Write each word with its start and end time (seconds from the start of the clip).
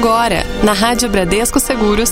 Agora, 0.00 0.46
na 0.64 0.72
Rádio 0.72 1.10
Bradesco 1.10 1.60
Seguros. 1.60 2.10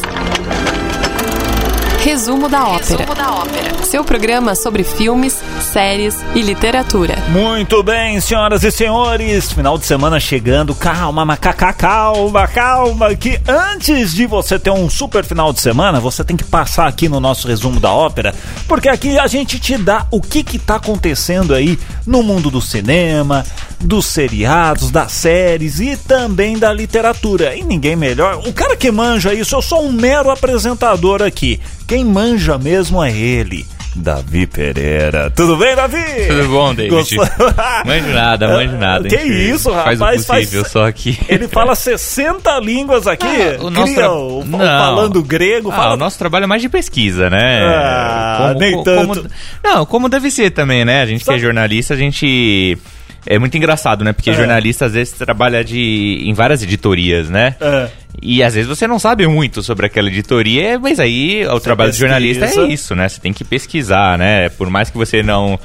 Resumo 2.05 2.47
da 2.47 2.69
ópera. 2.69 2.99
Resumo 2.99 3.15
da 3.15 3.33
ópera. 3.33 3.83
Seu 3.83 4.05
programa 4.05 4.55
sobre 4.55 4.85
filmes, 4.85 5.43
séries 5.69 6.17
e 6.35 6.43
literatura. 6.43 7.17
Muito 7.29 7.83
bem, 7.83 8.21
senhoras 8.21 8.65
e 8.65 8.71
senhores, 8.71 9.53
final 9.53 9.79
de 9.79 9.87
semana 9.87 10.19
chegando. 10.19 10.75
Calma, 10.75 11.25
macaca, 11.25 11.73
calma, 11.73 12.49
calma, 12.49 13.15
que 13.15 13.39
antes 13.47 14.13
de 14.13 14.27
você 14.27 14.59
ter 14.59 14.71
um 14.71 14.89
super 14.91 15.25
final 15.25 15.53
de 15.53 15.61
semana, 15.61 16.01
você 16.01 16.25
tem 16.25 16.37
que 16.37 16.45
passar 16.45 16.89
aqui 16.89 17.09
no 17.09 17.21
nosso 17.21 17.47
resumo 17.47 17.79
da 17.79 17.93
ópera, 17.93 18.35
porque 18.67 18.89
aqui 18.89 19.19
a 19.19 19.27
gente 19.27 19.59
te 19.59 19.77
dá 19.77 20.07
o 20.11 20.21
que 20.21 20.43
que 20.43 20.59
tá 20.59 20.77
acontecendo 20.77 21.55
aí 21.55 21.79
no 22.07 22.23
mundo 22.23 22.51
do 22.51 22.61
cinema, 22.61 23.45
dos 23.81 24.07
seriados, 24.07 24.91
das 24.91 25.13
séries 25.13 25.81
e 25.81 25.97
também 25.97 26.59
da 26.59 26.73
literatura. 26.73 27.55
E 27.55 27.63
ninguém 27.63 27.95
melhor, 27.95 28.43
o 28.47 28.53
cara 28.53 28.77
que 28.77 28.91
manja 28.91 29.35
isso, 29.35 29.55
eu 29.55 29.63
sou 29.63 29.85
um 29.85 29.93
mero 29.93 30.31
apresentador 30.31 31.23
aqui. 31.23 31.61
Quem 31.87 32.05
manja 32.05 32.59
mesmo 32.59 33.03
é 33.03 33.11
ele. 33.11 33.67
Davi 33.99 34.47
Pereira. 34.47 35.31
Tudo 35.31 35.57
bem, 35.57 35.75
Davi? 35.75 36.27
Tudo 36.29 36.49
bom, 36.49 36.75
David? 36.75 36.95
Gostou? 36.95 37.27
manjo 37.85 38.09
nada, 38.09 38.49
manjo 38.49 38.77
nada. 38.77 39.09
Que 39.09 39.17
isso, 39.17 39.71
rapaz? 39.71 39.99
Faz 39.99 40.23
o 40.23 40.27
possível, 40.27 40.63
faz... 40.63 40.73
só 40.73 40.87
aqui. 40.87 41.19
Ele 41.29 41.49
fala 41.49 41.75
60 41.75 42.59
línguas 42.61 43.07
aqui. 43.07 43.27
Ah, 43.27 43.65
o 43.65 43.71
nosso 43.71 43.95
tra... 43.95 44.09
Não. 44.09 44.59
falando 44.59 45.23
grego. 45.23 45.71
Ah, 45.71 45.77
fala... 45.77 45.95
o 45.95 45.97
nosso 45.97 46.19
trabalho 46.19 46.45
é 46.45 46.47
mais 46.47 46.63
de 46.63 46.69
pesquisa, 46.69 47.29
né? 47.29 47.61
Ah, 47.65 48.37
como, 48.39 48.61
nem 48.61 48.73
como, 48.73 48.85
tanto. 48.85 49.07
Como... 49.07 49.31
Não, 49.65 49.87
como 49.87 50.09
deve 50.09 50.31
ser 50.31 50.51
também, 50.51 50.85
né? 50.85 51.03
A 51.03 51.07
gente 51.07 51.25
Só... 51.25 51.33
que 51.33 51.37
é 51.39 51.41
jornalista, 51.41 51.95
a 51.95 51.97
gente 51.97 52.79
é 53.27 53.39
muito 53.39 53.57
engraçado, 53.57 54.05
né? 54.05 54.13
Porque 54.13 54.31
é. 54.31 54.35
jornalista 54.35 54.87
às 54.87 54.93
vezes 54.93 55.13
trabalha 55.13 55.65
de, 55.65 56.23
em 56.25 56.33
várias 56.33 56.63
editorias, 56.63 57.29
né? 57.29 57.57
É. 57.61 57.89
E 58.21 58.43
às 58.43 58.55
vezes 58.55 58.69
você 58.69 58.87
não 58.87 58.99
sabe 58.99 59.27
muito 59.27 59.63
sobre 59.63 59.87
aquela 59.87 60.09
editoria, 60.09 60.79
mas 60.79 60.99
aí 60.99 61.47
o 61.47 61.51
você 61.53 61.61
trabalho 61.61 61.91
pesquisa. 61.91 62.07
de 62.07 62.13
jornalista 62.13 62.61
é 62.61 62.65
isso, 62.67 62.95
né? 62.95 63.09
Você 63.09 63.21
tem 63.21 63.33
que 63.33 63.45
pesquisar, 63.45 64.19
né? 64.19 64.49
Por 64.49 64.69
mais 64.71 64.91
que 64.91 64.97
você 64.97 65.23
não. 65.23 65.59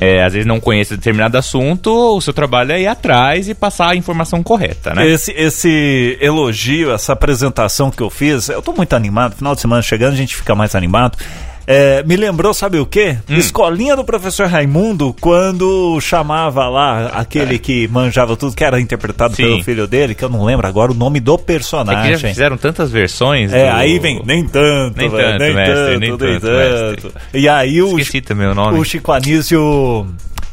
É, 0.00 0.24
às 0.24 0.32
vezes 0.32 0.44
não 0.44 0.58
conheça 0.58 0.96
determinado 0.96 1.38
assunto, 1.38 2.16
o 2.16 2.20
seu 2.20 2.32
trabalho 2.32 2.72
é 2.72 2.80
ir 2.80 2.86
atrás 2.88 3.48
e 3.48 3.54
passar 3.54 3.90
a 3.90 3.96
informação 3.96 4.42
correta, 4.42 4.92
né? 4.92 5.06
Esse, 5.06 5.30
esse 5.30 6.18
elogio, 6.20 6.92
essa 6.92 7.12
apresentação 7.12 7.92
que 7.92 8.02
eu 8.02 8.10
fiz, 8.10 8.48
eu 8.48 8.60
tô 8.60 8.72
muito 8.72 8.92
animado, 8.96 9.36
final 9.36 9.54
de 9.54 9.60
semana 9.60 9.80
chegando, 9.82 10.14
a 10.14 10.16
gente 10.16 10.34
fica 10.34 10.52
mais 10.52 10.74
animado. 10.74 11.16
É, 11.66 12.02
me 12.02 12.16
lembrou, 12.16 12.52
sabe 12.52 12.78
o 12.78 12.86
quê? 12.86 13.16
Hum. 13.28 13.36
Escolinha 13.36 13.96
do 13.96 14.04
professor 14.04 14.46
Raimundo, 14.46 15.14
quando 15.20 15.98
chamava 16.00 16.68
lá 16.68 17.06
aquele 17.06 17.56
é. 17.56 17.58
que 17.58 17.88
manjava 17.88 18.36
tudo, 18.36 18.54
que 18.54 18.64
era 18.64 18.80
interpretado 18.80 19.34
Sim. 19.34 19.44
pelo 19.44 19.64
filho 19.64 19.86
dele, 19.86 20.14
que 20.14 20.24
eu 20.24 20.28
não 20.28 20.44
lembro 20.44 20.66
agora 20.66 20.92
o 20.92 20.94
nome 20.94 21.20
do 21.20 21.38
personagem. 21.38 22.12
É 22.12 22.16
já 22.16 22.28
fizeram 22.28 22.56
tantas 22.56 22.90
versões. 22.90 23.52
É, 23.52 23.70
do... 23.70 23.76
aí 23.76 23.98
vem, 23.98 24.22
nem 24.24 24.46
tanto, 24.46 24.96
nem 24.96 25.08
véio, 25.08 25.26
tanto, 25.26 25.40
nem, 25.40 25.54
mestre, 25.54 25.74
tanto, 25.74 26.00
nem, 26.00 26.16
tanto, 26.16 26.40
tanto. 27.02 27.12
E 27.32 27.48
aí 27.48 27.82
o. 27.82 27.98
Esqueci 27.98 28.20
também 28.20 28.46
o 28.46 28.54
nome. 28.54 28.78
O 28.78 28.84
Chico 28.84 29.12
Anísio. 29.12 30.06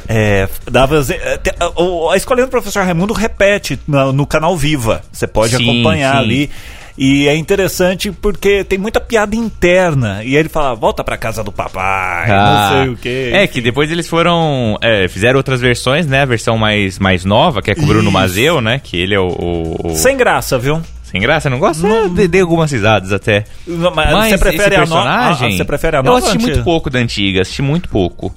É, 0.07 0.49
dava, 0.69 0.97
é, 0.97 1.39
a 2.11 2.17
escolinha 2.17 2.45
do 2.45 2.49
professor 2.49 2.83
Raimundo 2.83 3.13
repete 3.13 3.79
no, 3.87 4.11
no 4.11 4.25
canal 4.25 4.57
Viva. 4.57 5.01
Você 5.11 5.27
pode 5.27 5.55
sim, 5.55 5.63
acompanhar 5.63 6.15
sim. 6.15 6.19
ali. 6.19 6.49
E 7.03 7.27
é 7.27 7.35
interessante 7.35 8.11
porque 8.11 8.63
tem 8.63 8.77
muita 8.77 8.99
piada 9.01 9.35
interna. 9.35 10.23
E 10.23 10.35
ele 10.35 10.47
fala, 10.47 10.75
volta 10.75 11.03
pra 11.03 11.17
casa 11.17 11.43
do 11.43 11.51
papai, 11.51 12.29
ah, 12.29 12.69
não 12.69 12.77
sei 12.77 12.93
o 12.93 12.95
quê. 12.95 13.31
É, 13.33 13.47
que 13.47 13.59
depois 13.59 13.89
eles 13.89 14.07
foram. 14.07 14.77
É, 14.79 15.07
fizeram 15.07 15.37
outras 15.37 15.59
versões, 15.59 16.05
né? 16.05 16.21
A 16.21 16.25
versão 16.25 16.59
mais, 16.59 16.99
mais 16.99 17.25
nova, 17.25 17.59
que 17.59 17.71
é 17.71 17.75
com 17.75 17.81
o 17.81 17.87
Bruno 17.87 18.11
Mazeu, 18.11 18.61
né? 18.61 18.79
Que 18.83 18.97
ele 18.97 19.15
é 19.15 19.19
o, 19.19 19.29
o, 19.29 19.87
o... 19.87 19.95
Sem 19.95 20.15
graça, 20.15 20.59
viu? 20.59 20.79
Sem 21.01 21.19
graça, 21.19 21.49
não 21.49 21.57
gosta? 21.57 21.87
Não. 21.87 22.07
Dei 22.07 22.39
algumas 22.39 22.71
risadas 22.71 23.11
até. 23.11 23.45
Mas, 23.65 23.93
Mas 23.95 24.29
você 24.29 24.37
prefere 24.37 24.75
personagem, 24.75 25.47
a 25.47 25.53
ah, 25.53 25.57
você 25.57 25.65
prefere 25.65 25.97
a 25.97 26.03
nova? 26.03 26.19
Eu 26.19 26.23
assisti 26.23 26.37
muito 26.37 26.63
pouco 26.63 26.87
da 26.91 26.99
antiga, 26.99 27.41
assisti 27.41 27.63
muito 27.63 27.89
pouco. 27.89 28.31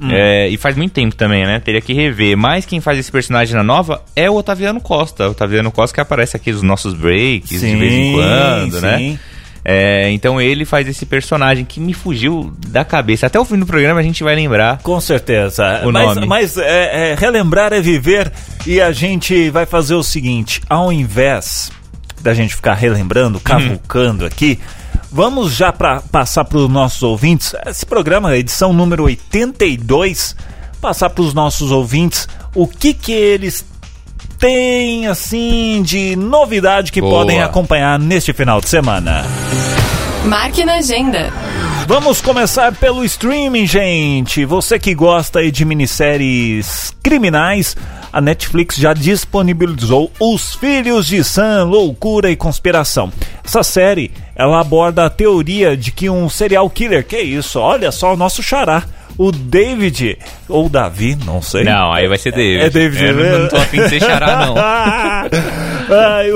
Hum. 0.00 0.08
É, 0.10 0.48
e 0.48 0.56
faz 0.56 0.76
muito 0.76 0.92
tempo 0.92 1.14
também, 1.14 1.44
né? 1.44 1.60
Teria 1.60 1.80
que 1.80 1.92
rever. 1.92 2.36
Mas 2.36 2.64
quem 2.64 2.80
faz 2.80 2.98
esse 2.98 3.12
personagem 3.12 3.54
na 3.54 3.62
nova 3.62 4.02
é 4.16 4.30
o 4.30 4.34
Otaviano 4.34 4.80
Costa. 4.80 5.28
O 5.28 5.32
Otaviano 5.32 5.70
Costa 5.70 5.94
que 5.94 6.00
aparece 6.00 6.36
aqui 6.36 6.50
nos 6.52 6.62
nossos 6.62 6.94
breaks 6.94 7.60
sim, 7.60 7.74
de 7.74 7.76
vez 7.76 7.92
em 7.92 8.12
quando, 8.14 8.80
né? 8.80 8.98
sim. 8.98 9.10
né? 9.12 9.18
É, 9.62 10.10
então 10.10 10.40
ele 10.40 10.64
faz 10.64 10.88
esse 10.88 11.04
personagem 11.04 11.66
que 11.66 11.80
me 11.80 11.92
fugiu 11.92 12.50
da 12.66 12.82
cabeça. 12.82 13.26
Até 13.26 13.38
o 13.38 13.44
fim 13.44 13.58
do 13.58 13.66
programa 13.66 14.00
a 14.00 14.02
gente 14.02 14.24
vai 14.24 14.34
lembrar. 14.34 14.78
Com 14.78 14.98
certeza. 15.00 15.82
O 15.84 15.92
mas 15.92 16.14
nome. 16.14 16.26
mas 16.26 16.56
é, 16.56 17.10
é, 17.10 17.14
relembrar 17.14 17.72
é 17.72 17.80
viver 17.80 18.32
e 18.66 18.80
a 18.80 18.90
gente 18.90 19.50
vai 19.50 19.66
fazer 19.66 19.94
o 19.94 20.02
seguinte: 20.02 20.62
ao 20.68 20.90
invés 20.90 21.70
da 22.22 22.32
gente 22.32 22.54
ficar 22.54 22.74
relembrando, 22.74 23.36
uhum. 23.36 23.44
cavucando 23.44 24.24
aqui 24.24 24.58
Vamos 25.12 25.54
já 25.54 25.72
para 25.72 26.00
passar 26.00 26.44
para 26.44 26.58
os 26.58 26.68
nossos 26.68 27.02
ouvintes. 27.02 27.52
Esse 27.66 27.84
programa, 27.84 28.36
edição 28.36 28.72
número 28.72 29.04
82, 29.04 30.36
passar 30.80 31.10
para 31.10 31.22
os 31.22 31.34
nossos 31.34 31.72
ouvintes 31.72 32.28
o 32.54 32.66
que 32.66 32.94
que 32.94 33.12
eles 33.12 33.64
têm 34.38 35.08
assim 35.08 35.82
de 35.82 36.14
novidade 36.14 36.92
que 36.92 37.00
Boa. 37.00 37.12
podem 37.12 37.42
acompanhar 37.42 37.98
neste 37.98 38.32
final 38.32 38.60
de 38.60 38.68
semana. 38.68 39.24
Marque 40.24 40.64
na 40.64 40.74
agenda. 40.74 41.32
Vamos 41.88 42.20
começar 42.20 42.72
pelo 42.76 43.04
streaming, 43.04 43.66
gente. 43.66 44.44
Você 44.44 44.78
que 44.78 44.94
gosta 44.94 45.50
de 45.50 45.64
minisséries 45.64 46.94
criminais, 47.02 47.76
a 48.12 48.20
Netflix 48.20 48.76
já 48.76 48.92
disponibilizou 48.92 50.12
Os 50.20 50.54
Filhos 50.54 51.06
de 51.06 51.24
Sam, 51.24 51.64
Loucura 51.64 52.30
e 52.30 52.36
Conspiração. 52.36 53.12
Essa 53.44 53.62
série, 53.62 54.12
ela 54.40 54.58
aborda 54.58 55.04
a 55.04 55.10
teoria 55.10 55.76
de 55.76 55.92
que 55.92 56.08
um 56.08 56.26
serial 56.30 56.68
killer, 56.70 57.04
que 57.04 57.14
é 57.14 57.22
isso, 57.22 57.60
olha 57.60 57.92
só 57.92 58.14
o 58.14 58.16
nosso 58.16 58.42
xará, 58.42 58.84
o 59.18 59.30
David, 59.30 60.16
ou 60.48 60.66
Davi, 60.66 61.14
não 61.26 61.42
sei. 61.42 61.62
Não, 61.62 61.92
aí 61.92 62.08
vai 62.08 62.16
ser 62.16 62.32
David. 62.32 62.64
É, 62.64 62.70
David. 62.70 63.04
Eu 63.04 63.14
não, 63.16 63.38
não 63.40 63.48
tô 63.48 63.56
afim 63.56 63.82
de 63.82 63.88
ser 63.90 64.00
xará, 64.00 64.46
não. 64.46 64.54
ah, 64.56 65.26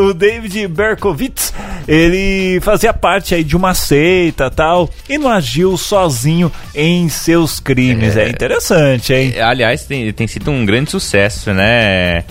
o 0.00 0.12
David 0.12 0.68
Berkowitz, 0.68 1.54
ele 1.88 2.60
fazia 2.60 2.92
parte 2.92 3.34
aí 3.34 3.42
de 3.42 3.56
uma 3.56 3.72
seita 3.72 4.50
tal, 4.50 4.90
e 5.08 5.16
não 5.16 5.30
agiu 5.30 5.78
sozinho 5.78 6.52
em 6.74 7.08
seus 7.08 7.58
crimes. 7.58 8.18
É, 8.18 8.24
é 8.24 8.28
interessante, 8.28 9.14
hein? 9.14 9.32
É, 9.34 9.42
aliás, 9.42 9.84
tem, 9.84 10.12
tem 10.12 10.26
sido 10.26 10.50
um 10.50 10.66
grande 10.66 10.90
sucesso, 10.90 11.54
né? 11.54 12.22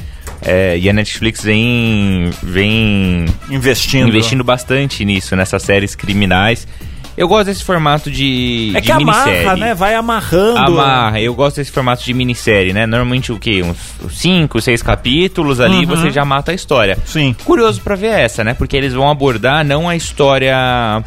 É, 0.45 0.77
e 0.77 0.89
a 0.89 0.93
Netflix 0.93 1.43
vem, 1.43 2.29
vem 2.41 3.25
investindo. 3.49 4.07
investindo 4.07 4.43
bastante 4.43 5.03
nisso, 5.05 5.35
nessas 5.35 5.63
séries 5.63 5.95
criminais. 5.95 6.67
Eu 7.15 7.27
gosto 7.27 7.45
desse 7.45 7.63
formato 7.63 8.09
de, 8.09 8.73
é 8.75 8.81
de 8.81 8.87
que 8.87 8.97
minissérie. 8.97 9.41
amarra, 9.41 9.57
né? 9.57 9.73
Vai 9.75 9.93
amarrando. 9.93 10.57
Amarra. 10.57 11.21
Eu 11.21 11.35
gosto 11.35 11.57
desse 11.57 11.71
formato 11.71 12.03
de 12.03 12.13
minissérie, 12.13 12.73
né? 12.73 12.87
Normalmente 12.87 13.31
o 13.31 13.39
quê? 13.39 13.61
Uns 13.61 13.77
5, 14.19 14.59
6 14.59 14.81
capítulos 14.81 15.59
ali, 15.59 15.77
uhum. 15.77 15.85
você 15.85 16.09
já 16.09 16.25
mata 16.25 16.51
a 16.51 16.55
história. 16.55 16.97
Sim. 17.05 17.35
Curioso 17.45 17.81
para 17.81 17.95
ver 17.95 18.19
essa, 18.19 18.43
né? 18.43 18.55
Porque 18.55 18.75
eles 18.75 18.93
vão 18.93 19.09
abordar 19.09 19.63
não 19.63 19.87
a 19.87 19.95
história 19.95 21.03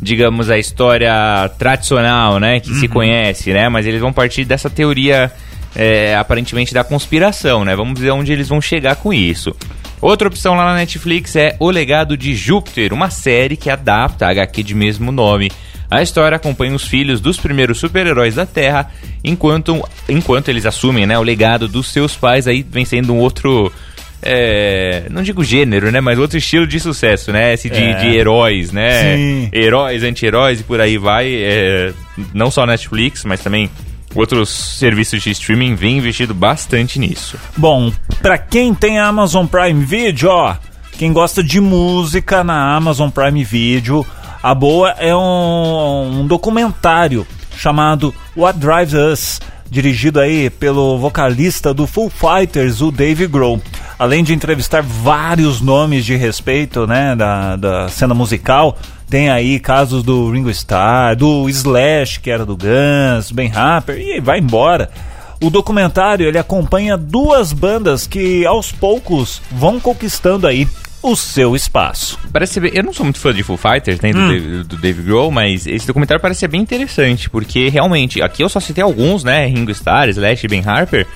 digamos 0.00 0.48
a 0.48 0.56
história 0.56 1.12
tradicional, 1.58 2.38
né, 2.38 2.60
que 2.60 2.70
uhum. 2.70 2.78
se 2.78 2.86
conhece, 2.86 3.52
né, 3.52 3.68
mas 3.68 3.84
eles 3.84 4.00
vão 4.00 4.12
partir 4.12 4.44
dessa 4.44 4.70
teoria 4.70 5.32
é, 5.78 6.16
aparentemente 6.16 6.74
da 6.74 6.82
conspiração, 6.82 7.64
né? 7.64 7.76
Vamos 7.76 7.98
ver 8.00 8.10
onde 8.10 8.32
eles 8.32 8.48
vão 8.48 8.60
chegar 8.60 8.96
com 8.96 9.12
isso. 9.12 9.54
Outra 10.00 10.26
opção 10.26 10.56
lá 10.56 10.64
na 10.64 10.74
Netflix 10.74 11.36
é 11.36 11.56
O 11.60 11.70
Legado 11.70 12.16
de 12.16 12.34
Júpiter, 12.34 12.92
uma 12.92 13.10
série 13.10 13.56
que 13.56 13.70
adapta 13.70 14.26
a 14.26 14.30
HQ 14.30 14.64
de 14.64 14.74
mesmo 14.74 15.12
nome. 15.12 15.50
A 15.88 16.02
história 16.02 16.36
acompanha 16.36 16.74
os 16.74 16.86
filhos 16.86 17.20
dos 17.20 17.38
primeiros 17.38 17.78
super-heróis 17.78 18.34
da 18.34 18.44
Terra, 18.44 18.90
enquanto, 19.22 19.80
enquanto 20.08 20.48
eles 20.48 20.66
assumem 20.66 21.06
né, 21.06 21.16
o 21.16 21.22
legado 21.22 21.68
dos 21.68 21.90
seus 21.90 22.14
pais, 22.14 22.48
aí 22.48 22.66
vem 22.68 22.84
sendo 22.84 23.14
um 23.14 23.18
outro. 23.18 23.72
É, 24.20 25.04
não 25.10 25.22
digo 25.22 25.44
gênero, 25.44 25.92
né? 25.92 26.00
Mas 26.00 26.18
outro 26.18 26.36
estilo 26.36 26.66
de 26.66 26.80
sucesso, 26.80 27.32
né? 27.32 27.54
Esse 27.54 27.70
de, 27.70 27.80
é. 27.80 27.94
de 27.94 28.08
heróis, 28.08 28.72
né? 28.72 29.16
Sim. 29.16 29.48
Heróis, 29.52 30.02
anti-heróis 30.02 30.58
e 30.60 30.64
por 30.64 30.80
aí 30.80 30.98
vai. 30.98 31.32
É, 31.32 31.92
não 32.34 32.50
só 32.50 32.66
Netflix, 32.66 33.24
mas 33.24 33.40
também 33.40 33.70
outros 34.14 34.48
serviços 34.48 35.22
de 35.22 35.30
streaming 35.30 35.74
vêm 35.74 35.98
investido 35.98 36.34
bastante 36.34 36.98
nisso. 36.98 37.38
Bom, 37.56 37.92
para 38.22 38.38
quem 38.38 38.74
tem 38.74 38.98
Amazon 38.98 39.46
Prime 39.46 39.84
Video, 39.84 40.30
ó, 40.30 40.56
quem 40.92 41.12
gosta 41.12 41.42
de 41.42 41.60
música 41.60 42.42
na 42.42 42.74
Amazon 42.74 43.10
Prime 43.10 43.44
Video, 43.44 44.04
a 44.42 44.54
boa 44.54 44.90
é 44.98 45.14
um, 45.14 46.20
um 46.20 46.26
documentário 46.26 47.26
chamado 47.56 48.14
What 48.36 48.58
Drives 48.58 48.94
Us, 48.94 49.40
dirigido 49.70 50.20
aí 50.20 50.48
pelo 50.48 50.98
vocalista 50.98 51.74
do 51.74 51.86
Full 51.86 52.10
Fighters, 52.10 52.80
o 52.80 52.90
Dave 52.90 53.26
Grohl. 53.26 53.60
Além 53.98 54.22
de 54.22 54.32
entrevistar 54.32 54.80
vários 54.80 55.60
nomes 55.60 56.04
de 56.04 56.14
respeito, 56.14 56.86
né, 56.86 57.16
da, 57.16 57.56
da 57.56 57.88
cena 57.88 58.14
musical, 58.14 58.78
tem 59.08 59.30
aí 59.30 59.58
casos 59.58 60.02
do 60.02 60.30
Ringo 60.30 60.50
Starr, 60.50 61.16
do 61.16 61.48
Slash, 61.48 62.20
que 62.20 62.30
era 62.30 62.44
do 62.44 62.56
Guns, 62.56 63.30
Ben 63.32 63.50
Harper, 63.54 63.96
e 63.98 64.20
vai 64.20 64.38
embora. 64.38 64.90
O 65.40 65.50
documentário 65.50 66.26
ele 66.26 66.38
acompanha 66.38 66.96
duas 66.96 67.52
bandas 67.52 68.06
que 68.06 68.44
aos 68.44 68.72
poucos 68.72 69.40
vão 69.52 69.78
conquistando 69.78 70.46
aí 70.46 70.66
o 71.00 71.14
seu 71.14 71.54
espaço. 71.54 72.18
Parece 72.32 72.54
ser 72.54 72.60
bem, 72.60 72.72
eu 72.74 72.82
não 72.82 72.92
sou 72.92 73.04
muito 73.04 73.20
fã 73.20 73.32
de 73.32 73.44
Foo 73.44 73.56
Fighters, 73.56 74.00
nem 74.00 74.12
do, 74.12 74.18
Hum. 74.18 74.28
Dave, 74.28 74.64
do 74.64 74.76
Dave 74.76 75.02
Grohl, 75.02 75.30
mas 75.30 75.64
esse 75.64 75.86
documentário 75.86 76.20
parece 76.20 76.40
ser 76.40 76.48
bem 76.48 76.60
interessante, 76.60 77.30
porque 77.30 77.68
realmente, 77.68 78.20
aqui 78.20 78.42
eu 78.42 78.48
só 78.48 78.58
citei 78.58 78.82
alguns, 78.82 79.22
né? 79.22 79.46
Ringo 79.46 79.70
Starr, 79.70 80.08
Slash 80.08 80.44
e 80.44 80.48
Ben 80.48 80.62
Harper. 80.66 81.06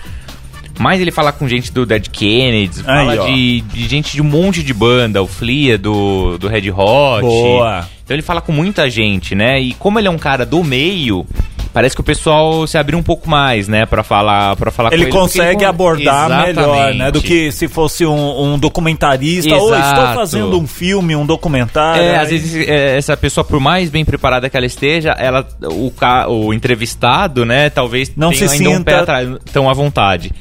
Mas 0.78 1.00
ele 1.00 1.10
fala 1.10 1.32
com 1.32 1.46
gente 1.46 1.72
do 1.72 1.84
Dead 1.86 2.08
Kennedys, 2.08 2.80
fala 2.80 3.16
de, 3.26 3.60
de 3.60 3.88
gente 3.88 4.12
de 4.12 4.22
um 4.22 4.24
monte 4.24 4.62
de 4.62 4.72
banda, 4.74 5.22
o 5.22 5.26
Flea 5.26 5.76
do, 5.78 6.38
do 6.38 6.48
Red 6.48 6.70
Hot. 6.70 7.20
Boa. 7.22 7.88
Então 8.04 8.14
ele 8.14 8.22
fala 8.22 8.40
com 8.40 8.52
muita 8.52 8.88
gente, 8.90 9.34
né? 9.34 9.60
E 9.60 9.74
como 9.74 9.98
ele 9.98 10.08
é 10.08 10.10
um 10.10 10.18
cara 10.18 10.44
do 10.44 10.64
meio, 10.64 11.24
parece 11.72 11.94
que 11.94 12.00
o 12.00 12.04
pessoal 12.04 12.66
se 12.66 12.76
abriu 12.76 12.98
um 12.98 13.02
pouco 13.02 13.30
mais, 13.30 13.68
né? 13.68 13.86
Pra 13.86 14.02
falar, 14.02 14.56
pra 14.56 14.70
falar 14.72 14.92
Ele 14.92 15.04
ele. 15.04 15.10
consegue 15.12 15.60
con- 15.62 15.68
abordar 15.70 16.46
melhor, 16.46 16.94
né? 16.94 17.10
Do 17.12 17.22
que 17.22 17.52
se 17.52 17.68
fosse 17.68 18.04
um, 18.04 18.54
um 18.54 18.58
documentarista. 18.58 19.54
Ou 19.54 19.72
estou 19.72 19.78
Exato. 19.78 20.14
fazendo 20.14 20.58
um 20.58 20.66
filme, 20.66 21.14
um 21.14 21.24
documentário. 21.24 22.02
É, 22.02 22.16
aí- 22.16 22.22
às 22.24 22.28
vezes 22.30 22.68
é, 22.68 22.96
essa 22.96 23.16
pessoa, 23.16 23.44
por 23.44 23.60
mais 23.60 23.88
bem 23.88 24.04
preparada 24.04 24.50
que 24.50 24.56
ela 24.56 24.66
esteja, 24.66 25.10
ela, 25.12 25.46
o, 25.62 25.90
ca- 25.92 26.28
o 26.28 26.52
entrevistado, 26.52 27.44
né, 27.44 27.70
talvez 27.70 28.10
Não 28.16 28.30
tenha 28.30 28.48
se 28.48 28.54
ainda 28.56 28.70
um 28.70 28.76
sinta- 28.78 28.90
pé 28.90 28.96
atrás, 28.98 29.28
tão 29.52 29.70
à 29.70 29.72
vontade. 29.72 30.32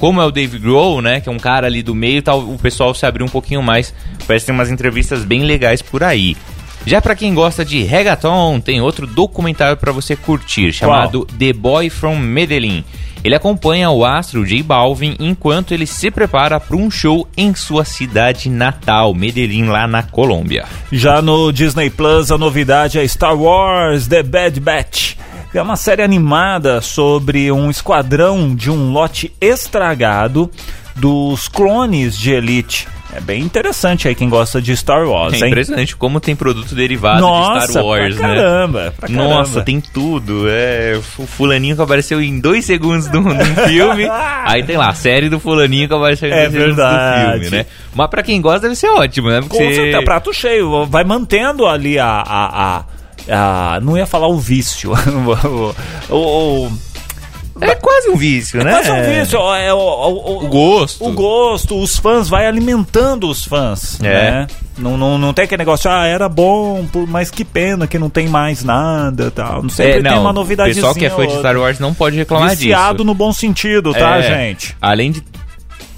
Como 0.00 0.18
é 0.18 0.24
o 0.24 0.30
Dave 0.30 0.58
Grohl, 0.58 1.02
né, 1.02 1.20
que 1.20 1.28
é 1.28 1.32
um 1.32 1.38
cara 1.38 1.66
ali 1.66 1.82
do 1.82 1.94
meio, 1.94 2.22
tal, 2.22 2.40
o 2.40 2.58
pessoal 2.58 2.94
se 2.94 3.04
abriu 3.04 3.26
um 3.26 3.28
pouquinho 3.28 3.62
mais. 3.62 3.94
Parece 4.26 4.44
que 4.44 4.46
tem 4.46 4.54
umas 4.54 4.70
entrevistas 4.70 5.24
bem 5.24 5.44
legais 5.44 5.82
por 5.82 6.02
aí. 6.02 6.36
Já 6.86 7.02
pra 7.02 7.14
quem 7.14 7.34
gosta 7.34 7.62
de 7.62 7.82
reggaeton, 7.82 8.58
tem 8.60 8.80
outro 8.80 9.06
documentário 9.06 9.76
pra 9.76 9.92
você 9.92 10.16
curtir, 10.16 10.72
chamado 10.72 11.26
The 11.38 11.52
Boy 11.52 11.90
from 11.90 12.16
Medellín. 12.16 12.82
Ele 13.22 13.34
acompanha 13.34 13.90
o 13.90 14.02
astro 14.02 14.46
J 14.46 14.62
Balvin 14.62 15.14
enquanto 15.20 15.74
ele 15.74 15.86
se 15.86 16.10
prepara 16.10 16.58
para 16.58 16.76
um 16.76 16.90
show 16.90 17.28
em 17.36 17.54
sua 17.54 17.84
cidade 17.84 18.48
natal, 18.48 19.12
Medellín, 19.12 19.66
lá 19.66 19.86
na 19.86 20.02
Colômbia. 20.02 20.64
Já 20.90 21.20
no 21.20 21.52
Disney 21.52 21.90
Plus, 21.90 22.30
a 22.30 22.38
novidade 22.38 22.98
é 22.98 23.06
Star 23.06 23.36
Wars 23.36 24.06
The 24.06 24.22
Bad 24.22 24.58
Batch. 24.60 25.16
É 25.52 25.60
uma 25.60 25.76
série 25.76 26.02
animada 26.02 26.80
sobre 26.80 27.50
um 27.50 27.70
esquadrão 27.70 28.54
de 28.54 28.70
um 28.70 28.92
lote 28.92 29.32
estragado 29.40 30.48
dos 30.94 31.48
clones 31.48 32.16
de 32.16 32.30
Elite. 32.32 32.86
É 33.12 33.20
bem 33.20 33.42
interessante 33.42 34.06
aí 34.06 34.14
quem 34.14 34.28
gosta 34.28 34.62
de 34.62 34.76
Star 34.76 35.04
Wars, 35.08 35.32
É 35.34 35.38
hein? 35.38 35.46
impressionante 35.50 35.96
como 35.96 36.20
tem 36.20 36.36
produto 36.36 36.76
derivado 36.76 37.20
Nossa, 37.20 37.66
de 37.66 37.72
Star 37.72 37.84
Wars, 37.84 38.14
pra 38.14 38.28
né? 38.28 38.34
caramba, 38.36 38.94
pra 38.96 39.08
caramba. 39.08 39.34
Nossa, 39.34 39.62
tem 39.62 39.80
tudo. 39.80 40.44
É 40.48 40.96
o 41.18 41.26
fulaninho 41.26 41.74
que 41.74 41.82
apareceu 41.82 42.22
em 42.22 42.38
dois 42.38 42.64
segundos 42.64 43.10
num 43.10 43.24
filme. 43.66 44.06
aí 44.46 44.62
tem 44.62 44.76
lá, 44.76 44.90
a 44.90 44.94
série 44.94 45.28
do 45.28 45.40
fulaninho 45.40 45.88
que 45.88 45.94
apareceu 45.94 46.28
em 46.28 46.32
É 46.32 46.36
dois 46.42 46.52
segundos 46.52 46.76
verdade. 46.76 47.24
do 47.24 47.40
filme, 47.40 47.56
né? 47.56 47.66
Mas 47.92 48.06
pra 48.10 48.22
quem 48.22 48.40
gosta 48.40 48.60
deve 48.60 48.76
ser 48.76 48.86
ótimo, 48.90 49.28
né? 49.28 49.40
Com 49.42 49.48
Porque 49.48 49.64
você- 49.64 49.74
certeza, 49.74 50.02
prato 50.04 50.32
cheio. 50.32 50.86
Vai 50.86 51.02
mantendo 51.02 51.66
ali 51.66 51.98
a. 51.98 52.06
a, 52.06 52.76
a- 52.78 52.84
a- 53.28 53.78
não 53.82 53.96
ia 53.96 54.06
falar 54.06 54.28
o 54.28 54.38
vício. 54.38 54.92
o, 56.10 56.14
o, 56.14 56.66
o- 56.66 56.72
É 57.60 57.74
quase 57.74 58.08
um 58.08 58.16
vício, 58.16 58.62
né? 58.64 58.70
Quase 58.72 58.90
um 58.90 59.02
vício. 59.02 59.38
É, 59.54 59.72
o, 59.74 59.78
o, 59.78 60.44
O 60.44 60.48
gosto. 60.48 61.04
O 61.06 61.12
gosto, 61.12 61.78
os 61.80 61.96
fãs, 61.98 62.28
vai 62.28 62.46
alimentando 62.46 63.28
os 63.28 63.44
fãs. 63.44 63.98
É. 64.00 64.30
Né? 64.30 64.46
Não, 64.78 64.96
não, 64.96 65.18
não 65.18 65.34
tem 65.34 65.44
aquele 65.44 65.58
negócio, 65.58 65.90
ah, 65.90 66.06
era 66.06 66.26
bom, 66.26 66.86
mas 67.06 67.30
que 67.30 67.44
pena 67.44 67.86
que 67.86 67.98
não 67.98 68.08
tem 68.08 68.28
mais 68.28 68.64
nada 68.64 69.30
tal. 69.30 69.62
Não 69.62 69.68
sempre 69.68 69.98
É, 69.98 70.02
tem 70.02 70.18
uma 70.18 70.30
o 70.30 70.32
novidade. 70.32 70.72
pessoal 70.74 70.94
que 70.94 71.04
é 71.04 71.10
fã 71.10 71.26
de 71.26 71.34
Star 71.38 71.54
Wars 71.58 71.78
não 71.78 71.92
pode 71.92 72.16
reclamar 72.16 72.56
Viciado 72.56 72.94
disso. 72.98 73.04
no 73.04 73.14
bom 73.14 73.30
sentido, 73.30 73.92
tá, 73.92 74.16
É, 74.16 74.22
gente? 74.22 74.74
Além 74.80 75.12
de 75.12 75.22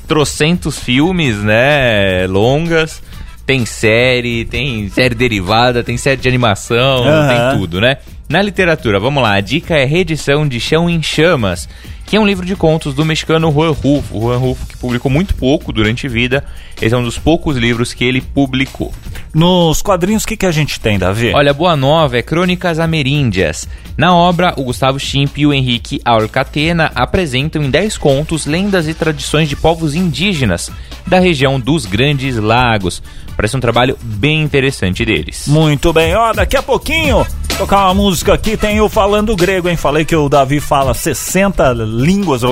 trocentos 0.08 0.78
filmes, 0.78 1.36
né, 1.38 2.26
longas, 2.28 3.00
tem 3.46 3.66
série, 3.66 4.44
tem 4.44 4.88
série 4.88 5.14
derivada, 5.14 5.82
tem 5.82 5.96
série 5.96 6.20
de 6.20 6.28
animação, 6.28 7.04
Aham. 7.04 7.28
tem 7.28 7.58
tudo, 7.58 7.80
né? 7.80 7.98
Na 8.28 8.40
literatura, 8.40 8.98
vamos 8.98 9.22
lá, 9.22 9.34
a 9.34 9.40
dica 9.40 9.76
é 9.76 9.84
reedição 9.84 10.48
de 10.48 10.58
Chão 10.58 10.88
em 10.88 11.02
Chamas, 11.02 11.68
que 12.06 12.16
é 12.16 12.20
um 12.20 12.26
livro 12.26 12.46
de 12.46 12.56
contos 12.56 12.94
do 12.94 13.04
mexicano 13.04 13.52
Juan 13.52 13.72
Rufo. 13.72 14.20
Juan 14.20 14.38
Rufo 14.38 14.66
que 14.66 14.76
publicou 14.78 15.10
muito 15.10 15.34
pouco 15.34 15.72
durante 15.72 16.06
a 16.06 16.10
vida, 16.10 16.44
esse 16.80 16.94
é 16.94 16.98
um 16.98 17.02
dos 17.02 17.18
poucos 17.18 17.56
livros 17.56 17.92
que 17.92 18.04
ele 18.04 18.20
publicou. 18.20 18.92
Nos 19.34 19.82
quadrinhos, 19.82 20.24
o 20.24 20.26
que, 20.26 20.36
que 20.36 20.46
a 20.46 20.50
gente 20.50 20.78
tem, 20.78 20.98
Davi? 20.98 21.32
Olha, 21.34 21.50
a 21.50 21.54
boa 21.54 21.76
nova 21.76 22.18
é 22.18 22.22
Crônicas 22.22 22.78
Ameríndias. 22.78 23.68
Na 23.96 24.14
obra, 24.14 24.54
o 24.56 24.64
Gustavo 24.64 24.98
Schimp 24.98 25.38
e 25.38 25.46
o 25.46 25.52
Henrique 25.52 26.00
Alcatena 26.04 26.90
apresentam 26.94 27.62
em 27.62 27.70
10 27.70 27.98
contos 27.98 28.46
lendas 28.46 28.88
e 28.88 28.94
tradições 28.94 29.48
de 29.48 29.56
povos 29.56 29.94
indígenas 29.94 30.70
da 31.06 31.18
região 31.18 31.58
dos 31.58 31.86
Grandes 31.86 32.36
Lagos. 32.36 33.02
Parece 33.42 33.56
um 33.56 33.60
trabalho 33.60 33.98
bem 34.00 34.40
interessante 34.40 35.04
deles. 35.04 35.48
Muito 35.48 35.92
bem, 35.92 36.14
ó, 36.14 36.32
daqui 36.32 36.56
a 36.56 36.62
pouquinho, 36.62 37.26
tocar 37.58 37.86
uma 37.86 37.94
música 37.94 38.34
aqui, 38.34 38.56
tem 38.56 38.76
eu 38.76 38.88
falando 38.88 39.34
grego, 39.34 39.68
hein? 39.68 39.76
Falei 39.76 40.04
que 40.04 40.14
o 40.14 40.28
Davi 40.28 40.60
fala 40.60 40.94
60 40.94 41.72
línguas. 41.72 42.42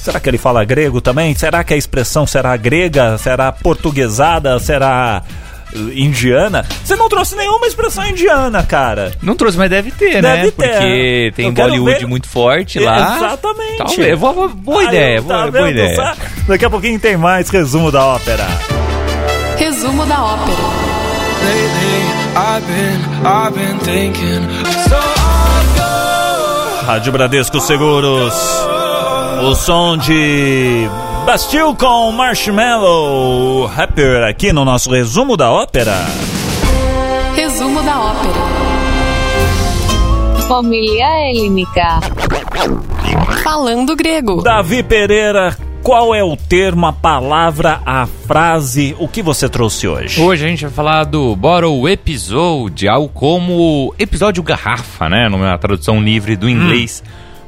Será 0.00 0.18
que 0.18 0.30
ele 0.30 0.38
fala 0.38 0.64
grego 0.64 0.98
também? 0.98 1.34
Será 1.34 1.62
que 1.62 1.74
a 1.74 1.76
expressão 1.76 2.26
será 2.26 2.56
grega? 2.56 3.18
Será 3.18 3.52
portuguesada? 3.52 4.58
Será 4.58 5.22
indiana? 5.74 6.64
Você 6.84 6.96
não 6.96 7.08
trouxe 7.08 7.36
nenhuma 7.36 7.66
expressão 7.66 8.04
indiana, 8.06 8.62
cara. 8.62 9.12
Não 9.22 9.34
trouxe, 9.34 9.56
mas 9.58 9.68
deve 9.70 9.90
ter, 9.90 10.22
né? 10.22 10.36
Deve 10.36 10.50
ter. 10.52 10.68
Porque 10.68 11.32
tem 11.36 11.46
Eu 11.46 11.52
Bollywood 11.52 11.98
ver- 12.00 12.06
muito 12.06 12.28
forte 12.28 12.78
lá. 12.78 13.16
Exatamente. 13.16 13.76
Talvez. 13.78 14.18
Boa, 14.18 14.48
boa 14.48 14.84
ideia, 14.84 15.22
tá 15.22 15.26
boa, 15.26 15.38
boa 15.50 15.50
vendo 15.66 15.70
ideia. 15.70 15.96
só? 15.96 16.14
Daqui 16.48 16.64
a 16.64 16.70
pouquinho 16.70 16.98
tem 16.98 17.16
mais 17.16 17.48
resumo 17.50 17.90
da 17.92 18.04
ópera. 18.04 18.46
Resumo 19.56 20.04
da 20.06 20.22
ópera. 20.24 20.56
Lately, 21.44 22.04
I've 22.34 22.66
been, 22.66 23.00
I've 23.24 23.54
been 23.54 23.78
thinking. 23.80 24.42
So 24.88 24.94
I'll 24.96 25.74
go. 25.76 26.86
Rádio 26.86 27.12
Bradesco 27.12 27.60
Seguros. 27.60 28.34
O 29.42 29.54
som 29.54 29.96
de 29.96 30.88
Bastille 31.28 31.76
com 31.76 32.10
Marshmallow 32.10 33.66
Rapper 33.66 34.24
aqui 34.24 34.50
no 34.50 34.64
nosso 34.64 34.90
resumo 34.90 35.36
da 35.36 35.52
ópera. 35.52 35.94
Resumo 37.36 37.82
da 37.82 38.00
ópera. 38.00 38.32
Homilia 40.48 41.28
Helínica. 41.28 42.00
Falando 43.44 43.94
grego. 43.94 44.40
Davi 44.40 44.82
Pereira, 44.82 45.54
qual 45.82 46.14
é 46.14 46.24
o 46.24 46.34
termo, 46.34 46.86
a 46.86 46.94
palavra, 46.94 47.82
a 47.84 48.06
frase, 48.06 48.96
o 48.98 49.06
que 49.06 49.20
você 49.20 49.50
trouxe 49.50 49.86
hoje? 49.86 50.22
Hoje 50.22 50.46
a 50.46 50.48
gente 50.48 50.62
vai 50.62 50.72
falar 50.72 51.04
do 51.04 51.36
Bottle 51.36 51.86
Episode, 51.90 52.88
algo 52.88 53.10
como 53.10 53.94
episódio 53.98 54.42
garrafa, 54.42 55.10
né? 55.10 55.28
Numa 55.28 55.58
tradução 55.58 56.00
livre 56.00 56.36
do 56.36 56.48
inglês 56.48 57.04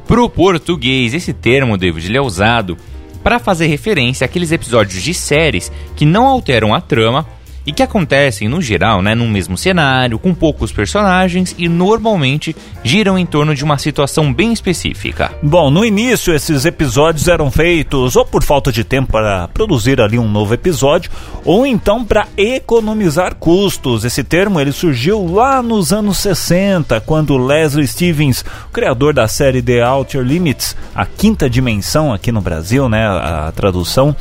pro 0.06 0.28
português. 0.28 1.14
Esse 1.14 1.32
termo, 1.32 1.78
David, 1.78 2.06
ele 2.06 2.18
é 2.18 2.20
usado 2.20 2.76
para 3.22 3.38
fazer 3.38 3.66
referência 3.66 4.24
àqueles 4.24 4.52
episódios 4.52 5.02
de 5.02 5.14
séries 5.14 5.70
que 5.96 6.04
não 6.04 6.26
alteram 6.26 6.74
a 6.74 6.80
trama 6.80 7.26
e 7.66 7.72
que 7.72 7.82
acontecem, 7.82 8.48
no 8.48 8.60
geral, 8.60 9.02
né, 9.02 9.14
num 9.14 9.28
mesmo 9.28 9.56
cenário, 9.56 10.18
com 10.18 10.34
poucos 10.34 10.72
personagens 10.72 11.54
e 11.58 11.68
normalmente 11.68 12.56
giram 12.82 13.18
em 13.18 13.26
torno 13.26 13.54
de 13.54 13.64
uma 13.64 13.78
situação 13.78 14.32
bem 14.32 14.52
específica. 14.52 15.32
Bom, 15.42 15.70
no 15.70 15.84
início 15.84 16.34
esses 16.34 16.64
episódios 16.64 17.28
eram 17.28 17.50
feitos 17.50 18.16
ou 18.16 18.24
por 18.24 18.42
falta 18.42 18.72
de 18.72 18.84
tempo 18.84 19.12
para 19.12 19.48
produzir 19.48 20.00
ali 20.00 20.18
um 20.18 20.28
novo 20.28 20.54
episódio, 20.54 21.10
ou 21.44 21.66
então 21.66 22.04
para 22.04 22.26
economizar 22.36 23.34
custos. 23.34 24.04
Esse 24.04 24.24
termo 24.24 24.60
ele 24.60 24.72
surgiu 24.72 25.26
lá 25.32 25.62
nos 25.62 25.92
anos 25.92 26.18
60, 26.18 27.00
quando 27.02 27.36
Leslie 27.36 27.86
Stevens, 27.86 28.44
criador 28.72 29.12
da 29.12 29.28
série 29.28 29.62
The 29.62 29.86
Outer 29.86 30.22
Limits, 30.22 30.76
a 30.94 31.04
quinta 31.04 31.48
dimensão 31.48 32.12
aqui 32.12 32.32
no 32.32 32.40
Brasil, 32.40 32.88
né, 32.88 33.06
a 33.06 33.52
tradução, 33.54 34.14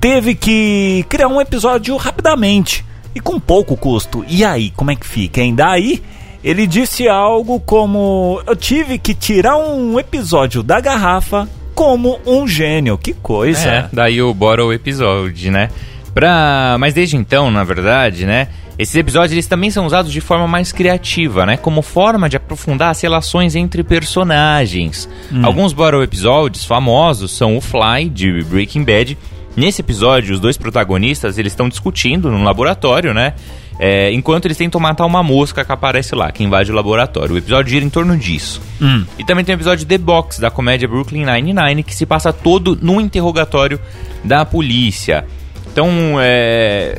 teve 0.00 0.34
que 0.34 1.04
criar 1.08 1.28
um 1.28 1.40
episódio 1.40 1.96
rapidamente 1.96 2.84
e 3.14 3.20
com 3.20 3.40
pouco 3.40 3.76
custo. 3.76 4.24
E 4.28 4.44
aí, 4.44 4.70
como 4.70 4.90
é 4.90 4.96
que 4.96 5.06
fica? 5.06 5.40
Hein? 5.40 5.54
Daí 5.54 6.02
ele 6.44 6.66
disse 6.66 7.08
algo 7.08 7.58
como: 7.60 8.40
Eu 8.46 8.54
tive 8.54 8.98
que 8.98 9.14
tirar 9.14 9.56
um 9.56 9.98
episódio 9.98 10.62
da 10.62 10.80
garrafa 10.80 11.48
como 11.74 12.20
um 12.26 12.46
gênio. 12.46 12.96
Que 12.96 13.12
coisa! 13.12 13.68
É, 13.68 13.88
daí 13.92 14.22
o 14.22 14.32
Bottle 14.32 14.72
Episode, 14.72 15.50
né? 15.50 15.70
Pra... 16.14 16.76
Mas 16.78 16.94
desde 16.94 17.16
então, 17.16 17.50
na 17.50 17.64
verdade, 17.64 18.24
né? 18.24 18.48
Esses 18.78 18.94
episódios 18.94 19.32
eles 19.32 19.46
também 19.46 19.70
são 19.70 19.86
usados 19.86 20.12
de 20.12 20.20
forma 20.20 20.46
mais 20.46 20.70
criativa, 20.70 21.46
né? 21.46 21.56
Como 21.56 21.80
forma 21.80 22.28
de 22.28 22.36
aprofundar 22.36 22.90
as 22.90 23.00
relações 23.00 23.56
entre 23.56 23.82
personagens. 23.82 25.08
Alguns 25.42 25.72
Bottle 25.72 26.02
Episodes 26.02 26.64
famosos 26.64 27.32
são 27.32 27.56
o 27.56 27.60
Fly, 27.60 28.10
de 28.10 28.42
Breaking 28.44 28.84
Bad. 28.84 29.16
Nesse 29.56 29.80
episódio, 29.80 30.34
os 30.34 30.40
dois 30.40 30.56
protagonistas 30.56 31.38
eles 31.38 31.52
estão 31.52 31.68
discutindo 31.68 32.30
num 32.30 32.44
laboratório, 32.44 33.14
né? 33.14 33.34
É, 33.78 34.10
enquanto 34.12 34.46
eles 34.46 34.56
tentam 34.56 34.80
matar 34.80 35.04
uma 35.04 35.22
mosca 35.22 35.64
que 35.64 35.72
aparece 35.72 36.14
lá, 36.14 36.30
que 36.30 36.42
invade 36.42 36.70
o 36.70 36.74
laboratório. 36.74 37.34
O 37.34 37.38
episódio 37.38 37.70
gira 37.70 37.84
em 37.84 37.90
torno 37.90 38.16
disso. 38.16 38.60
E 39.18 39.24
também 39.24 39.44
tem 39.44 39.54
o 39.54 39.56
episódio 39.56 39.86
The 39.86 39.98
Box, 39.98 40.40
da 40.40 40.50
comédia 40.50 40.88
Brooklyn 40.88 41.24
Nine-Nine, 41.24 41.82
que 41.82 41.94
se 41.94 42.06
passa 42.06 42.32
todo 42.32 42.78
no 42.80 43.00
interrogatório 43.00 43.80
da 44.24 44.44
polícia. 44.44 45.26
Então, 45.70 45.90
é, 46.20 46.98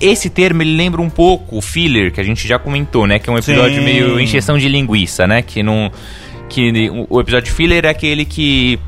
esse 0.00 0.30
termo 0.30 0.62
ele 0.62 0.76
lembra 0.76 1.02
um 1.02 1.10
pouco 1.10 1.58
o 1.58 1.60
filler 1.60 2.12
que 2.12 2.20
a 2.20 2.24
gente 2.24 2.46
já 2.46 2.58
comentou, 2.58 3.06
né? 3.06 3.18
Que 3.18 3.28
é 3.28 3.32
um 3.32 3.38
episódio 3.38 3.78
Sim. 3.78 3.84
meio 3.84 4.20
encheção 4.20 4.56
de 4.56 4.68
linguiça, 4.68 5.26
né? 5.26 5.42
Que 5.42 5.62
não 5.62 5.90
que 6.48 6.90
o 7.10 7.20
episódio 7.20 7.52
filler 7.52 7.84
é 7.84 7.90
aquele 7.90 8.24
que 8.24 8.78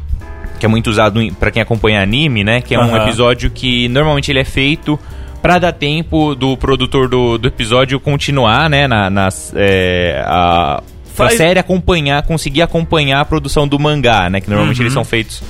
que 0.60 0.66
é 0.66 0.68
muito 0.68 0.88
usado 0.88 1.20
pra 1.40 1.50
quem 1.50 1.60
acompanha 1.60 2.00
anime, 2.00 2.44
né? 2.44 2.60
Que 2.60 2.74
é 2.76 2.78
um 2.78 2.82
Aham. 2.94 3.02
episódio 3.04 3.50
que 3.50 3.88
normalmente 3.88 4.30
ele 4.30 4.38
é 4.38 4.44
feito 4.44 4.96
pra 5.42 5.58
dar 5.58 5.72
tempo 5.72 6.34
do 6.34 6.56
produtor 6.56 7.08
do, 7.08 7.38
do 7.38 7.48
episódio 7.48 7.98
continuar, 7.98 8.70
né? 8.70 8.86
Na, 8.86 9.08
nas, 9.10 9.52
é, 9.56 10.22
a, 10.26 10.82
Faz- 11.14 11.34
série 11.36 11.58
acompanhar, 11.58 12.22
conseguir 12.22 12.62
acompanhar 12.62 13.20
a 13.20 13.24
produção 13.24 13.66
do 13.66 13.78
mangá, 13.78 14.30
né? 14.30 14.40
Que 14.40 14.48
normalmente 14.50 14.76
Uhum. 14.78 14.82
eles 14.84 14.92
são 14.92 15.04
feitos 15.04 15.42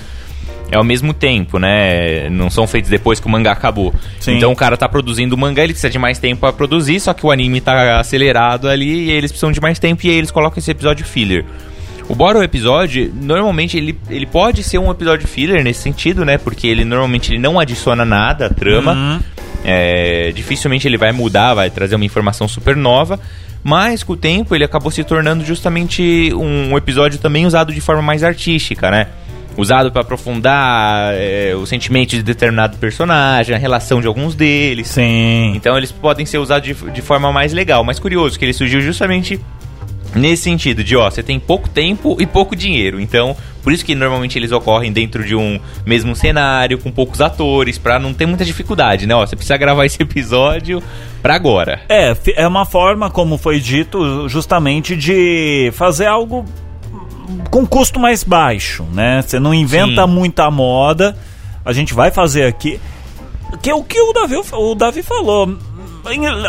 é 0.72 0.76
ao 0.76 0.84
mesmo 0.84 1.12
tempo, 1.12 1.58
né? 1.58 2.28
Não 2.30 2.48
são 2.48 2.64
feitos 2.64 2.88
depois 2.88 3.18
que 3.18 3.26
o 3.26 3.28
mangá 3.28 3.50
acabou. 3.50 3.92
Sim. 4.20 4.36
Então 4.36 4.52
o 4.52 4.56
cara 4.56 4.76
tá 4.76 4.88
produzindo 4.88 5.34
o 5.34 5.38
mangá, 5.38 5.64
ele 5.64 5.72
precisa 5.72 5.90
de 5.90 5.98
mais 5.98 6.20
tempo 6.20 6.40
pra 6.42 6.52
produzir, 6.52 7.00
só 7.00 7.12
que 7.12 7.26
o 7.26 7.30
anime 7.32 7.60
tá 7.60 7.98
acelerado 7.98 8.68
ali 8.68 9.06
e 9.06 9.10
eles 9.10 9.32
precisam 9.32 9.50
de 9.50 9.60
mais 9.60 9.80
tempo 9.80 10.06
e 10.06 10.10
aí 10.10 10.14
eles 10.14 10.30
colocam 10.30 10.60
esse 10.60 10.70
episódio 10.70 11.04
filler. 11.04 11.44
O 12.10 12.14
Boro 12.16 12.42
episódio, 12.42 13.08
normalmente 13.14 13.76
ele, 13.76 13.96
ele 14.10 14.26
pode 14.26 14.64
ser 14.64 14.78
um 14.78 14.90
episódio 14.90 15.28
filler 15.28 15.62
nesse 15.62 15.80
sentido, 15.80 16.24
né? 16.24 16.38
Porque 16.38 16.66
ele 16.66 16.84
normalmente 16.84 17.30
ele 17.30 17.38
não 17.38 17.60
adiciona 17.60 18.04
nada 18.04 18.46
à 18.46 18.50
trama. 18.50 18.94
Uhum. 18.94 19.20
É, 19.64 20.32
dificilmente 20.32 20.88
ele 20.88 20.98
vai 20.98 21.12
mudar, 21.12 21.54
vai 21.54 21.70
trazer 21.70 21.94
uma 21.94 22.04
informação 22.04 22.48
super 22.48 22.74
nova. 22.74 23.20
Mas 23.62 24.02
com 24.02 24.14
o 24.14 24.16
tempo 24.16 24.56
ele 24.56 24.64
acabou 24.64 24.90
se 24.90 25.04
tornando 25.04 25.44
justamente 25.44 26.32
um, 26.34 26.72
um 26.72 26.76
episódio 26.76 27.20
também 27.20 27.46
usado 27.46 27.72
de 27.72 27.80
forma 27.80 28.02
mais 28.02 28.24
artística, 28.24 28.90
né? 28.90 29.06
Usado 29.56 29.92
pra 29.92 30.02
aprofundar 30.02 31.14
é, 31.14 31.54
os 31.54 31.68
sentimentos 31.68 32.16
de 32.16 32.24
determinado 32.24 32.76
personagem, 32.78 33.54
a 33.54 33.58
relação 33.58 34.00
de 34.00 34.08
alguns 34.08 34.34
deles. 34.34 34.88
Sim. 34.88 35.52
Então 35.54 35.78
eles 35.78 35.92
podem 35.92 36.26
ser 36.26 36.38
usados 36.38 36.66
de, 36.66 36.74
de 36.90 37.02
forma 37.02 37.32
mais 37.32 37.52
legal. 37.52 37.84
Mas 37.84 38.00
curioso 38.00 38.36
que 38.36 38.44
ele 38.44 38.52
surgiu 38.52 38.80
justamente 38.80 39.38
nesse 40.14 40.44
sentido 40.44 40.82
de, 40.82 40.96
ó, 40.96 41.10
você 41.10 41.22
tem 41.22 41.38
pouco 41.38 41.68
tempo 41.68 42.16
e 42.20 42.26
pouco 42.26 42.56
dinheiro. 42.56 43.00
Então, 43.00 43.36
por 43.62 43.72
isso 43.72 43.84
que 43.84 43.94
normalmente 43.94 44.38
eles 44.38 44.52
ocorrem 44.52 44.92
dentro 44.92 45.24
de 45.24 45.34
um 45.34 45.60
mesmo 45.84 46.14
cenário, 46.16 46.78
com 46.78 46.90
poucos 46.90 47.20
atores, 47.20 47.78
pra 47.78 47.98
não 47.98 48.14
ter 48.14 48.26
muita 48.26 48.44
dificuldade, 48.44 49.06
né? 49.06 49.14
Ó, 49.14 49.24
você 49.24 49.36
precisa 49.36 49.56
gravar 49.56 49.84
esse 49.86 50.02
episódio 50.02 50.82
pra 51.22 51.34
agora. 51.34 51.82
É, 51.88 52.16
é 52.36 52.46
uma 52.46 52.64
forma, 52.64 53.10
como 53.10 53.36
foi 53.36 53.60
dito, 53.60 54.28
justamente 54.28 54.96
de 54.96 55.70
fazer 55.74 56.06
algo 56.06 56.44
com 57.50 57.66
custo 57.66 58.00
mais 58.00 58.24
baixo, 58.24 58.84
né? 58.92 59.22
Você 59.22 59.38
não 59.38 59.54
inventa 59.54 60.06
Sim. 60.06 60.12
muita 60.12 60.50
moda, 60.50 61.16
a 61.64 61.72
gente 61.72 61.94
vai 61.94 62.10
fazer 62.10 62.44
aqui. 62.44 62.80
Que 63.62 63.70
é 63.70 63.74
o 63.74 63.82
que 63.82 64.00
o 64.00 64.12
Davi, 64.12 64.36
o 64.36 64.74
Davi 64.74 65.02
falou. 65.02 65.56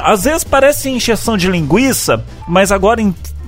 Às 0.04 0.24
vezes 0.24 0.44
parece 0.44 0.90
injeção 0.90 1.36
de 1.36 1.50
linguiça, 1.50 2.24
mas 2.48 2.72
agora 2.72 3.02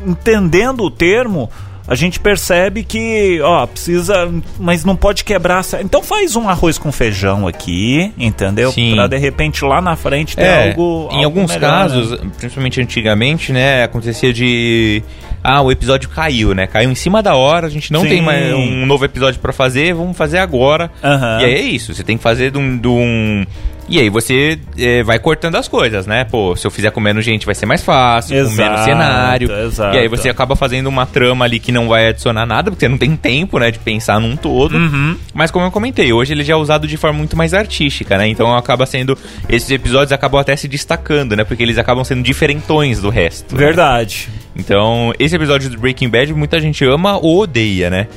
entendendo 0.06 0.84
o 0.84 0.90
termo, 0.92 1.50
a 1.86 1.96
gente 1.96 2.18
percebe 2.20 2.82
que, 2.84 3.42
ó, 3.42 3.66
precisa, 3.68 4.32
mas 4.58 4.86
não 4.86 4.96
pode 4.96 5.24
quebrar. 5.26 5.64
Então 5.82 6.02
faz 6.02 6.34
um 6.36 6.48
arroz 6.48 6.78
com 6.78 6.92
feijão 6.94 7.46
aqui, 7.46 8.12
entendeu? 8.18 8.72
Sim. 8.72 8.94
Pra 8.96 9.08
de 9.08 9.18
repente 9.18 9.66
lá 9.66 9.82
na 9.82 9.96
frente 9.98 10.36
ter 10.36 10.44
É, 10.44 10.70
algo. 10.70 11.10
em 11.12 11.24
algo 11.24 11.40
alguns 11.40 11.52
melhor, 11.52 11.70
casos, 11.70 12.12
né? 12.12 12.18
principalmente 12.38 12.80
antigamente, 12.82 13.52
né, 13.52 13.84
acontecia 13.84 14.32
de 14.32 15.04
ah, 15.44 15.62
o 15.62 15.70
episódio 15.74 16.08
caiu, 16.08 16.56
né? 16.56 16.68
Caiu 16.68 16.90
em 16.90 16.96
cima 16.96 17.22
da 17.22 17.36
hora, 17.36 17.68
a 17.68 17.70
gente 17.70 17.92
não 17.92 18.04
Sim. 18.04 18.08
tem 18.08 18.22
mais 18.22 18.54
um 18.54 18.86
novo 18.86 19.04
episódio 19.04 19.42
pra 19.42 19.52
fazer, 19.52 19.94
vamos 19.94 20.16
fazer 20.16 20.38
agora. 20.38 20.90
Aham. 21.04 21.42
E 21.42 21.46
aí 21.46 21.54
é 21.54 21.62
isso, 21.64 21.94
você 21.94 22.02
tem 22.02 22.16
que 22.16 22.24
fazer 22.24 22.50
de 22.50 22.58
um, 22.58 22.78
de 22.78 22.88
um- 22.88 23.46
E 23.88 24.00
aí 24.00 24.10
você 24.10 24.58
é, 24.78 25.04
vai 25.04 25.20
cortando 25.20 25.56
as 25.56 25.68
coisas, 25.68 26.08
né? 26.08 26.24
Pô, 26.24 26.56
se 26.56 26.66
eu 26.66 26.72
fizer 26.72 26.90
com 26.92 27.00
menos 27.02 27.24
gente 27.26 27.46
vai 27.46 27.54
ser 27.54 27.66
mais 27.66 27.84
fácil, 27.84 28.30
com 28.36 28.42
menos 28.44 28.54
Exato, 28.54 28.84
cenário. 28.86 29.52
exato. 29.52 29.96
E 29.96 30.00
aí 30.00 30.08
você 30.08 30.30
acaba 30.30 30.56
fazendo 30.56 30.88
uma 30.88 31.06
trama 31.06 31.46
ali 31.46 31.60
que 31.60 31.72
não 31.72 31.88
vai 31.88 32.08
adicionar 32.08 32.46
nada, 32.46 32.72
porque 32.72 32.86
você 32.86 32.90
não 32.90 32.98
tem 32.98 33.16
tempo, 33.16 33.60
né, 33.60 33.72
de 33.72 33.80
pensar 33.80 34.20
num 34.20 34.36
todo. 34.36 34.76
Uhum. 34.76 35.18
Mas 35.34 35.52
como 35.52 35.66
eu 35.66 35.72
comentei, 35.72 36.14
hoje 36.14 36.34
ele 36.34 36.44
já 36.44 36.54
é 36.54 36.56
usado 36.56 36.88
de 36.88 36.96
forma 36.98 37.18
muito 37.18 37.36
mais 37.36 37.54
artística, 37.54 38.18
né? 38.18 38.28
Então 38.28 38.56
acaba 38.56 38.86
sendo. 38.86 39.18
Esses 39.50 39.70
episódios 39.70 40.12
acabam 40.12 40.40
até 40.40 40.56
se 40.56 40.68
destacando, 40.68 41.36
né? 41.36 41.44
Porque 41.44 41.62
eles 41.62 41.78
acabam 41.78 42.04
sendo 42.04 42.24
diferentões 42.24 43.02
do 43.02 43.10
resto. 43.10 43.54
né? 43.54 43.66
Verdade. 43.66 44.30
Então, 44.56 45.12
esse 45.20 45.36
episódio 45.36 45.70
do 45.70 45.78
Breaking 45.80 46.10
Bad 46.10 46.34
muita 46.34 46.60
gente 46.60 46.86
ama 46.86 47.18
ou 47.18 47.42
odeia, 47.42 47.90
né? 47.90 48.08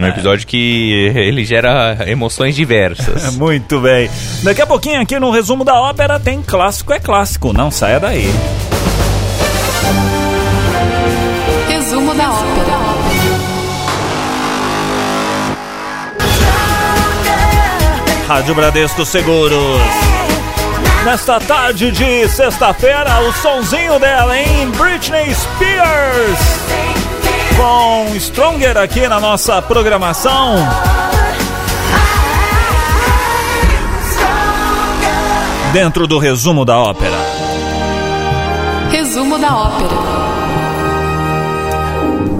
É 0.00 0.04
um 0.04 0.08
episódio 0.08 0.46
que 0.46 1.12
ele 1.14 1.44
gera 1.44 1.98
emoções 2.06 2.56
diversas. 2.56 3.36
Muito 3.36 3.80
bem. 3.80 4.10
Daqui 4.42 4.62
a 4.62 4.66
pouquinho 4.66 4.98
aqui 4.98 5.20
no 5.20 5.30
resumo 5.30 5.62
da 5.62 5.78
ópera 5.78 6.18
tem 6.18 6.40
clássico 6.40 6.94
é 6.94 6.98
clássico. 6.98 7.52
Não 7.52 7.70
saia 7.70 8.00
daí. 8.00 8.32
Resumo 11.68 12.14
da 12.14 12.30
ópera. 12.30 12.80
Rádio 18.26 18.54
Bradesco 18.54 19.04
Seguros. 19.04 19.80
Nesta 21.04 21.40
tarde 21.40 21.90
de 21.90 22.28
sexta-feira, 22.28 23.20
o 23.20 23.32
sonzinho 23.32 23.98
dela, 23.98 24.38
hein? 24.38 24.70
Britney 24.78 25.34
Spears. 25.34 26.99
Com 27.60 28.18
Stronger 28.18 28.78
aqui 28.78 29.06
na 29.06 29.20
nossa 29.20 29.60
programação. 29.60 30.54
Dentro 35.70 36.06
do 36.06 36.18
resumo 36.18 36.64
da 36.64 36.78
ópera. 36.78 37.18
Resumo 38.90 39.38
da 39.38 39.54
ópera. 39.54 39.96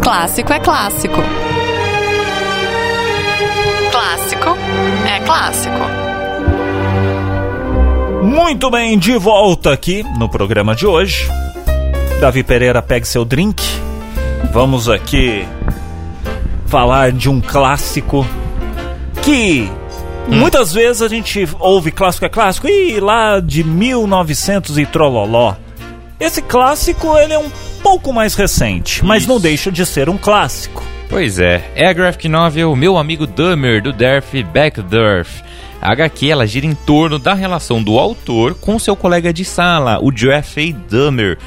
Clássico 0.03 0.53
é 0.55 0.59
clássico. 0.59 1.23
Clássico 3.93 4.57
é 5.07 5.21
clássico. 5.21 5.81
Muito 8.23 8.71
bem, 8.71 8.99
de 8.99 9.19
volta 9.19 9.71
aqui 9.71 10.03
no 10.19 10.31
programa 10.31 10.75
de 10.75 10.87
hoje. 10.87 11.29
Davi 12.23 12.43
Pereira, 12.43 12.81
pegue 12.81 13.07
seu 13.07 13.27
drink. 13.27 13.90
Vamos 14.53 14.89
aqui 14.89 15.47
falar 16.67 17.13
de 17.13 17.31
um 17.31 17.41
clássico 17.41 18.27
que 19.23 19.71
muitas 20.27 20.73
vezes 20.73 21.03
a 21.03 21.09
gente 21.09 21.49
ouve 21.61 21.93
clássico 21.93 22.25
é 22.25 22.29
clássico 22.29 22.69
e 22.69 22.99
lá 22.99 23.39
de 23.39 23.63
1900 23.63 24.77
e 24.77 24.87
trololó. 24.87 25.55
Esse 26.19 26.43
clássico 26.43 27.17
ele 27.17 27.33
é 27.33 27.39
um 27.39 27.51
pouco 27.81 28.13
mais 28.13 28.35
recente, 28.35 29.05
mas 29.05 29.23
Isso. 29.23 29.33
não 29.33 29.41
deixa 29.41 29.71
de 29.71 29.87
ser 29.87 30.09
um 30.09 30.19
clássico. 30.19 30.83
Pois 31.09 31.39
é, 31.39 31.71
é 31.75 31.87
a 31.87 31.93
graphic 31.93 32.29
novel 32.29 32.75
Meu 32.75 32.99
Amigo 32.99 33.27
Dahmer, 33.27 33.81
do 33.81 33.93
Derf 33.93 34.43
Backdurf. 34.53 35.43
A 35.81 35.93
HQ 35.93 36.29
ela 36.29 36.47
gira 36.47 36.67
em 36.67 36.75
torno 36.75 37.19
da 37.19 37.35
relação 37.35 37.83
do 37.83 37.99
autor 37.99 38.55
com 38.55 38.79
seu 38.79 38.95
colega 38.95 39.33
de 39.33 39.45
sala, 39.45 39.99
o 40.03 40.15
Jeffrey 40.15 40.73
Dahmer, 40.73 41.39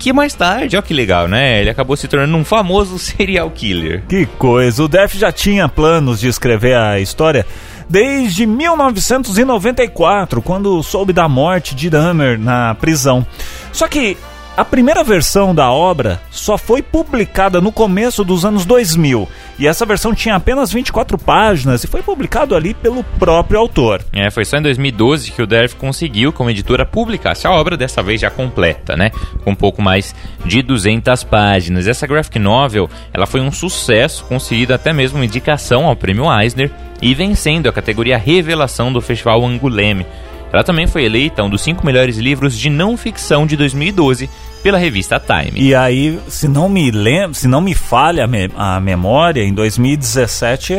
que 0.00 0.12
mais 0.14 0.34
tarde, 0.34 0.76
ó 0.78 0.82
que 0.82 0.94
legal, 0.94 1.28
né? 1.28 1.60
Ele 1.60 1.68
acabou 1.68 1.94
se 1.94 2.08
tornando 2.08 2.34
um 2.36 2.44
famoso 2.44 2.98
serial 3.00 3.50
killer. 3.50 4.02
Que 4.08 4.24
coisa, 4.24 4.82
o 4.82 4.88
Def 4.88 5.14
já 5.14 5.30
tinha 5.30 5.68
planos 5.68 6.18
de 6.18 6.26
escrever 6.26 6.74
a 6.76 6.98
história 6.98 7.46
desde 7.88 8.46
1994, 8.46 10.40
quando 10.40 10.82
soube 10.82 11.12
da 11.12 11.28
morte 11.28 11.74
de 11.74 11.90
Dahmer 11.90 12.38
na 12.38 12.74
prisão. 12.76 13.26
Só 13.72 13.86
que 13.86 14.16
a 14.56 14.64
primeira 14.64 15.02
versão 15.02 15.54
da 15.54 15.70
obra 15.70 16.20
só 16.30 16.58
foi 16.58 16.82
publicada 16.82 17.60
no 17.60 17.72
começo 17.72 18.24
dos 18.24 18.44
anos 18.44 18.66
2000, 18.66 19.28
e 19.58 19.66
essa 19.66 19.86
versão 19.86 20.14
tinha 20.14 20.34
apenas 20.34 20.72
24 20.72 21.16
páginas 21.18 21.84
e 21.84 21.86
foi 21.86 22.02
publicado 22.02 22.54
ali 22.54 22.74
pelo 22.74 23.04
próprio 23.04 23.58
autor. 23.58 24.02
É, 24.12 24.30
foi 24.30 24.44
só 24.44 24.56
em 24.56 24.62
2012 24.62 25.32
que 25.32 25.42
o 25.42 25.46
Derf 25.46 25.76
conseguiu, 25.76 26.32
como 26.32 26.50
editora, 26.50 26.84
publicasse 26.84 27.46
a 27.46 27.50
obra, 27.50 27.76
dessa 27.76 28.02
vez 28.02 28.20
já 28.20 28.30
completa, 28.30 28.96
né? 28.96 29.10
Com 29.44 29.52
um 29.52 29.54
pouco 29.54 29.80
mais 29.82 30.14
de 30.44 30.62
200 30.62 31.24
páginas. 31.24 31.86
Essa 31.86 32.06
graphic 32.06 32.38
novel, 32.38 32.88
ela 33.12 33.26
foi 33.26 33.40
um 33.40 33.52
sucesso, 33.52 34.24
conseguindo 34.24 34.74
até 34.74 34.92
mesmo 34.92 35.18
uma 35.18 35.24
indicação 35.24 35.86
ao 35.86 35.96
prêmio 35.96 36.24
Eisner 36.30 36.70
e 37.02 37.14
vencendo 37.14 37.68
a 37.68 37.72
categoria 37.72 38.18
Revelação 38.18 38.92
do 38.92 39.00
Festival 39.00 39.44
Anguleme. 39.44 40.06
Ela 40.52 40.64
também 40.64 40.86
foi 40.86 41.04
eleita 41.04 41.42
um 41.44 41.48
dos 41.50 41.60
cinco 41.62 41.84
melhores 41.86 42.16
livros 42.16 42.58
de 42.58 42.68
não 42.68 42.96
ficção 42.96 43.46
de 43.46 43.56
2012 43.56 44.28
pela 44.62 44.76
revista 44.76 45.18
Time. 45.20 45.58
E 45.60 45.74
aí, 45.74 46.18
se 46.28 46.46
não 46.46 46.68
me 46.68 46.90
lembro, 46.90 47.34
se 47.34 47.48
não 47.48 47.60
me 47.60 47.74
falha 47.74 48.24
a, 48.24 48.26
me- 48.26 48.50
a 48.56 48.78
memória, 48.80 49.42
em 49.42 49.54
2017 49.54 50.74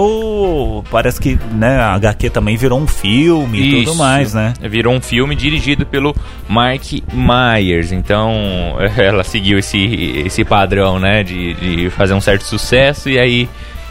aconteceu, 0.00 0.84
parece 0.90 1.20
que, 1.20 1.38
né, 1.52 1.78
a 1.78 1.94
HQ 1.94 2.30
também 2.30 2.56
virou 2.56 2.78
um 2.80 2.86
filme 2.86 3.58
e 3.60 3.70
tudo 3.70 3.82
Isso. 3.90 3.94
mais, 3.96 4.34
né? 4.34 4.54
Virou 4.60 4.94
um 4.94 5.00
filme 5.00 5.34
dirigido 5.34 5.84
pelo 5.86 6.14
Mark 6.48 6.82
Myers. 7.12 7.92
Então, 7.92 8.32
ela 8.96 9.24
seguiu 9.24 9.58
esse, 9.58 10.22
esse 10.26 10.44
padrão, 10.44 10.98
né? 10.98 11.22
De, 11.22 11.54
de 11.54 11.90
fazer 11.90 12.14
um 12.14 12.20
certo 12.20 12.42
sucesso 12.44 13.08
e 13.08 13.18
aí 13.18 13.48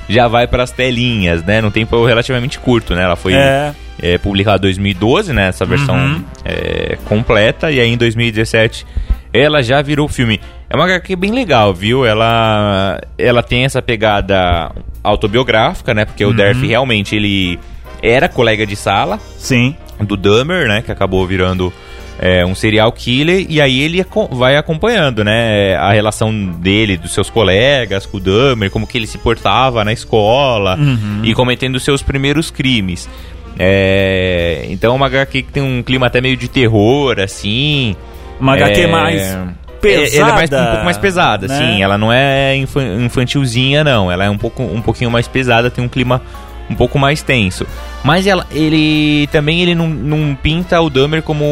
já 0.07 0.27
vai 0.27 0.47
para 0.47 0.63
as 0.63 0.71
telinhas, 0.71 1.43
né? 1.43 1.61
Num 1.61 1.71
tempo 1.71 2.05
relativamente 2.05 2.59
curto, 2.59 2.93
né? 2.95 3.03
Ela 3.03 3.15
foi 3.15 3.33
É. 3.33 3.73
é, 4.01 4.17
publicada 4.17 4.57
em 4.57 4.61
2012, 4.71 5.33
né? 5.33 5.47
Essa 5.47 5.65
versão 5.65 5.95
Uhum. 5.95 6.23
é, 6.43 6.97
completa. 7.05 7.71
E 7.71 7.79
aí 7.79 7.89
em 7.89 7.97
2017 7.97 8.85
ela 9.33 9.61
já 9.61 9.81
virou 9.81 10.07
filme. 10.07 10.39
É 10.69 10.75
uma 10.75 10.85
HQ 10.85 11.15
bem 11.15 11.31
legal, 11.31 11.73
viu? 11.73 12.05
Ela, 12.05 12.99
ela 13.17 13.43
tem 13.43 13.65
essa 13.65 13.81
pegada 13.81 14.71
autobiográfica, 15.03 15.93
né? 15.93 16.05
Porque 16.05 16.23
o 16.25 16.29
Uhum. 16.29 16.35
Derf 16.35 16.65
realmente 16.65 17.15
ele 17.15 17.59
era 18.01 18.27
colega 18.29 18.65
de 18.65 18.75
sala 18.75 19.19
Sim. 19.37 19.75
do 20.01 20.15
Dahmer, 20.17 20.67
né? 20.67 20.81
Que 20.81 20.91
acabou 20.91 21.25
virando 21.27 21.71
é, 22.19 22.45
um 22.45 22.55
serial 22.55 22.91
killer. 22.91 23.45
E 23.49 23.59
aí 23.61 23.81
ele 23.81 24.05
vai 24.31 24.55
acompanhando, 24.57 25.23
né? 25.23 25.75
A 25.75 25.91
relação 25.91 26.33
dele, 26.33 26.97
dos 26.97 27.13
seus 27.13 27.29
colegas 27.29 28.05
com 28.05 28.17
o 28.17 28.19
Dahmer, 28.19 28.71
como 28.71 28.87
que 28.87 28.97
ele 28.97 29.07
se 29.07 29.17
portava 29.17 29.83
na 29.83 29.91
escola 29.93 30.77
e 31.23 31.33
cometendo 31.33 31.79
seus 31.79 32.01
primeiros 32.01 32.49
crimes. 32.49 33.09
É, 33.57 34.65
então 34.69 34.93
é 34.93 34.95
uma 34.95 35.05
HQ 35.07 35.43
que 35.43 35.51
tem 35.51 35.63
um 35.63 35.81
clima 35.81 36.07
até 36.07 36.21
meio 36.21 36.37
de 36.37 36.47
terror, 36.47 37.19
assim. 37.19 37.95
Uma 38.39 38.53
HQ 38.53 38.81
É, 38.81 38.87
mais 38.87 39.21
é- 39.21 39.47
pesada. 39.81 40.17
Ela 40.17 40.29
é 40.29 40.33
mais, 40.33 40.51
um 40.51 40.65
pouco 40.71 40.85
mais 40.85 40.97
pesada, 40.97 41.47
né? 41.47 41.57
sim. 41.57 41.81
Ela 41.81 41.97
não 41.97 42.11
é 42.11 42.55
infan- 42.55 43.03
infantilzinha, 43.05 43.83
não. 43.83 44.11
Ela 44.11 44.25
é 44.25 44.29
um, 44.29 44.37
pouco, 44.37 44.63
um 44.63 44.81
pouquinho 44.81 45.09
mais 45.11 45.27
pesada, 45.27 45.69
tem 45.69 45.83
um 45.83 45.87
clima 45.87 46.21
um 46.69 46.75
pouco 46.75 46.97
mais 46.97 47.21
tenso. 47.21 47.65
Mas 48.03 48.25
ela, 48.27 48.45
ele 48.51 49.27
também 49.31 49.61
ele 49.61 49.73
não, 49.75 49.87
não 49.87 50.35
pinta 50.35 50.79
o 50.81 50.89
Dahmer 50.89 51.21
como 51.23 51.43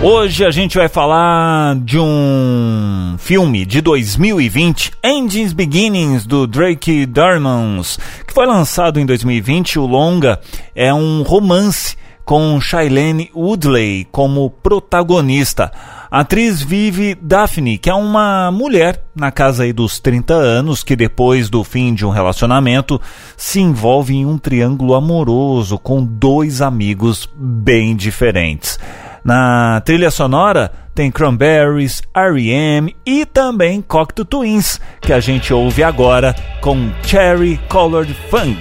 Hoje 0.00 0.44
a 0.44 0.50
gente 0.52 0.78
vai 0.78 0.88
falar 0.88 1.74
de 1.74 1.98
um 1.98 3.16
filme 3.18 3.66
de 3.66 3.80
2020, 3.80 4.92
Engines 5.02 5.52
Beginnings, 5.52 6.24
do 6.24 6.46
Drake 6.46 7.04
Darmons, 7.04 7.98
que 8.24 8.32
foi 8.32 8.46
lançado 8.46 9.00
em 9.00 9.04
2020. 9.04 9.80
O 9.80 9.86
longa 9.86 10.38
é 10.72 10.94
um 10.94 11.22
romance 11.22 11.96
com 12.24 12.60
Shailene 12.60 13.28
Woodley 13.34 14.06
como 14.12 14.50
protagonista. 14.50 15.72
A 16.10 16.20
atriz 16.20 16.62
vive 16.62 17.16
Daphne, 17.20 17.76
que 17.76 17.90
é 17.90 17.94
uma 17.94 18.50
mulher 18.52 19.02
na 19.16 19.32
casa 19.32 19.64
aí 19.64 19.72
dos 19.72 19.98
30 19.98 20.32
anos 20.32 20.84
que 20.84 20.94
depois 20.94 21.50
do 21.50 21.64
fim 21.64 21.92
de 21.92 22.06
um 22.06 22.10
relacionamento 22.10 23.00
se 23.36 23.60
envolve 23.60 24.14
em 24.14 24.24
um 24.24 24.38
triângulo 24.38 24.94
amoroso 24.94 25.78
com 25.78 26.04
dois 26.04 26.62
amigos 26.62 27.28
bem 27.34 27.96
diferentes. 27.96 28.78
Na 29.24 29.80
trilha 29.84 30.10
sonora 30.10 30.70
tem 30.94 31.10
Cranberries, 31.10 32.02
R.E.M. 32.14 32.94
e 33.06 33.24
também 33.24 33.80
Cocteau 33.80 34.24
Twins, 34.24 34.80
que 35.00 35.12
a 35.12 35.20
gente 35.20 35.54
ouve 35.54 35.82
agora 35.82 36.34
com 36.60 36.90
Cherry 37.04 37.60
Colored 37.68 38.12
Funk. 38.28 38.58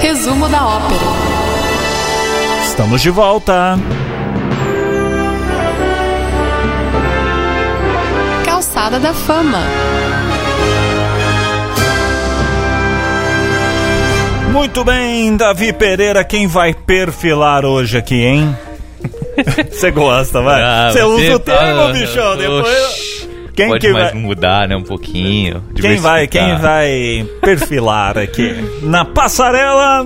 Resumo 0.00 0.48
da 0.48 0.66
ópera. 0.66 1.00
Estamos 2.64 3.00
de 3.00 3.10
volta. 3.10 3.78
Calçada 8.44 8.98
da 8.98 9.14
Fama. 9.14 9.60
Muito 14.52 14.84
bem, 14.84 15.34
Davi 15.34 15.72
Pereira, 15.72 16.22
quem 16.22 16.46
vai 16.46 16.74
perfilar 16.74 17.64
hoje 17.64 17.96
aqui, 17.96 18.22
hein? 18.22 18.54
Você 19.72 19.90
gosta, 19.90 20.42
vai? 20.42 20.62
Ah, 20.62 20.90
Você 20.92 21.02
usa 21.02 21.36
o 21.36 21.38
tá- 21.38 21.56
termo, 21.56 21.92
bichão, 21.92 22.36
depois... 22.36 23.28
Quem 23.54 23.68
Pode 23.68 23.86
que 23.86 23.92
mais 23.92 24.12
vai... 24.12 24.20
mudar, 24.20 24.68
né, 24.68 24.76
um 24.76 24.82
pouquinho. 24.82 25.62
Quem 25.74 25.96
vai, 25.96 26.26
quem 26.26 26.56
vai 26.56 27.26
perfilar 27.40 28.18
aqui? 28.18 28.54
Na 28.82 29.04
passarela... 29.04 30.04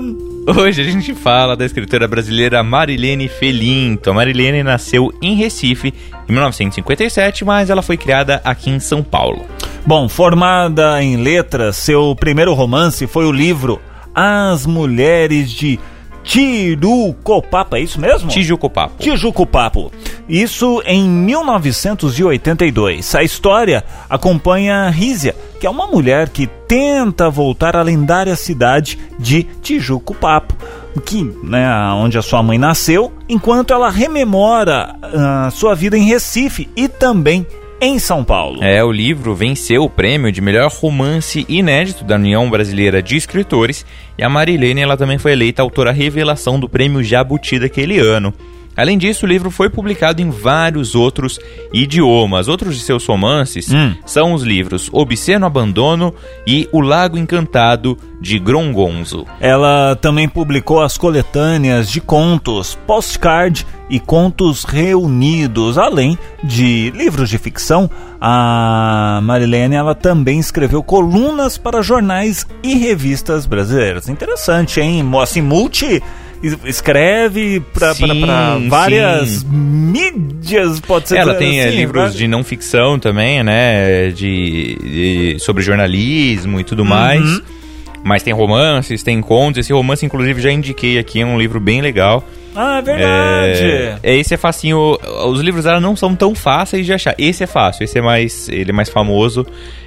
Hoje 0.56 0.80
a 0.80 0.84
gente 0.84 1.12
fala 1.12 1.56
da 1.56 1.64
escritora 1.64 2.06
brasileira 2.06 2.62
Marilene 2.62 3.26
Felinto. 3.28 4.10
A 4.10 4.14
Marilene 4.14 4.62
nasceu 4.62 5.12
em 5.20 5.34
Recife 5.34 5.92
em 6.28 6.32
1957, 6.32 7.44
mas 7.44 7.68
ela 7.68 7.82
foi 7.82 7.96
criada 7.96 8.40
aqui 8.44 8.70
em 8.70 8.78
São 8.78 9.02
Paulo. 9.02 9.44
Bom, 9.84 10.08
formada 10.08 11.02
em 11.02 11.16
letras, 11.16 11.76
seu 11.76 12.14
primeiro 12.14 12.54
romance 12.54 13.08
foi 13.08 13.24
o 13.26 13.32
livro 13.32 13.80
As 14.16 14.64
Mulheres 14.64 15.50
de 15.50 15.78
Tirucopapa, 16.24 17.78
é 17.78 17.82
isso 17.82 18.00
mesmo? 18.00 18.28
Tijucopapo. 18.28 18.94
Tijucupapo. 18.98 19.92
Isso 20.28 20.82
em 20.84 21.08
1982. 21.08 23.14
A 23.14 23.22
história 23.22 23.84
acompanha 24.10 24.88
Rízia, 24.88 25.36
que 25.60 25.66
é 25.66 25.70
uma 25.70 25.86
mulher 25.86 26.30
que 26.30 26.48
tenta 26.66 27.30
voltar 27.30 27.76
à 27.76 27.82
lendária 27.82 28.34
cidade 28.34 28.98
de 29.18 29.44
Tijucupapo, 29.62 30.56
que, 31.04 31.22
né, 31.44 31.68
onde 31.92 32.18
a 32.18 32.22
sua 32.22 32.42
mãe 32.42 32.58
nasceu, 32.58 33.12
enquanto 33.28 33.72
ela 33.72 33.90
rememora 33.90 34.96
a 35.02 35.50
sua 35.50 35.74
vida 35.74 35.96
em 35.96 36.06
Recife 36.06 36.68
e 36.74 36.88
também 36.88 37.46
em 37.80 37.98
São 37.98 38.24
Paulo. 38.24 38.62
É, 38.62 38.82
o 38.82 38.90
livro 38.90 39.34
venceu 39.34 39.84
o 39.84 39.90
prêmio 39.90 40.32
de 40.32 40.40
melhor 40.40 40.70
romance 40.70 41.44
inédito 41.48 42.04
da 42.04 42.16
União 42.16 42.48
Brasileira 42.48 43.02
de 43.02 43.16
Escritores 43.16 43.84
e 44.16 44.22
a 44.22 44.28
Marilene 44.28 44.80
ela 44.80 44.96
também 44.96 45.18
foi 45.18 45.32
eleita 45.32 45.62
autora 45.62 45.92
revelação 45.92 46.58
do 46.58 46.68
prêmio 46.68 47.02
Jabuti 47.02 47.58
daquele 47.58 47.98
ano. 47.98 48.32
Além 48.76 48.98
disso, 48.98 49.24
o 49.24 49.28
livro 49.28 49.50
foi 49.50 49.70
publicado 49.70 50.20
em 50.20 50.28
vários 50.30 50.94
outros 50.94 51.38
idiomas. 51.72 52.46
Outros 52.48 52.76
de 52.76 52.82
seus 52.82 53.06
romances 53.06 53.72
Hum. 53.72 53.94
são 54.04 54.32
os 54.34 54.42
livros 54.42 54.88
Obsceno 54.92 55.46
Abandono 55.46 56.14
e 56.46 56.68
O 56.72 56.80
Lago 56.80 57.16
Encantado 57.16 57.96
de 58.20 58.38
Grongonzo. 58.38 59.26
Ela 59.40 59.96
também 60.00 60.28
publicou 60.28 60.80
as 60.82 60.96
coletâneas 60.98 61.90
de 61.90 62.00
contos, 62.00 62.76
postcard 62.86 63.66
e 63.88 64.00
contos 64.00 64.64
reunidos, 64.64 65.78
além 65.78 66.18
de 66.42 66.90
livros 66.94 67.28
de 67.30 67.38
ficção. 67.38 67.88
A 68.20 69.20
Marilene 69.22 69.74
ela 69.76 69.94
também 69.94 70.38
escreveu 70.38 70.82
colunas 70.82 71.56
para 71.58 71.82
jornais 71.82 72.46
e 72.62 72.74
revistas 72.74 73.46
brasileiras. 73.46 74.08
Interessante, 74.08 74.80
hein? 74.80 75.04
Assim, 75.22 75.42
multi 75.42 76.02
escreve 76.64 77.60
para 77.72 77.92
várias 78.68 79.28
sim. 79.30 79.46
mídias, 79.50 80.80
pode 80.80 81.08
ser 81.08 81.16
Ela 81.18 81.32
dizer 81.34 81.44
tem 81.44 81.60
assim, 81.60 81.76
livros 81.76 82.12
né? 82.12 82.18
de 82.18 82.28
não 82.28 82.44
ficção 82.44 82.98
também, 82.98 83.42
né? 83.42 84.08
De, 84.10 84.76
de- 84.82 85.36
sobre 85.40 85.62
jornalismo 85.62 86.60
e 86.60 86.64
tudo 86.64 86.80
Uhum. 86.82 86.88
mais. 86.88 87.42
Mas 88.04 88.22
tem 88.22 88.32
romances, 88.32 89.02
tem 89.02 89.20
contos. 89.20 89.58
Esse 89.58 89.72
romance, 89.72 90.04
inclusive, 90.06 90.40
já 90.40 90.52
indiquei 90.52 90.96
aqui, 90.98 91.20
é 91.20 91.26
um 91.26 91.36
livro 91.38 91.58
bem 91.58 91.80
legal. 91.80 92.22
Ah, 92.54 92.78
é 92.78 92.82
verdade. 92.82 93.98
É, 94.02 94.16
esse 94.16 94.32
é 94.32 94.36
facinho. 94.36 94.96
Os 95.26 95.40
livros 95.40 95.64
dela 95.64 95.80
não 95.80 95.96
são 95.96 96.14
tão 96.14 96.34
fáceis 96.34 96.86
de 96.86 96.92
achar. 96.92 97.14
Esse 97.18 97.42
é 97.42 97.46
fácil, 97.46 97.82
esse 97.84 97.98
é 97.98 98.02
mais, 98.02 98.48
ele 98.48 98.70
é 98.70 98.72
mais 98.72 98.88
famoso. 98.88 99.44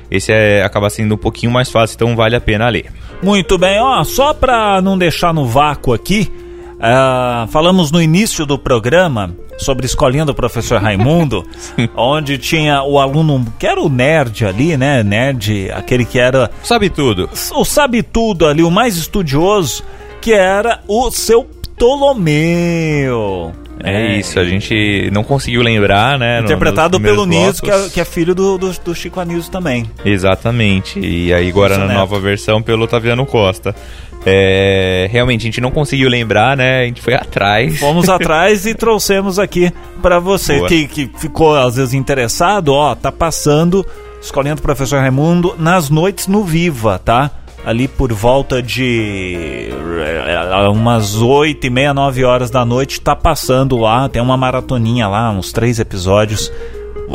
Esse 0.10 0.32
é, 0.32 0.64
acaba 0.64 0.90
sendo 0.90 1.16
um 1.16 1.18
pouquinho 1.18 1.52
mais 1.52 1.70
fácil, 1.70 1.96
então 1.96 2.16
vale 2.16 2.36
a 2.36 2.42
pena 2.42 2.68
ler. 2.70 2.92
Muito 3.22 3.58
bem, 3.58 3.80
ó, 3.80 4.04
só 4.04 4.34
para 4.34 4.82
não 4.82 4.98
deixar 4.98 5.34
no 5.34 5.46
vácuo 5.46 5.94
aqui, 5.94 6.32
ah, 6.80 7.48
falamos 7.52 7.92
no 7.92 8.02
início 8.02 8.46
do 8.46 8.58
programa 8.58 9.36
sobre 9.58 9.86
escolinha 9.86 10.26
do 10.26 10.34
professor 10.34 10.82
Raimundo, 10.82 11.46
onde 11.96 12.38
tinha 12.38 12.82
o 12.84 12.98
aluno 12.98 13.46
que 13.60 13.68
era 13.68 13.82
o 13.82 13.90
nerd 13.90 14.46
ali, 14.46 14.78
né? 14.78 15.04
Nerd, 15.04 15.70
aquele 15.72 16.06
que 16.06 16.18
era 16.18 16.50
Sabe 16.64 16.90
tudo. 16.90 17.30
o 17.54 17.66
sabe 17.66 18.02
tudo 18.02 18.48
ali, 18.48 18.64
o 18.64 18.72
mais 18.72 18.96
estudioso, 18.96 19.84
que 20.22 20.32
era 20.32 20.80
o 20.88 21.12
seu 21.12 21.44
Ptolomeu. 21.44 23.52
É, 23.84 24.18
isso, 24.18 24.40
a 24.40 24.44
gente 24.46 25.10
não 25.12 25.24
conseguiu 25.24 25.62
lembrar, 25.62 26.18
né? 26.20 26.40
no- 26.40 26.46
Interpretado 26.46 27.00
nos 27.00 27.08
pelo 27.10 27.26
Niso, 27.26 27.62
que 27.62 27.72
é, 27.72 27.90
que 27.90 28.02
é 28.02 28.06
filho 28.06 28.36
do, 28.36 28.58
do, 28.58 28.72
do 28.84 28.94
Chico 28.96 29.20
Anísio 29.20 29.52
também. 29.52 29.90
Exatamente. 30.04 31.00
E 31.00 31.34
aí 31.34 31.50
agora 31.50 31.78
na 31.78 31.86
Neto. 31.86 31.98
nova 31.98 32.20
versão 32.20 32.62
pelo 32.62 32.84
Otaviano 32.84 33.26
Costa. 33.26 33.74
É, 34.26 35.08
realmente, 35.12 35.42
a 35.42 35.46
gente 35.46 35.62
não 35.62 35.72
conseguiu 35.72 36.10
lembrar, 36.10 36.58
né? 36.58 36.82
A 36.82 36.86
gente 36.86 37.02
foi 37.02 37.14
atrás. 37.14 37.80
Fomos 37.80 38.08
atrás 38.10 38.66
e 38.66 38.76
trouxemos 38.76 39.40
aqui 39.40 39.72
pra 40.02 40.20
você 40.20 40.58
Boa. 40.58 40.68
que, 40.68 40.88
que 40.88 41.10
ficou 41.18 41.56
às 41.56 41.78
vezes 41.78 41.94
interessado, 41.94 42.74
ó, 42.74 42.94
tá 42.96 43.12
passando 43.14 43.86
Escolinha 44.22 44.56
do 44.56 44.62
Professor 44.62 45.00
Raimundo 45.00 45.56
nas 45.58 45.90
noites 45.90 46.28
no 46.28 46.44
Viva, 46.44 47.00
tá? 47.00 47.32
Ali 47.66 47.88
por 47.88 48.12
volta 48.14 48.62
de 48.62 49.70
eh, 49.72 50.70
umas 50.70 51.16
oito 51.16 51.68
e 51.68 51.70
meia, 51.70 51.94
nove 51.94 52.24
horas 52.24 52.50
da 52.50 52.66
noite, 52.66 53.02
tá 53.02 53.16
passando 53.16 53.78
lá, 53.78 54.08
tem 54.08 54.22
uma 54.22 54.38
maratoninha 54.38 55.08
lá, 55.08 55.30
uns 55.30 55.52
três 55.52 55.80
episódios, 55.80 56.52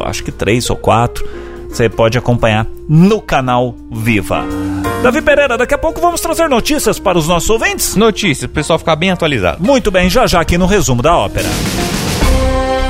acho 0.04 0.22
que 0.22 0.30
três 0.30 0.68
ou 0.70 0.76
quatro. 0.76 1.26
Você 1.68 1.88
pode 1.88 2.16
acompanhar 2.16 2.68
no 2.88 3.20
canal 3.20 3.74
Viva. 3.90 4.44
Davi 5.02 5.20
Pereira, 5.20 5.58
daqui 5.58 5.74
a 5.74 5.78
pouco 5.78 6.00
vamos 6.00 6.20
trazer 6.20 6.48
notícias 6.48 7.00
para 7.00 7.18
os 7.18 7.26
nossos 7.26 7.50
ouvintes. 7.50 7.96
Notícias, 7.96 8.48
o 8.48 8.54
pessoal 8.54 8.78
ficar 8.78 8.94
bem 8.94 9.10
atualizado. 9.10 9.60
Muito 9.60 9.90
bem, 9.90 10.08
já 10.08 10.24
já 10.26 10.40
aqui 10.40 10.56
no 10.56 10.66
resumo 10.66 11.02
da 11.02 11.16
ópera. 11.16 11.48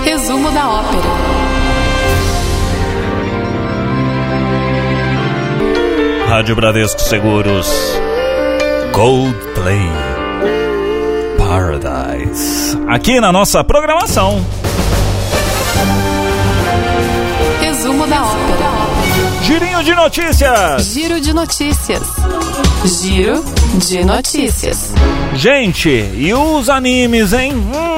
Resumo 0.05 0.51
da 0.51 0.69
ópera. 0.69 1.14
Rádio 6.35 6.57
Bradesco 6.57 7.01
Seguros. 7.01 7.71
Coldplay. 8.93 9.89
Paradise. 11.39 12.77
Aqui 12.89 13.21
na 13.21 13.31
nossa 13.31 13.63
programação. 13.63 14.45
Resumo 17.61 18.05
da 18.09 18.23
ópera. 18.25 19.45
Girinho 19.45 19.85
de 19.85 19.95
notícias. 19.95 20.85
Giro 20.87 21.21
de 21.21 21.33
notícias. 21.33 22.03
Giro 22.85 23.45
de 23.77 24.05
notícias. 24.05 24.93
Gente, 25.35 25.89
e 25.89 26.35
os 26.35 26.69
animes, 26.69 27.33
hein? 27.33 27.53
Hum, 27.55 27.94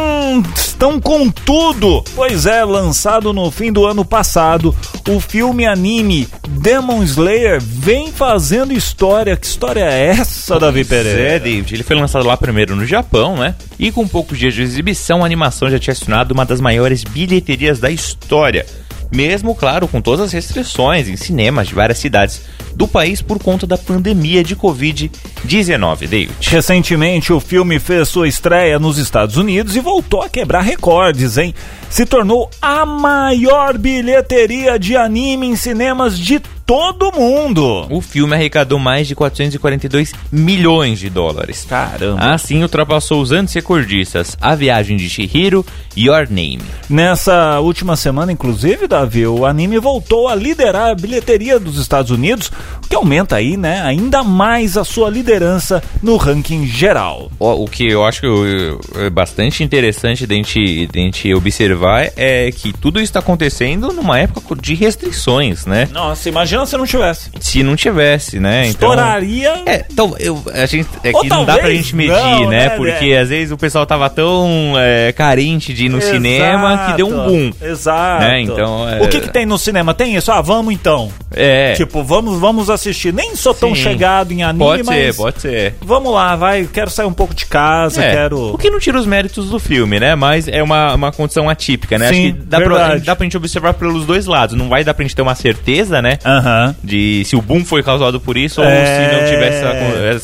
estão 0.54 1.00
com 1.00 1.30
tudo. 1.30 2.02
Pois 2.14 2.46
é, 2.46 2.64
lançado 2.64 3.32
no 3.32 3.50
fim 3.50 3.72
do 3.72 3.86
ano 3.86 4.04
passado, 4.04 4.74
o 5.08 5.20
filme 5.20 5.66
anime 5.66 6.28
Demon 6.48 7.02
Slayer 7.02 7.60
vem 7.60 8.12
fazendo 8.12 8.72
história. 8.72 9.36
Que 9.36 9.46
história 9.46 9.80
é 9.80 10.06
essa, 10.08 10.58
Davi 10.58 10.80
É, 10.80 10.84
Pereira? 10.84 11.40
David, 11.40 11.74
ele 11.74 11.82
foi 11.82 11.96
lançado 11.96 12.26
lá 12.26 12.36
primeiro 12.36 12.76
no 12.76 12.84
Japão, 12.86 13.36
né? 13.36 13.54
E 13.78 13.90
com 13.90 14.06
poucos 14.06 14.38
dias 14.38 14.54
de 14.54 14.62
exibição, 14.62 15.22
a 15.22 15.26
animação 15.26 15.70
já 15.70 15.78
tinha 15.78 15.92
acionado 15.92 16.32
uma 16.32 16.44
das 16.44 16.60
maiores 16.60 17.04
bilheterias 17.04 17.78
da 17.78 17.90
história. 17.90 18.66
Mesmo, 19.10 19.54
claro, 19.54 19.86
com 19.86 20.00
todas 20.00 20.26
as 20.26 20.32
restrições 20.32 21.08
em 21.08 21.16
cinemas 21.16 21.68
de 21.68 21.74
várias 21.74 21.98
cidades 21.98 22.42
do 22.74 22.86
país 22.86 23.22
por 23.22 23.38
conta 23.38 23.66
da 23.66 23.78
pandemia 23.78 24.44
de 24.44 24.54
Covid-19, 24.54 26.06
David. 26.06 26.34
Recentemente, 26.42 27.32
o 27.32 27.40
filme 27.40 27.78
fez 27.78 28.08
sua 28.08 28.28
estreia 28.28 28.78
nos 28.78 28.98
Estados 28.98 29.36
Unidos 29.36 29.76
e 29.76 29.80
voltou 29.80 30.22
a 30.22 30.28
quebrar 30.28 30.60
recordes, 30.60 31.38
hein? 31.38 31.54
Se 31.88 32.04
tornou 32.04 32.50
a 32.60 32.84
maior 32.84 33.78
bilheteria 33.78 34.78
de 34.78 34.96
anime 34.96 35.46
em 35.46 35.56
cinemas 35.56 36.18
de 36.18 36.40
todo 36.66 37.12
mundo. 37.12 37.86
O 37.90 38.00
filme 38.00 38.34
arrecadou 38.34 38.78
mais 38.78 39.06
de 39.06 39.14
442 39.14 40.12
milhões 40.32 40.98
de 40.98 41.08
dólares. 41.08 41.64
Caramba. 41.68 42.20
Assim, 42.34 42.60
ultrapassou 42.62 43.22
os 43.22 43.30
antes 43.30 43.54
recordistas 43.54 44.36
A 44.40 44.54
Viagem 44.56 44.96
de 44.96 45.08
Chihiro 45.08 45.64
e 45.96 46.06
Your 46.06 46.26
Name. 46.28 46.60
Nessa 46.90 47.60
última 47.60 47.94
semana, 47.96 48.32
inclusive, 48.32 48.86
Davi, 48.88 49.26
o 49.26 49.46
anime 49.46 49.78
voltou 49.78 50.28
a 50.28 50.34
liderar 50.34 50.90
a 50.90 50.94
bilheteria 50.94 51.58
dos 51.60 51.78
Estados 51.78 52.10
Unidos, 52.10 52.50
o 52.84 52.88
que 52.88 52.96
aumenta 52.96 53.36
aí, 53.36 53.56
né, 53.56 53.80
ainda 53.82 54.24
mais 54.24 54.76
a 54.76 54.84
sua 54.84 55.08
liderança 55.08 55.82
no 56.02 56.16
ranking 56.16 56.66
geral. 56.66 57.30
Ó, 57.38 57.54
O 57.56 57.68
que 57.68 57.86
eu 57.86 58.04
acho 58.04 58.20
que 58.20 58.26
eu- 58.26 58.80
é 58.96 59.08
bastante 59.10 59.62
interessante 59.64 60.26
de 60.26 60.34
a 60.34 60.36
gente, 60.36 60.86
de 60.86 60.98
a 60.98 61.02
gente 61.02 61.34
observar 61.34 62.10
é 62.16 62.50
que 62.50 62.72
tudo 62.72 62.98
isso 62.98 63.04
está 63.10 63.20
acontecendo 63.20 63.92
numa 63.92 64.18
época 64.18 64.54
de 64.56 64.74
restrições, 64.74 65.64
né? 65.66 65.88
Nossa, 65.92 66.28
imagina 66.28 66.55
se 66.64 66.76
não 66.76 66.86
tivesse. 66.86 67.30
Se 67.40 67.62
não 67.62 67.76
tivesse, 67.76 68.38
né? 68.40 68.68
Então, 68.68 68.90
Estouraria. 68.90 69.62
É, 69.66 69.84
então, 69.90 70.14
eu, 70.18 70.42
a 70.54 70.64
gente, 70.66 70.88
é 71.02 71.10
Ou 71.12 71.20
que 71.20 71.28
não 71.28 71.44
dá 71.44 71.58
pra 71.58 71.70
gente 71.70 71.94
medir, 71.94 72.12
não, 72.12 72.48
né? 72.48 72.68
né, 72.68 72.70
Porque 72.70 73.10
né? 73.14 73.18
às 73.18 73.28
vezes 73.28 73.50
o 73.52 73.56
pessoal 73.56 73.84
tava 73.84 74.08
tão 74.08 74.72
é, 74.78 75.12
carente 75.12 75.74
de 75.74 75.86
ir 75.86 75.88
no 75.88 76.00
cinema 76.00 76.86
que 76.86 76.96
deu 76.96 77.08
um 77.08 77.26
boom. 77.26 77.52
Exato. 77.60 78.24
Né, 78.24 78.40
então, 78.40 78.88
é- 78.88 79.02
O 79.02 79.08
que, 79.08 79.20
que 79.20 79.30
tem 79.30 79.44
no 79.44 79.58
cinema? 79.58 79.92
Tem 79.92 80.14
isso? 80.16 80.30
Ah, 80.32 80.40
vamos 80.40 80.72
então. 80.72 81.10
É, 81.36 81.74
Tipo, 81.74 82.02
vamos, 82.02 82.38
vamos 82.40 82.70
assistir. 82.70 83.12
Nem 83.12 83.36
sou 83.36 83.52
tão 83.52 83.74
Sim. 83.74 83.82
chegado 83.82 84.32
em 84.32 84.42
anime, 84.42 84.64
pode 84.64 84.82
mas 84.82 84.96
ser, 84.96 85.14
pode 85.14 85.40
ser. 85.40 85.74
vamos 85.82 86.12
lá, 86.12 86.34
vai. 86.34 86.66
Quero 86.72 86.90
sair 86.90 87.06
um 87.06 87.12
pouco 87.12 87.34
de 87.34 87.44
casa, 87.46 88.02
É, 88.02 88.10
quero. 88.12 88.54
O 88.54 88.58
que 88.58 88.70
não 88.70 88.78
tira 88.80 88.98
os 88.98 89.06
méritos 89.06 89.50
do 89.50 89.58
filme, 89.58 90.00
né? 90.00 90.14
Mas 90.14 90.48
é 90.48 90.62
uma, 90.62 90.94
uma 90.94 91.12
condição 91.12 91.48
atípica, 91.48 91.98
né? 91.98 92.08
Sim, 92.08 92.26
Acho 92.28 92.34
que 92.36 92.42
dá 92.44 92.60
pra, 92.60 92.96
dá 92.96 93.14
pra 93.16 93.24
gente 93.24 93.36
observar 93.36 93.74
pelos 93.74 94.06
dois 94.06 94.24
lados. 94.26 94.56
Não 94.56 94.68
vai 94.68 94.82
dar 94.82 94.94
pra 94.94 95.02
gente 95.04 95.14
ter 95.14 95.22
uma 95.22 95.34
certeza, 95.34 96.00
né? 96.00 96.18
Aham. 96.24 96.74
De 96.82 97.22
se 97.26 97.36
o 97.36 97.42
boom 97.42 97.64
foi 97.64 97.82
causado 97.82 98.18
por 98.18 98.36
isso 98.36 98.60
ou 98.62 98.66
É. 98.66 98.84
se 99.10 99.14
não 99.16 99.30
tivesse 99.30 99.64
essa, 99.64 99.76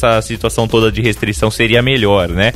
essa 0.09 0.23
situação 0.23 0.67
toda 0.67 0.91
de 0.91 1.03
restrição 1.03 1.51
seria 1.51 1.83
melhor, 1.83 2.29
né? 2.29 2.53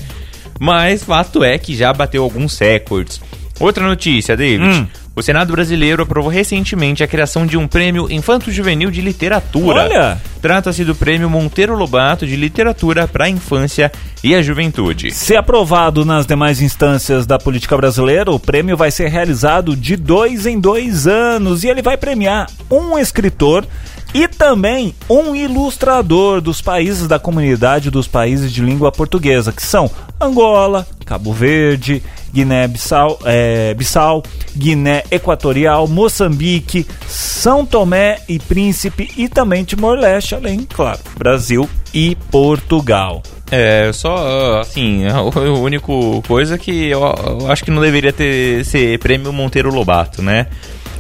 Mas 0.59 1.05
fato 1.05 1.45
é 1.45 1.59
que 1.59 1.77
já 1.77 1.93
bateu 1.93 2.23
alguns 2.23 2.59
recordes. 2.59 3.21
Outra 3.61 3.87
notícia, 3.87 4.37
David. 4.37 4.65
Hum. 4.65 4.87
O 5.19 5.23
Senado 5.23 5.51
brasileiro 5.51 6.03
aprovou 6.03 6.31
recentemente 6.31 7.03
a 7.03 7.09
criação 7.09 7.47
de 7.47 7.57
um 7.57 7.67
prêmio 7.67 8.07
Infanto-Juvenil 8.13 8.91
de 8.91 9.01
Literatura. 9.01 9.85
Olha! 9.85 10.21
Trata-se 10.43 10.85
do 10.85 10.95
prêmio 10.95 11.31
Monteiro 11.31 11.75
Lobato 11.75 12.27
de 12.27 12.37
Literatura 12.37 13.09
para 13.09 13.25
a 13.25 13.29
Infância 13.31 13.91
e 14.23 14.35
a 14.35 14.43
Juventude. 14.43 15.11
Se 15.13 15.35
aprovado 15.35 16.05
nas 16.05 16.27
demais 16.27 16.61
instâncias 16.61 17.25
da 17.25 17.39
política 17.39 17.75
brasileira, 17.79 18.31
o 18.31 18.39
prêmio 18.39 18.77
vai 18.77 18.91
ser 18.91 19.09
realizado 19.09 19.75
de 19.75 19.97
dois 19.97 20.45
em 20.45 20.61
dois 20.61 21.07
anos 21.07 21.65
e 21.65 21.69
ele 21.69 21.81
vai 21.81 21.97
premiar 21.97 22.51
um 22.71 22.99
escritor 22.99 23.67
e 24.13 24.29
também 24.29 24.95
um 25.09 25.35
ilustrador 25.35 26.43
dos 26.43 26.61
países 26.61 27.09
da 27.09 27.19
comunidade 27.19 27.91
dos 27.91 28.07
países 28.07 28.53
de 28.53 28.61
língua 28.61 28.93
portuguesa, 28.93 29.51
que 29.51 29.65
são 29.65 29.91
Angola, 30.21 30.87
Cabo 31.07 31.33
Verde, 31.33 32.03
Guiné-Bissau, 32.37 33.19
é, 33.25 33.73
Bissau, 33.73 34.23
Guiné 34.55 35.05
Equatorial, 35.11 35.89
Moçambique, 35.89 36.87
São 37.09 37.65
Tomé 37.65 38.19
e 38.29 38.39
Príncipe 38.39 39.11
e 39.17 39.27
também 39.27 39.65
Timor-Leste, 39.65 40.35
além, 40.35 40.67
claro, 40.71 40.99
Brasil 41.17 41.67
e 41.95 42.15
Portugal. 42.31 43.23
É, 43.51 43.91
só, 43.95 44.61
assim, 44.61 45.07
a 45.09 45.23
única 45.23 45.87
coisa 46.27 46.59
que 46.59 46.89
eu, 46.89 47.01
eu 47.01 47.51
acho 47.51 47.65
que 47.65 47.71
não 47.71 47.81
deveria 47.81 48.13
ter 48.13 48.67
ser 48.67 48.99
prêmio 48.99 49.33
Monteiro 49.33 49.73
Lobato, 49.73 50.21
né? 50.21 50.49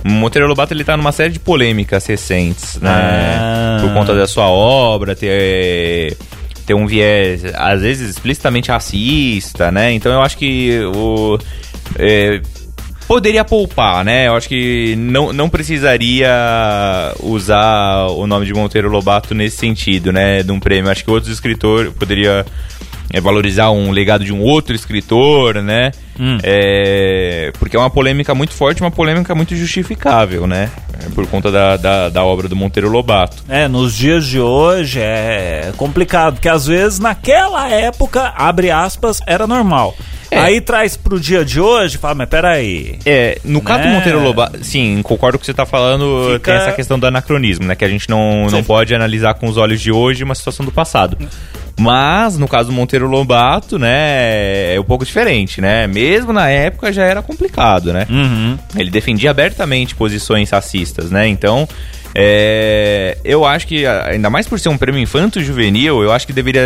Monteiro 0.02 0.48
Lobato 0.48 0.72
ele 0.72 0.84
tá 0.84 0.96
numa 0.96 1.12
série 1.12 1.32
de 1.32 1.40
polêmicas 1.40 2.06
recentes, 2.06 2.76
né? 2.80 2.90
Ah. 3.38 3.78
Por 3.82 3.92
conta 3.92 4.14
da 4.14 4.26
sua 4.26 4.48
obra, 4.48 5.14
ter, 5.14 6.16
ter 6.66 6.74
um 6.74 6.86
viés, 6.86 7.42
às 7.54 7.80
vezes, 7.80 8.10
explicitamente 8.10 8.70
racista, 8.70 9.70
né? 9.70 9.92
Então 9.92 10.12
eu 10.12 10.20
acho 10.20 10.36
que 10.36 10.80
o. 10.94 11.38
é, 11.98 12.40
Poderia 13.06 13.44
poupar, 13.44 14.04
né? 14.04 14.26
Eu 14.26 14.34
acho 14.34 14.48
que 14.48 14.96
não, 14.96 15.32
não 15.32 15.48
precisaria 15.48 16.28
usar 17.22 18.08
o 18.08 18.26
nome 18.26 18.44
de 18.46 18.52
Monteiro 18.52 18.90
Lobato 18.90 19.32
nesse 19.32 19.58
sentido, 19.58 20.12
né? 20.12 20.42
De 20.42 20.50
um 20.50 20.58
prêmio. 20.58 20.90
Acho 20.90 21.04
que 21.04 21.10
outros 21.10 21.32
escritores 21.32 21.92
poderia 21.92 22.44
é, 23.12 23.20
valorizar 23.20 23.70
um 23.70 23.92
legado 23.92 24.24
de 24.24 24.32
um 24.32 24.42
outro 24.42 24.74
escritor, 24.74 25.62
né? 25.62 25.92
É, 26.42 27.52
porque 27.60 27.76
é 27.76 27.78
uma 27.78 27.90
polêmica 27.90 28.34
muito 28.34 28.52
forte, 28.52 28.80
uma 28.80 28.90
polêmica 28.90 29.36
muito 29.36 29.54
justificável, 29.54 30.44
né? 30.44 30.68
É, 31.04 31.08
Por 31.14 31.26
conta 31.26 31.50
da, 31.50 31.76
da, 31.76 32.08
da 32.08 32.24
obra 32.24 32.48
do 32.48 32.56
Monteiro 32.56 32.88
Lobato. 32.88 33.42
É, 33.48 33.68
nos 33.68 33.94
dias 33.96 34.24
de 34.26 34.40
hoje 34.40 35.00
é 35.00 35.72
complicado, 35.76 36.34
porque 36.34 36.48
às 36.48 36.66
vezes 36.66 36.98
naquela 36.98 37.68
época, 37.70 38.32
abre 38.36 38.70
aspas, 38.70 39.20
era 39.26 39.46
normal. 39.46 39.94
É. 40.28 40.38
Aí 40.40 40.60
traz 40.60 40.96
pro 40.96 41.20
dia 41.20 41.44
de 41.44 41.60
hoje, 41.60 41.98
fala, 41.98 42.14
mas 42.16 42.28
peraí. 42.28 42.98
É, 43.06 43.38
no 43.44 43.60
caso 43.60 43.82
do 43.82 43.88
Né? 43.88 43.94
Monteiro 43.94 44.20
Lobato, 44.22 44.58
sim, 44.64 45.00
concordo 45.02 45.38
com 45.38 45.40
o 45.40 45.40
que 45.40 45.46
você 45.46 45.54
tá 45.54 45.64
falando, 45.64 46.32
Fica- 46.32 46.52
tem 46.52 46.54
essa 46.62 46.72
questão 46.72 46.98
do 46.98 47.06
anacronismo, 47.06 47.64
né? 47.64 47.76
Que 47.76 47.84
a 47.84 47.88
gente 47.88 48.10
não, 48.10 48.46
não 48.50 48.64
pode 48.64 48.92
analisar 48.94 49.34
com 49.34 49.46
os 49.48 49.56
olhos 49.56 49.80
de 49.80 49.92
hoje 49.92 50.24
uma 50.24 50.34
situação 50.34 50.66
do 50.66 50.72
passado. 50.72 51.16
Mas, 51.78 52.38
no 52.38 52.48
caso 52.48 52.68
do 52.68 52.72
Monteiro 52.72 53.06
Lobato, 53.06 53.78
né, 53.78 54.74
é 54.74 54.80
um 54.80 54.84
pouco 54.84 55.04
diferente, 55.04 55.60
né? 55.60 55.86
Mesmo 55.86 56.32
na 56.32 56.48
época 56.48 56.90
já 56.90 57.04
era 57.04 57.20
complicado, 57.20 57.92
né? 57.92 58.06
Uhum. 58.08 58.58
Ele 58.76 58.90
defendia 58.90 59.30
abertamente 59.30 59.94
posições 59.94 60.50
racistas, 60.50 61.10
né? 61.10 61.28
Então, 61.28 61.68
é, 62.18 63.18
eu 63.22 63.44
acho 63.44 63.66
que, 63.66 63.84
ainda 63.84 64.30
mais 64.30 64.48
por 64.48 64.58
ser 64.58 64.70
um 64.70 64.78
prêmio 64.78 64.98
infanto-juvenil, 64.98 66.02
eu 66.02 66.10
acho 66.10 66.26
que 66.26 66.32
deveria, 66.32 66.62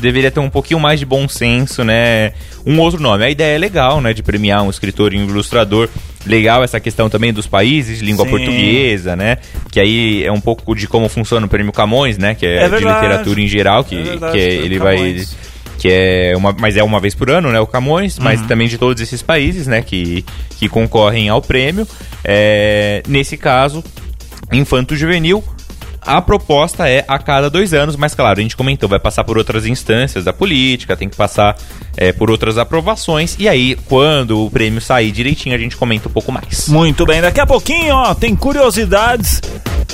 deveria 0.00 0.32
ter 0.32 0.40
um 0.40 0.50
pouquinho 0.50 0.80
mais 0.80 0.98
de 0.98 1.06
bom 1.06 1.28
senso, 1.28 1.84
né? 1.84 2.32
Um 2.66 2.76
outro 2.80 3.00
nome. 3.00 3.24
A 3.24 3.30
ideia 3.30 3.54
é 3.54 3.58
legal, 3.58 4.00
né? 4.00 4.12
De 4.12 4.20
premiar 4.20 4.64
um 4.64 4.68
escritor 4.68 5.14
e 5.14 5.18
um 5.18 5.28
ilustrador. 5.28 5.88
Legal 6.26 6.64
essa 6.64 6.80
questão 6.80 7.08
também 7.08 7.32
dos 7.32 7.46
países, 7.46 8.00
língua 8.00 8.24
Sim. 8.24 8.32
portuguesa, 8.32 9.14
né? 9.14 9.38
Que 9.70 9.78
aí 9.78 10.24
é 10.24 10.32
um 10.32 10.40
pouco 10.40 10.74
de 10.74 10.88
como 10.88 11.08
funciona 11.08 11.46
o 11.46 11.48
prêmio 11.48 11.72
Camões, 11.72 12.18
né? 12.18 12.34
Que 12.34 12.44
é, 12.44 12.64
É 12.64 12.68
de 12.68 12.74
literatura 12.84 13.40
em 13.40 13.46
geral, 13.46 13.84
que, 13.84 13.94
É 13.94 14.02
verdade, 14.02 14.32
que 14.32 14.38
ele 14.38 14.78
vai 14.80 14.96
Camões. 14.96 15.36
que 15.78 15.88
é 15.88 16.32
uma, 16.36 16.52
mas 16.58 16.76
é 16.76 16.82
uma 16.82 16.98
vez 16.98 17.14
por 17.14 17.30
ano, 17.30 17.52
né, 17.52 17.60
o 17.60 17.66
Camões, 17.66 18.18
mas 18.18 18.42
também 18.42 18.66
de 18.66 18.76
todos 18.76 19.00
esses 19.00 19.22
países, 19.22 19.68
né, 19.68 19.82
que, 19.82 20.24
que 20.58 20.68
concorrem 20.68 21.28
ao 21.28 21.40
prêmio. 21.40 21.86
É, 22.24 23.02
nesse 23.08 23.36
caso, 23.38 23.82
Infanto 24.52 24.96
Juvenil, 24.96 25.42
a 26.02 26.20
proposta 26.22 26.88
é 26.88 27.04
a 27.06 27.18
cada 27.18 27.50
dois 27.50 27.74
anos, 27.74 27.94
mas 27.94 28.14
claro, 28.14 28.38
a 28.38 28.42
gente 28.42 28.56
comentou, 28.56 28.88
vai 28.88 28.98
passar 28.98 29.22
por 29.22 29.36
outras 29.36 29.66
instâncias 29.66 30.24
da 30.24 30.32
política, 30.32 30.96
tem 30.96 31.08
que 31.08 31.16
passar 31.16 31.56
é, 31.96 32.12
por 32.12 32.30
outras 32.30 32.56
aprovações, 32.56 33.36
e 33.38 33.48
aí, 33.48 33.76
quando 33.86 34.46
o 34.46 34.50
prêmio 34.50 34.80
sair 34.80 35.12
direitinho, 35.12 35.54
a 35.54 35.58
gente 35.58 35.76
comenta 35.76 36.08
um 36.08 36.12
pouco 36.12 36.32
mais. 36.32 36.68
Muito 36.68 37.04
bem, 37.04 37.20
daqui 37.20 37.40
a 37.40 37.46
pouquinho, 37.46 37.94
ó, 37.94 38.14
tem 38.14 38.34
curiosidades 38.34 39.40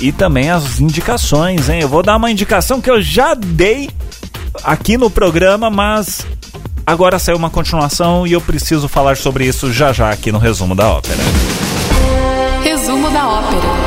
e 0.01 0.11
também 0.11 0.49
as 0.49 0.79
indicações, 0.79 1.69
hein? 1.69 1.81
Eu 1.81 1.89
vou 1.89 2.01
dar 2.01 2.15
uma 2.15 2.31
indicação 2.31 2.79
que 2.79 2.89
eu 2.89 3.01
já 3.01 3.33
dei 3.33 3.89
aqui 4.63 4.97
no 4.97 5.09
programa, 5.09 5.69
mas 5.69 6.25
agora 6.85 7.19
saiu 7.19 7.37
uma 7.37 7.49
continuação 7.49 8.25
e 8.25 8.31
eu 8.31 8.41
preciso 8.41 8.87
falar 8.87 9.17
sobre 9.17 9.45
isso 9.45 9.73
já 9.73 9.91
já 9.91 10.09
aqui 10.09 10.31
no 10.31 10.39
resumo 10.39 10.73
da 10.73 10.87
ópera. 10.87 11.19
Resumo 12.63 13.09
da 13.09 13.27
ópera. 13.27 13.86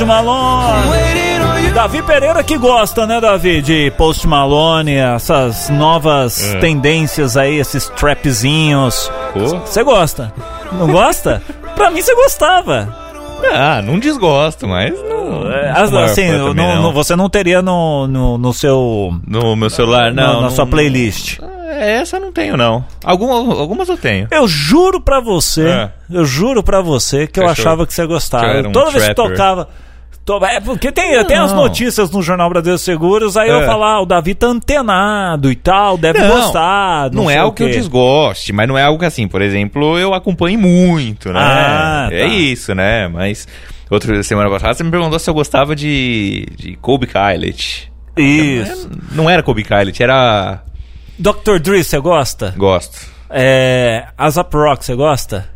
Post 0.00 0.04
Malone. 0.06 1.72
Davi 1.74 2.02
Pereira 2.02 2.42
que 2.42 2.56
gosta, 2.56 3.06
né, 3.06 3.20
Davi, 3.20 3.60
de 3.60 3.90
Post 3.98 4.26
Malone, 4.26 4.94
essas 4.96 5.68
novas 5.68 6.54
É. 6.54 6.58
tendências 6.58 7.36
aí, 7.36 7.58
esses 7.58 7.86
trapzinhos. 7.90 9.10
Você 9.34 9.82
gosta? 9.84 10.32
Não 10.72 10.90
gosta? 10.90 11.42
pra 11.74 11.90
mim 11.90 12.00
você 12.00 12.14
gostava. 12.14 12.88
Ah, 13.52 13.80
não 13.82 13.98
desgosto, 13.98 14.66
mas 14.68 14.92
não. 15.02 15.50
É, 15.50 15.70
assim, 16.04 16.30
não- 16.30 16.54
não- 16.54 16.92
você 16.92 17.14
não 17.16 17.28
teria 17.28 17.60
no, 17.62 18.06
no, 18.06 18.38
no 18.38 18.52
seu. 18.54 19.14
No 19.26 19.54
meu 19.56 19.68
celular, 19.70 20.12
na- 20.14 20.32
não. 20.34 20.40
na 20.42 20.50
sua 20.50 20.66
playlist. 20.66 21.38
É, 21.72 22.00
Essa 22.00 22.16
eu 22.16 22.20
não 22.20 22.32
tenho, 22.32 22.56
não. 22.56 22.84
Alguma, 23.04 23.34
algumas 23.58 23.88
eu 23.88 23.96
tenho. 23.96 24.28
Eu 24.30 24.46
juro 24.48 25.00
pra 25.00 25.20
você, 25.20 25.66
É. 25.68 25.90
eu 26.10 26.24
juro 26.24 26.62
pra 26.62 26.80
você 26.82 27.26
que 27.26 27.40
eu 27.40 27.48
achava 27.48 27.86
que 27.86 27.94
você 27.94 28.04
gostava. 28.06 28.62
que 28.62 28.68
um 28.68 28.72
Toda 28.72 28.90
vez 28.90 29.06
que 29.06 29.14
trapper. 29.14 29.36
tocava. 29.36 29.68
To- 30.24 30.44
É 30.44 30.60
porque 30.60 30.92
tem, 30.92 31.24
tem 31.24 31.36
as 31.36 31.52
Não. 31.52 31.62
notícias 31.62 32.10
no 32.10 32.22
Jornal 32.22 32.48
Brasileiro 32.48 32.78
Seguros, 32.78 33.36
aí 33.36 33.48
eu 33.48 33.60
É. 33.62 33.66
falar, 33.66 33.94
ah, 33.94 34.00
o 34.02 34.06
Davi 34.06 34.34
tá 34.34 34.46
antenado 34.46 35.50
e 35.50 35.56
tal, 35.56 35.96
deve 35.98 36.20
gostar. 36.26 37.10
não, 37.12 37.24
é 37.28 37.34
sei 37.34 37.38
algo 37.42 37.52
o 37.52 37.54
que 37.54 37.62
eu 37.62 37.70
desgoste, 37.70 38.52
mas 38.52 38.68
não 38.68 38.76
é 38.78 38.82
algo 38.84 38.98
que 38.98 39.04
assim, 39.06 39.26
por 39.26 39.42
exemplo, 39.42 39.98
eu 39.98 40.14
acompanho 40.14 40.58
muito, 40.58 41.32
né? 41.32 41.40
Ah, 41.42 42.08
É 42.12 42.20
tá. 42.20 42.26
isso, 42.26 42.74
né? 42.74 43.08
Mas 43.08 43.46
outra 43.90 44.22
semana 44.22 44.48
passada 44.50 44.74
você 44.74 44.84
me 44.84 44.90
perguntou 44.90 45.18
se 45.18 45.28
eu 45.28 45.34
gostava 45.34 45.74
de, 45.74 46.46
de 46.56 46.76
Kobe 46.76 47.06
Kylet. 47.06 47.90
Isso. 48.16 48.90
Não 49.12 49.28
era 49.30 49.42
Kobe 49.42 49.62
Kylet, 49.64 50.02
era. 50.02 50.62
Dr. 51.18 51.58
Dre, 51.60 51.82
você 51.84 51.98
gosta? 51.98 52.54
Gosto. 52.56 52.98
É, 53.28 54.06
Asap 54.18 54.52
Rock, 54.56 54.84
você 54.84 54.94
gosta? 54.94 55.48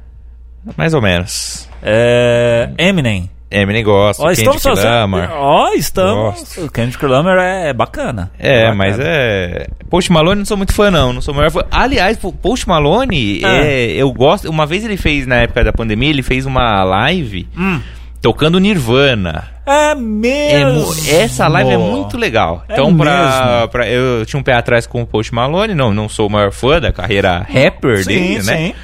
Mais 0.77 0.95
ou 0.95 1.03
menos. 1.03 1.69
É, 1.83 2.71
Eminem. 2.79 3.29
Eminem 3.51 3.85
gosto. 3.85 4.21
Ó, 4.23 4.31
estamos 4.33 4.63
Kendrick 4.63 4.77
fazendo. 4.83 5.01
Lamar. 5.01 5.31
Ó, 5.33 5.69
estamos. 5.75 6.35
Gosto. 6.41 6.65
O 6.65 6.71
Kendrick 6.71 7.07
Lamar 7.07 7.39
é, 7.39 7.69
é 7.69 7.73
bacana. 7.73 8.33
É, 8.39 8.63
bacana. 8.65 8.75
mas 8.75 8.99
é. 8.99 9.69
Post 9.89 10.11
Malone 10.11 10.39
não 10.41 10.45
sou 10.47 10.57
muito 10.57 10.73
fã, 10.75 10.91
não. 10.91 11.13
Não 11.13 11.21
sou 11.21 11.33
o 11.33 11.37
maior 11.37 11.51
fã. 11.51 11.63
Aliás, 11.71 12.19
Post 12.19 12.67
Malone, 12.69 13.43
Ah. 13.45 13.65
é, 13.65 13.91
eu 13.93 14.13
gosto. 14.13 14.51
Uma 14.51 14.67
vez 14.67 14.85
ele 14.85 14.97
fez, 14.97 15.27
na 15.27 15.37
época 15.37 15.63
da 15.63 15.73
pandemia, 15.73 16.11
ele 16.11 16.23
fez 16.23 16.47
uma 16.47 16.83
live 16.83 17.47
Hum. 17.57 17.81
tocando 18.21 18.59
Nirvana. 18.59 19.45
É 19.67 19.93
É 19.93 19.95
mesmo. 19.95 20.81
mu- 20.81 20.95
essa 21.11 21.47
live 21.47 21.71
é 21.71 21.79
muito 21.79 22.17
legal. 22.19 22.65
É 22.69 22.73
então, 22.73 22.95
pra, 22.97 23.53
mesmo. 23.55 23.69
pra- 23.69 23.89
eu 23.89 24.27
tinha 24.27 24.41
um 24.41 24.43
pé 24.43 24.55
atrás 24.55 24.87
com 24.87 25.01
o 25.03 25.07
Post 25.07 25.33
Malone, 25.33 25.75
não, 25.75 25.95
não 25.95 26.09
sou 26.09 26.27
o 26.27 26.31
maior 26.31 26.51
fã 26.51 26.81
da 26.81 26.93
carreira 26.93 27.39
rapper 27.49 27.99
Sim, 28.03 28.09
dele, 28.09 28.43
né? 28.43 28.57
sim. 28.57 28.75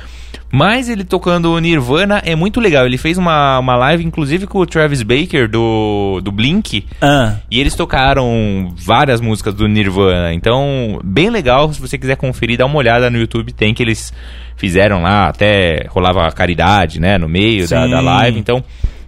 Mas 0.53 0.89
ele 0.89 1.05
tocando 1.05 1.57
Nirvana 1.61 2.21
é 2.25 2.35
muito 2.35 2.59
legal. 2.61 2.85
Ele 2.85 2.99
fez 2.99 3.17
uma, 3.17 3.59
uma 3.61 3.77
live, 3.77 4.05
inclusive, 4.05 4.47
com 4.49 4.59
o 4.59 4.67
Travis 4.67 5.03
Baker 5.03 5.49
do, 5.49 6.21
do 6.23 6.33
Blink. 6.33 6.87
Ah, 7.01 7.37
E 7.49 7.61
eles 7.61 7.75
tocaram 7.77 8.75
várias 8.77 9.21
músicas 9.21 9.55
do 9.55 9.69
Nirvana. 9.69 10.35
Então, 10.35 10.99
bem 11.05 11.31
legal. 11.31 11.73
Se 11.73 11.81
você 11.81 11.97
quiser 11.97 12.17
conferir, 12.17 12.59
dá 12.59 12.67
uma 12.67 12.77
olhada 12.79 13.09
no 13.09 13.17
YouTube. 13.19 13.53
Tem 13.53 13.73
que 13.73 13.83
eles 13.83 14.13
fizeram 14.57 15.03
lá. 15.03 15.29
Até 15.29 15.87
rolava 15.89 16.29
caridade, 16.33 17.01
né? 17.01 17.17
No 17.17 17.29
meio 17.29 17.69
da, 17.69 17.87
da 17.87 18.01
live. 18.01 18.39
Então, 18.41 18.63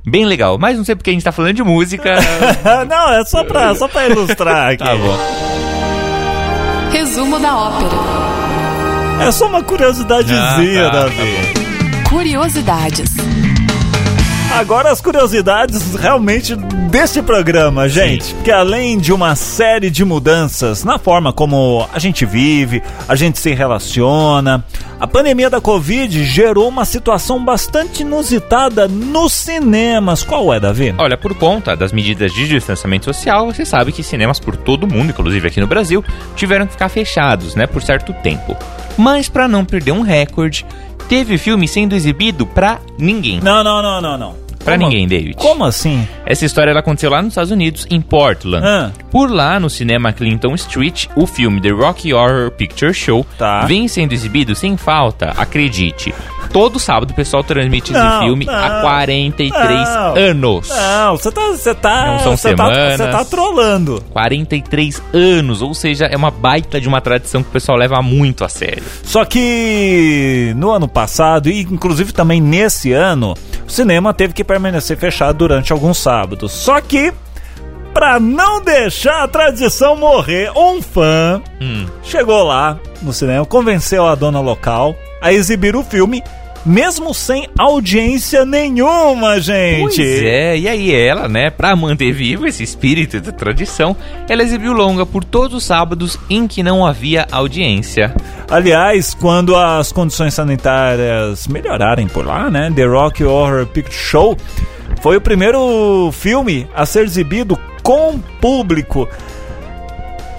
bem 0.07 0.25
legal. 0.25 0.59
Mas 0.59 0.77
não 0.77 0.85
sei 0.85 0.95
porque 0.95 1.11
a 1.11 1.13
gente 1.13 1.25
tá 1.25 1.33
falando 1.33 1.55
de 1.55 1.65
música. 1.65 2.15
não, 2.89 3.13
é 3.15 3.25
só 3.25 3.43
pra, 3.43 3.75
só 3.75 3.89
pra 3.89 4.07
ilustrar 4.07 4.71
aqui. 4.75 4.85
tá 4.85 4.95
bom. 4.95 5.19
Resumo 6.93 7.41
da 7.41 7.57
ópera. 7.57 8.22
É 9.27 9.31
só 9.33 9.47
uma 9.47 9.63
curiosidadezinha, 9.63 10.89
Ah, 10.89 10.91
tá, 10.91 11.01
Davi. 11.03 11.37
Curiosidades. 12.09 13.11
Agora 14.55 14.91
as 14.91 15.01
curiosidades 15.01 15.95
realmente 15.95 16.55
deste 16.91 17.23
programa, 17.23 17.89
gente. 17.89 18.35
Porque 18.35 18.51
além 18.51 18.99
de 18.99 19.11
uma 19.11 19.35
série 19.35 19.89
de 19.89 20.05
mudanças 20.05 20.85
na 20.85 20.99
forma 20.99 21.33
como 21.33 21.89
a 21.93 21.99
gente 21.99 22.27
vive, 22.27 22.83
a 23.09 23.17
gente 23.17 23.39
se 23.39 23.55
relaciona, 23.55 24.63
a 25.01 25.07
pandemia 25.07 25.49
da 25.49 25.59
Covid 25.59 26.23
gerou 26.25 26.69
uma 26.69 26.85
situação 26.85 27.43
bastante 27.43 28.03
inusitada 28.03 28.87
nos 28.87 29.33
cinemas. 29.33 30.23
Qual 30.23 30.53
é, 30.53 30.61
Davi? 30.61 30.95
Olha, 30.99 31.17
por 31.17 31.35
conta 31.35 31.75
das 31.75 31.91
medidas 31.91 32.31
de 32.35 32.47
distanciamento 32.47 33.07
social, 33.07 33.47
você 33.47 33.65
sabe 33.65 33.91
que 33.91 34.03
cinemas 34.03 34.39
por 34.39 34.55
todo 34.55 34.85
o 34.85 34.87
mundo, 34.87 35.11
inclusive 35.11 35.49
aqui 35.49 35.61
no 35.61 35.67
Brasil, 35.67 36.05
tiveram 36.37 36.67
que 36.67 36.73
ficar 36.73 36.91
fechados, 36.91 37.55
né, 37.55 37.67
por 37.67 37.83
certo 37.83 38.13
tempo. 38.23 38.55
Mas 38.97 39.29
para 39.29 39.49
não 39.49 39.65
perder 39.65 39.93
um 39.93 40.03
recorde, 40.03 40.65
teve 41.09 41.39
filme 41.39 41.67
sendo 41.69 41.95
exibido 41.95 42.47
pra 42.47 42.79
ninguém. 42.99 43.41
Não, 43.41 43.63
não, 43.65 43.83
não, 43.83 44.01
não, 44.01 44.19
não. 44.19 44.43
Pra 44.65 44.79
Como- 44.79 44.89
ninguém, 44.89 45.09
David. 45.09 45.35
Como 45.35 45.65
assim? 45.65 46.07
Essa 46.25 46.45
história 46.47 46.71
ela 46.71 46.79
aconteceu 46.79 47.11
lá 47.11 47.21
nos 47.21 47.33
Estados 47.33 47.51
Unidos, 47.51 47.85
em 47.91 48.01
Portland. 48.01 48.65
Ah. 48.65 48.93
Por 49.11 49.29
lá, 49.29 49.59
no 49.59 49.69
cinema 49.69 50.13
Clinton 50.13 50.55
Street, 50.55 51.07
o 51.17 51.27
filme 51.27 51.61
The 51.61 51.71
Rocky 51.71 52.15
Horror 52.15 52.53
Picture 52.53 52.95
Show 52.95 53.27
Tá. 53.37 53.67
vem 53.67 53.89
sendo 53.89 54.13
exibido 54.13 54.55
sem 54.55 54.77
falta, 54.77 55.31
acredite. 55.37 56.15
Todo 56.53 56.79
sábado 56.79 57.11
o 57.11 57.15
pessoal 57.15 57.43
transmite 57.43 57.93
Não, 57.93 58.01
esse 58.01 58.25
filme 58.25 58.45
não, 58.45 58.55
há 58.55 58.81
43 58.83 59.71
não. 59.71 60.17
anos. 60.17 60.69
Não, 60.69 61.17
você 61.17 61.31
tá, 61.31 61.49
você 61.49 61.75
tá, 61.75 62.07
Não 62.07 62.19
são 62.21 62.37
você 62.37 62.55
tá, 62.55 63.11
tá 63.11 63.25
trolando. 63.25 64.03
43 64.11 65.03
anos, 65.13 65.63
ou 65.63 65.75
seja, 65.75 66.07
é 66.07 66.17
uma 66.17 66.31
baita 66.31 66.81
de 66.81 66.89
uma 66.89 67.01
tradição 67.01 67.43
que 67.43 67.49
o 67.49 67.53
pessoal 67.53 67.79
leva 67.79 68.03
muito 68.03 68.45
a 68.45 68.49
sério. 68.49 68.83
Só 69.03 69.25
que 69.25 70.53
no 70.57 70.71
ano 70.71 70.89
passado, 70.89 71.49
e 71.49 71.61
inclusive 71.63 72.13
também 72.13 72.41
nesse 72.41 72.93
ano, 72.93 73.35
o 73.67 73.71
cinema 73.71 74.13
teve 74.13 74.35
que 74.35 74.45
permanecer 74.45 74.97
fechado 74.97 75.39
durante 75.39 75.73
alguns 75.73 75.99
sábados. 75.99 76.53
Só 76.53 76.81
que, 76.81 77.13
pra 77.93 78.19
não 78.19 78.63
deixar 78.63 79.23
a 79.23 79.29
tradição 79.29 79.97
morrer, 79.97 80.51
um 80.57 80.81
fã 80.83 81.43
Hum. 81.61 81.87
chegou 82.03 82.43
lá 82.43 82.79
no 83.03 83.13
cinema, 83.13 83.45
convenceu 83.45 84.07
a 84.07 84.15
dona 84.15 84.41
local 84.41 84.95
a 85.21 85.33
exibir 85.33 85.77
o 85.77 85.83
filme, 85.85 86.23
mesmo 86.65 87.13
sem 87.13 87.49
audiência 87.59 88.45
nenhuma, 88.45 89.41
gente. 89.41 89.97
Pois 89.97 90.23
é, 90.23 90.57
e 90.59 90.69
aí 90.69 90.95
ela, 90.95 91.29
né, 91.29 91.51
pra 91.51 91.75
manter 91.75 92.13
vivo 92.13 92.47
esse 92.47 92.63
espírito 92.63 93.21
da 93.21 93.33
tradição, 93.33 93.97
ela 94.29 94.43
exibiu 94.43 94.73
longa 94.73 95.05
por 95.05 95.25
todos 95.25 95.55
os 95.59 95.65
sábados 95.65 96.19
em 96.31 96.47
que 96.47 96.63
não 96.63 96.87
havia 96.87 97.27
audiência. 97.33 98.15
Aliás, 98.49 99.13
quando 99.15 99.57
as 99.57 99.91
condições 99.93 100.35
sanitárias 100.35 101.47
melhorarem 101.49 102.07
por 102.07 102.25
lá, 102.27 102.49
né? 102.51 102.71
The 102.75 102.85
Rock 102.85 103.25
Horror 103.25 103.67
Picture 103.67 103.95
Show 103.97 104.37
foi 105.01 105.17
o 105.17 105.21
primeiro 105.21 106.11
filme 106.13 106.69
a 106.75 106.85
ser 106.87 107.05
exibido 107.05 107.59
com 107.83 108.19
público. 108.41 109.09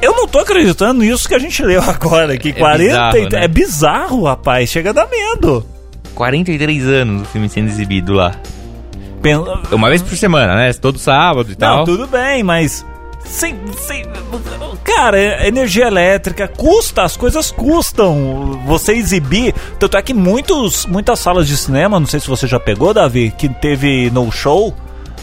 Eu 0.01 0.13
não 0.13 0.27
tô 0.27 0.39
acreditando 0.39 1.01
nisso 1.01 1.27
que 1.27 1.35
a 1.35 1.39
gente 1.39 1.63
leu 1.63 1.81
agora 1.87 2.33
aqui. 2.33 2.49
É 2.49 2.53
40 2.53 2.83
bizarro, 2.89 3.17
e- 3.17 3.29
né? 3.29 3.43
É 3.43 3.47
bizarro, 3.47 4.23
rapaz. 4.23 4.69
Chega 4.69 4.89
a 4.89 4.93
dar 4.93 5.07
medo. 5.07 5.65
43 6.13 6.85
anos 6.87 7.21
o 7.23 7.25
filme 7.25 7.49
sendo 7.49 7.69
exibido 7.69 8.13
lá. 8.13 8.35
pen- 9.21 9.43
Uma 9.71 9.89
vez 9.89 10.01
por 10.01 10.15
semana, 10.15 10.55
né? 10.55 10.73
Todo 10.73 10.99
sábado 10.99 11.51
e 11.51 11.55
tal. 11.55 11.77
Não, 11.79 11.83
tudo 11.85 12.05
bem, 12.07 12.43
mas. 12.43 12.85
Sem, 13.25 13.57
sem- 13.77 14.05
cara, 14.83 15.47
energia 15.47 15.87
elétrica 15.87 16.47
custa, 16.47 17.03
as 17.03 17.17
coisas 17.17 17.49
custam. 17.51 18.61
Você 18.65 18.93
exibir. 18.93 19.53
Tanto 19.79 19.97
é 19.97 20.01
que 20.01 20.13
muitos, 20.13 20.85
muitas 20.85 21.19
salas 21.19 21.47
de 21.47 21.57
cinema, 21.57 21.99
não 21.99 22.07
sei 22.07 22.19
se 22.19 22.27
você 22.27 22.45
já 22.47 22.59
pegou, 22.59 22.93
Davi, 22.93 23.33
que 23.37 23.49
teve 23.49 24.09
no 24.11 24.31
show. 24.31 24.73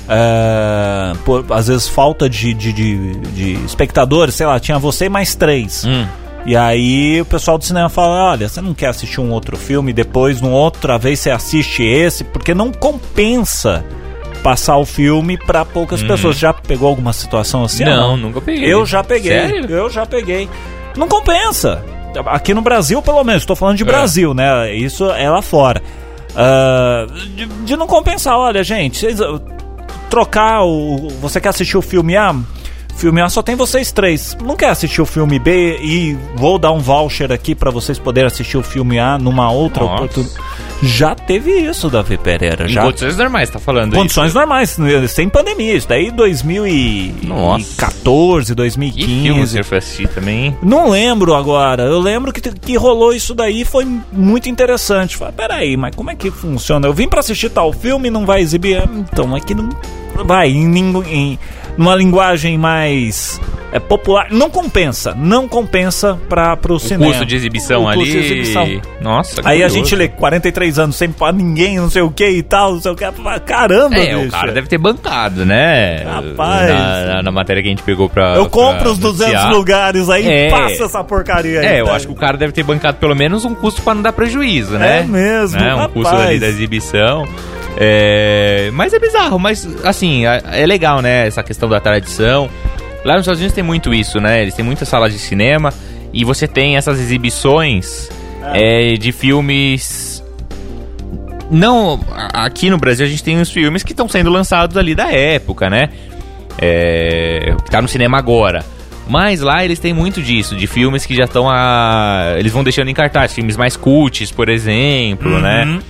é, 0.09 1.13
por, 1.25 1.45
às 1.51 1.69
vezes 1.69 1.87
falta 1.89 2.29
de, 2.29 2.53
de, 2.53 2.73
de, 2.73 3.13
de 3.17 3.53
espectadores, 3.65 4.35
sei 4.35 4.47
lá, 4.47 4.59
tinha 4.59 4.79
você 4.79 5.07
e 5.07 5.09
mais 5.09 5.35
três. 5.35 5.85
Hum. 5.85 6.07
E 6.47 6.57
aí 6.57 7.21
o 7.21 7.25
pessoal 7.27 7.59
do 7.59 7.65
cinema 7.65 7.89
fala: 7.89 8.31
olha, 8.33 8.49
você 8.49 8.61
não 8.61 8.75
quer 8.75 8.89
assistir 8.89 9.21
um 9.21 9.31
outro 9.31 9.57
filme, 9.57 9.93
depois, 9.93 10.41
numa 10.41 10.57
outra 10.57 10.99
vez, 10.99 11.21
você 11.21 11.31
assiste 11.31 11.83
esse, 11.85 12.25
porque 12.25 12.55
não 12.55 12.73
compensa 12.73 13.85
passar 14.43 14.77
o 14.77 14.85
filme 14.85 15.37
pra 15.39 15.65
poucas 15.65 16.03
pessoas. 16.03 16.37
Já 16.39 16.53
pegou 16.53 16.89
alguma 16.89 17.13
situação 17.13 17.63
assim? 17.65 17.85
Uhum. 17.85 17.91
Não, 17.97 18.17
nunca 18.17 18.41
peguei. 18.41 18.73
Eu 18.73 18.85
já 18.87 19.03
peguei. 19.05 19.33
Sério? 19.33 19.71
Eu 19.71 19.89
já 19.91 20.05
peguei. 20.07 20.49
Não 20.97 21.07
compensa. 21.09 21.85
Aqui 22.27 22.53
no 22.53 22.61
Brasil, 22.61 23.01
pelo 23.01 23.23
menos, 23.23 23.43
estou 23.43 23.55
falando 23.55 23.77
de 23.77 23.85
É. 23.85 23.87
Brasil, 23.87 24.35
né? 24.35 24.75
Isso 24.75 25.09
é 25.13 25.31
lá 25.31 25.41
fora. 25.43 25.81
Ah, 26.35 27.07
de, 27.37 27.47
de 27.47 27.77
não 27.77 27.87
compensar, 27.87 28.37
olha, 28.37 28.63
gente, 28.65 28.99
vocês, 28.99 29.21
ah, 29.21 29.41
trocar 30.09 30.63
o. 30.65 31.09
Você 31.21 31.41
quer 31.41 31.51
assistir 31.51 31.77
o 31.77 31.83
filme 31.83 32.17
A? 32.17 32.35
Filme 32.97 33.21
A 33.23 33.29
só 33.29 33.43
tem 33.43 33.55
vocês 33.55 33.93
três. 33.93 34.37
Não 34.45 34.57
quer 34.57 34.69
assistir 34.71 35.01
o 35.01 35.07
filme 35.07 35.39
B 35.39 35.79
e 35.81 36.19
vou 36.35 36.59
dar 36.59 36.73
um 36.73 36.81
voucher 36.81 37.33
aqui 37.33 37.55
pra 37.55 37.71
vocês 37.71 37.99
poderem 37.99 38.27
assistir 38.27 38.59
o 38.59 38.63
filme 38.63 38.99
A 38.99 39.17
numa 39.17 39.51
outra 39.51 39.85
oportunidade. 39.85 40.37
Já 40.83 41.15
teve 41.15 41.51
isso, 41.51 41.91
Davi 41.91 42.17
Pereira. 42.17 42.65
Em 42.65 42.69
Já 42.69 42.83
condições 42.83 43.17
normais, 43.17 43.51
tá 43.51 43.59
falando 43.59 43.95
Condições 43.95 44.35
normais, 44.35 44.77
sem 45.09 45.29
pandemia. 45.29 45.75
Isso 45.75 45.89
daí 45.89 46.11
2014, 46.11 48.43
isso. 48.43 48.55
Que 48.55 49.05
filme 49.05 49.35
2015. 49.35 50.09
também? 50.15 50.57
Não 50.63 50.91
lembro 50.91 51.35
agora. 51.35 51.83
Eu 51.83 52.01
lembro 52.01 52.33
que, 52.33 52.41
que 52.41 52.77
rolou 52.77 53.13
isso 53.13 53.35
daí 53.35 53.65
foi 53.65 53.87
muito 54.13 54.49
interessante. 54.49 55.17
Falei, 55.17 55.35
peraí, 55.37 55.77
mas 55.77 55.95
como 55.95 56.11
é 56.11 56.15
que 56.15 56.31
funciona? 56.31 56.87
Eu 56.87 56.95
vim 56.95 57.09
pra 57.09 57.21
assistir 57.21 57.51
tal 57.51 57.73
filme 57.73 58.09
e 58.09 58.11
não 58.11 58.25
vai 58.25 58.41
exibir. 58.41 58.79
Ah, 58.79 58.89
Então, 59.13 59.37
é 59.37 59.41
que 59.41 59.55
não. 59.55 59.69
Vai, 60.25 60.51
em, 60.51 60.93
em 61.09 61.39
numa 61.77 61.95
linguagem 61.95 62.59
mais 62.59 63.41
é, 63.73 63.79
popular. 63.79 64.29
Não 64.31 64.51
compensa. 64.51 65.15
Não 65.17 65.47
compensa 65.49 66.19
pra, 66.29 66.57
pro 66.57 66.75
O 66.75 66.81
cinema. 66.81 67.07
custo 67.07 67.25
de 67.27 67.37
exibição 67.37 67.85
O 67.85 67.89
ali. 67.89 67.99
custo 68.01 68.13
de 68.13 68.19
exibição. 68.19 68.69
Nossa, 69.01 69.41
Aí 69.45 69.63
a 69.63 69.69
curioso. 69.69 69.75
gente 69.75 69.97
lê 69.97 70.09
43 70.09 70.79
anos 70.79 70.97
sem 70.97 71.11
pra 71.11 71.33
ninguém, 71.33 71.77
não 71.79 71.89
sei 71.91 72.03
o 72.03 72.11
que 72.11 72.27
e 72.29 72.43
tal, 72.43 72.75
não 72.75 72.81
sei 72.81 72.91
o 72.93 72.97
que. 72.97 73.05
Caramba, 73.47 73.97
É, 73.97 74.17
o 74.17 74.21
bicho. 74.21 74.31
cara 74.33 74.53
deve 74.53 74.67
ter 74.69 74.79
bancado, 74.79 75.45
né? 75.47 76.03
Rapaz. 76.05 76.69
Na, 76.71 77.05
na- 77.17 77.23
na 77.23 77.31
matéria 77.31 77.63
que 77.63 77.69
a 77.69 77.71
gente 77.71 77.83
pegou 77.83 78.09
pra. 78.09 78.35
Eu 78.35 78.49
compro 78.49 78.81
pra 78.81 78.91
os 78.91 78.99
200 78.99 79.33
noticiar. 79.33 79.53
lugares 79.53 80.11
aí 80.11 80.27
É. 80.27 80.49
e 80.49 80.51
passa 80.51 80.85
essa 80.85 81.05
porcaria 81.05 81.61
aí. 81.61 81.67
É, 81.67 81.81
eu 81.81 81.87
tá? 81.87 81.95
acho 81.95 82.07
que 82.07 82.13
o 82.13 82.17
cara 82.17 82.37
deve 82.37 82.53
ter 82.53 82.63
bancado 82.63 82.97
pelo 82.99 83.15
menos 83.15 83.45
um 83.45 83.55
custo 83.55 83.83
pra 83.83 83.95
não 83.95 84.03
dar 84.03 84.13
prejuízo, 84.13 84.79
né? 84.79 85.01
É 85.01 85.03
mesmo, 85.05 85.61
Né? 85.61 85.75
Um 85.75 85.79
rapaz. 85.79 85.93
custo 85.93 86.17
ali 86.17 86.39
da 86.39 86.49
exibição. 86.49 87.25
É, 87.83 88.71
Mas 88.73 88.93
é 88.93 88.99
bizarro, 88.99 89.39
mas 89.39 89.67
assim, 89.85 90.27
é 90.27 90.43
é 90.53 90.67
legal, 90.67 91.01
né? 91.01 91.27
Essa 91.27 91.43
questão 91.43 91.69
da 91.69 91.81
tradição. 91.81 92.49
Lá 93.05 93.15
nos 93.15 93.23
Estados 93.23 93.41
Unidos 93.41 93.55
tem 93.55 93.65
muito 93.65 93.95
isso, 93.95 94.21
né? 94.21 94.43
Eles 94.43 94.55
têm 94.55 94.65
muitas 94.65 94.89
salas 94.89 95.13
de 95.13 95.19
cinema 95.19 95.73
e 96.13 96.25
você 96.25 96.47
tem 96.47 96.77
essas 96.77 97.01
exibições 97.01 98.11
é, 98.55 98.95
de 98.95 99.13
filmes. 99.13 100.23
Não, 101.51 102.01
aqui 102.33 102.71
no 102.71 102.79
Brasil 102.79 103.07
a 103.07 103.09
gente 103.09 103.23
tem 103.23 103.41
os 103.41 103.51
filmes 103.51 103.83
que 103.83 103.93
estão 103.93 104.09
sendo 104.09 104.31
lançados 104.31 104.77
ali 104.77 104.95
da 104.95 105.11
época, 105.11 105.71
né? 105.71 105.89
É, 106.59 107.55
que 107.65 107.71
tá 107.71 107.81
no 107.81 107.89
cinema 107.89 108.19
agora. 108.19 108.65
Mas 109.09 109.41
lá 109.41 109.65
eles 109.65 109.81
têm 109.81 109.93
muito 109.93 110.23
disso, 110.23 110.55
de 110.55 110.69
filmes 110.69 111.05
que 111.05 111.17
já 111.17 111.25
estão 111.25 111.51
a. 111.51 112.35
Eles 112.37 112.53
vão 112.53 112.63
deixando 112.63 112.89
em 112.89 112.95
cartaz, 112.95 113.33
filmes 113.33 113.57
mais 113.57 113.77
cults, 113.77 114.31
por 114.31 114.49
exemplo, 114.49 115.41
né? 115.41 115.81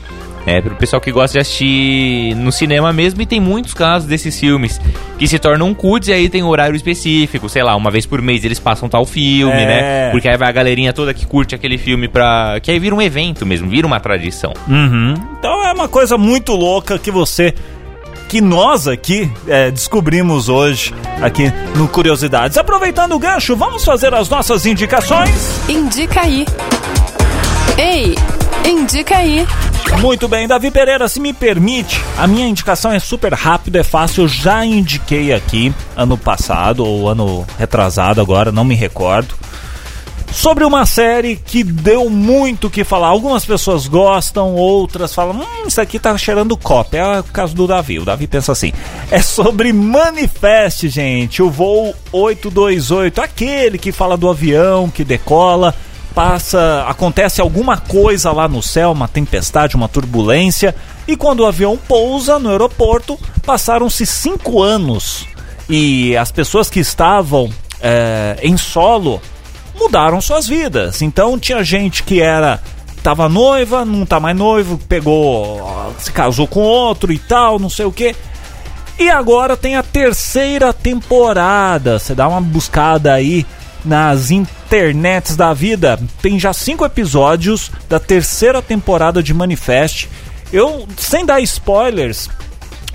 É, 0.47 0.61
pro 0.61 0.75
pessoal 0.75 1.01
que 1.03 1.13
gosta 1.13 1.35
de 1.35 1.41
assistir 1.43 2.35
no 2.35 2.51
cinema 2.51 2.93
mesmo, 2.95 3.21
e 3.21 3.27
tem 3.27 3.39
muitos 3.39 3.75
casos 3.75 4.09
desses 4.09 4.39
filmes 4.41 4.81
que 5.19 5.29
se 5.29 5.39
tornam 5.39 5.75
cults 5.75 6.09
e 6.09 6.13
aí 6.15 6.31
tem 6.31 6.43
horário 6.43 6.75
específico, 6.75 7.47
sei 7.49 7.63
lá, 7.63 7.77
uma 7.77 7.91
vez 7.91 8.07
por 8.07 8.23
mês 8.23 8.43
eles 8.43 8.59
passam 8.59 8.89
tal 8.89 9.05
filme, 9.05 9.53
É. 9.53 9.67
né? 9.67 10.11
Porque 10.11 10.27
aí 10.29 10.39
vai 10.39 10.49
a 10.49 10.53
galerinha 10.53 10.93
toda 10.95 11.13
que 11.13 11.27
curte 11.27 11.55
aquele 11.55 11.77
filme 11.77 12.09
pra. 12.09 12.59
Que 12.63 12.71
aí 12.71 12.79
vira 12.79 12.95
um 12.95 13.03
evento 13.03 13.45
mesmo, 13.45 13.69
vira 13.69 13.87
uma 13.87 14.01
tradição. 14.01 14.55
Uhum. 14.67 15.13
Então 15.39 15.67
é 15.69 15.73
uma 15.73 15.89
coisa 15.89 16.17
muito 16.17 16.53
louca 16.55 16.99
que 16.99 17.11
você. 17.11 17.55
Que 18.29 18.41
nós 18.41 18.87
aqui 18.89 19.31
é, 19.49 19.71
descobrimos 19.71 20.49
hoje, 20.49 20.95
aqui 21.21 21.53
no 21.77 21.87
Curiosidades. 21.89 22.57
Aproveitando 22.57 23.13
o 23.13 23.19
gancho, 23.19 23.55
vamos 23.57 23.85
fazer 23.85 24.15
as 24.15 24.29
nossas 24.29 24.65
indicações? 24.67 25.61
Indica 25.69 26.23
aí. 26.23 26.47
Ei, 27.77 28.15
indica 28.65 29.17
aí. 29.17 29.47
Muito 30.01 30.27
bem, 30.29 30.49
Davi 30.49 30.71
Pereira, 30.71 31.09
se 31.09 31.21
me 31.21 31.33
permite, 31.33 32.01
a 32.17 32.27
minha 32.27 32.47
indicação 32.47 32.91
é 32.91 32.99
super 32.99 33.35
rápida, 33.35 33.81
é 33.81 33.85
fácil. 33.85 34.25
Eu 34.25 34.29
já 34.29 34.65
indiquei 34.65 35.33
aqui 35.33 35.75
ano 35.95 36.17
passado 36.17 36.85
ou 36.85 37.09
ano 37.09 37.47
retrasado 37.59 38.21
agora, 38.21 38.51
não 38.51 38.65
me 38.65 38.75
recordo. 38.75 39.35
Sobre 40.33 40.65
uma 40.65 40.87
série 40.87 41.35
que 41.37 41.65
deu 41.65 42.09
muito 42.09 42.69
o 42.69 42.71
que 42.71 42.85
falar. 42.85 43.09
Algumas 43.09 43.45
pessoas 43.45 43.87
gostam, 43.89 44.55
outras 44.55 45.13
falam: 45.13 45.41
Hum, 45.41 45.67
isso 45.67 45.81
aqui 45.81 45.99
tá 45.99 46.17
cheirando 46.17 46.57
copa. 46.57 46.97
É 46.97 47.21
o 47.21 47.25
caso 47.25 47.55
do 47.55 47.67
Davi. 47.67 47.99
O 47.99 48.05
Davi 48.05 48.27
pensa 48.29 48.53
assim: 48.53 48.73
é 49.11 49.21
sobre 49.21 49.73
Manifest, 49.73 50.89
gente. 50.89 51.43
O 51.43 51.51
voo 51.51 51.95
828, 52.13 53.21
aquele 53.21 53.77
que 53.77 53.91
fala 53.91 54.17
do 54.17 54.29
avião 54.31 54.89
que 54.89 55.05
decola 55.05 55.75
passa, 56.15 56.85
acontece 56.89 57.41
alguma 57.41 57.77
coisa 57.77 58.33
lá 58.33 58.49
no 58.49 58.63
céu, 58.63 58.93
uma 58.93 59.09
tempestade, 59.09 59.77
uma 59.77 59.89
turbulência, 59.89 60.75
e 61.07 61.17
quando 61.17 61.41
o 61.41 61.47
avião 61.47 61.77
pousa 61.77 62.39
no 62.39 62.51
aeroporto, 62.51 63.19
passaram-se 63.45 64.07
cinco 64.07 64.63
anos 64.63 65.27
e 65.69 66.17
as 66.17 66.33
pessoas 66.33 66.69
que 66.69 66.81
estavam 66.81 67.49
é, 67.81 68.39
em 68.43 68.57
solo 68.57 69.21
mudaram 69.79 70.21
suas 70.21 70.47
vidas. 70.47 71.01
Então 71.01 71.39
tinha 71.39 71.63
gente 71.65 72.03
que 72.03 72.21
era 72.21 72.61
tava 73.03 73.29
noiva, 73.29 73.85
não 73.85 74.05
tá 74.05 74.21
mais 74.21 74.37
noivo, 74.37 74.79
pegou, 74.89 75.95
se 75.99 76.13
casou 76.13 76.47
com 76.47 76.61
outro 76.61 77.13
e 77.13 77.19
tal, 77.19 77.59
não 77.59 77.71
sei 77.71 77.87
o 77.87 77.93
que. 77.93 78.15
E 78.99 79.09
agora 79.09 79.57
tem 79.57 79.77
a 79.77 79.83
terceira 79.83 80.75
temporada. 80.75 81.99
Você 81.99 82.15
dá 82.15 82.29
uma 82.29 82.41
buscada 82.41 83.15
aí 83.15 83.47
nas 83.85 84.31
internets 84.31 85.37
da 85.37 85.53
vida. 85.53 85.99
Tem 86.23 86.39
já 86.39 86.53
cinco 86.53 86.85
episódios 86.85 87.71
da 87.89 87.99
terceira 87.99 88.61
temporada 88.63 89.23
de 89.23 89.33
Manifest. 89.35 90.09
Eu, 90.53 90.87
sem 90.97 91.25
dar 91.25 91.41
spoilers, 91.41 92.29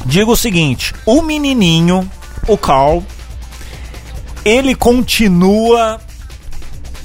digo 0.05 0.31
o 0.33 0.37
seguinte: 0.37 0.93
o 1.05 1.21
menininho, 1.21 2.09
o 2.47 2.57
Carl, 2.57 3.01
ele 4.43 4.75
continua 4.75 5.99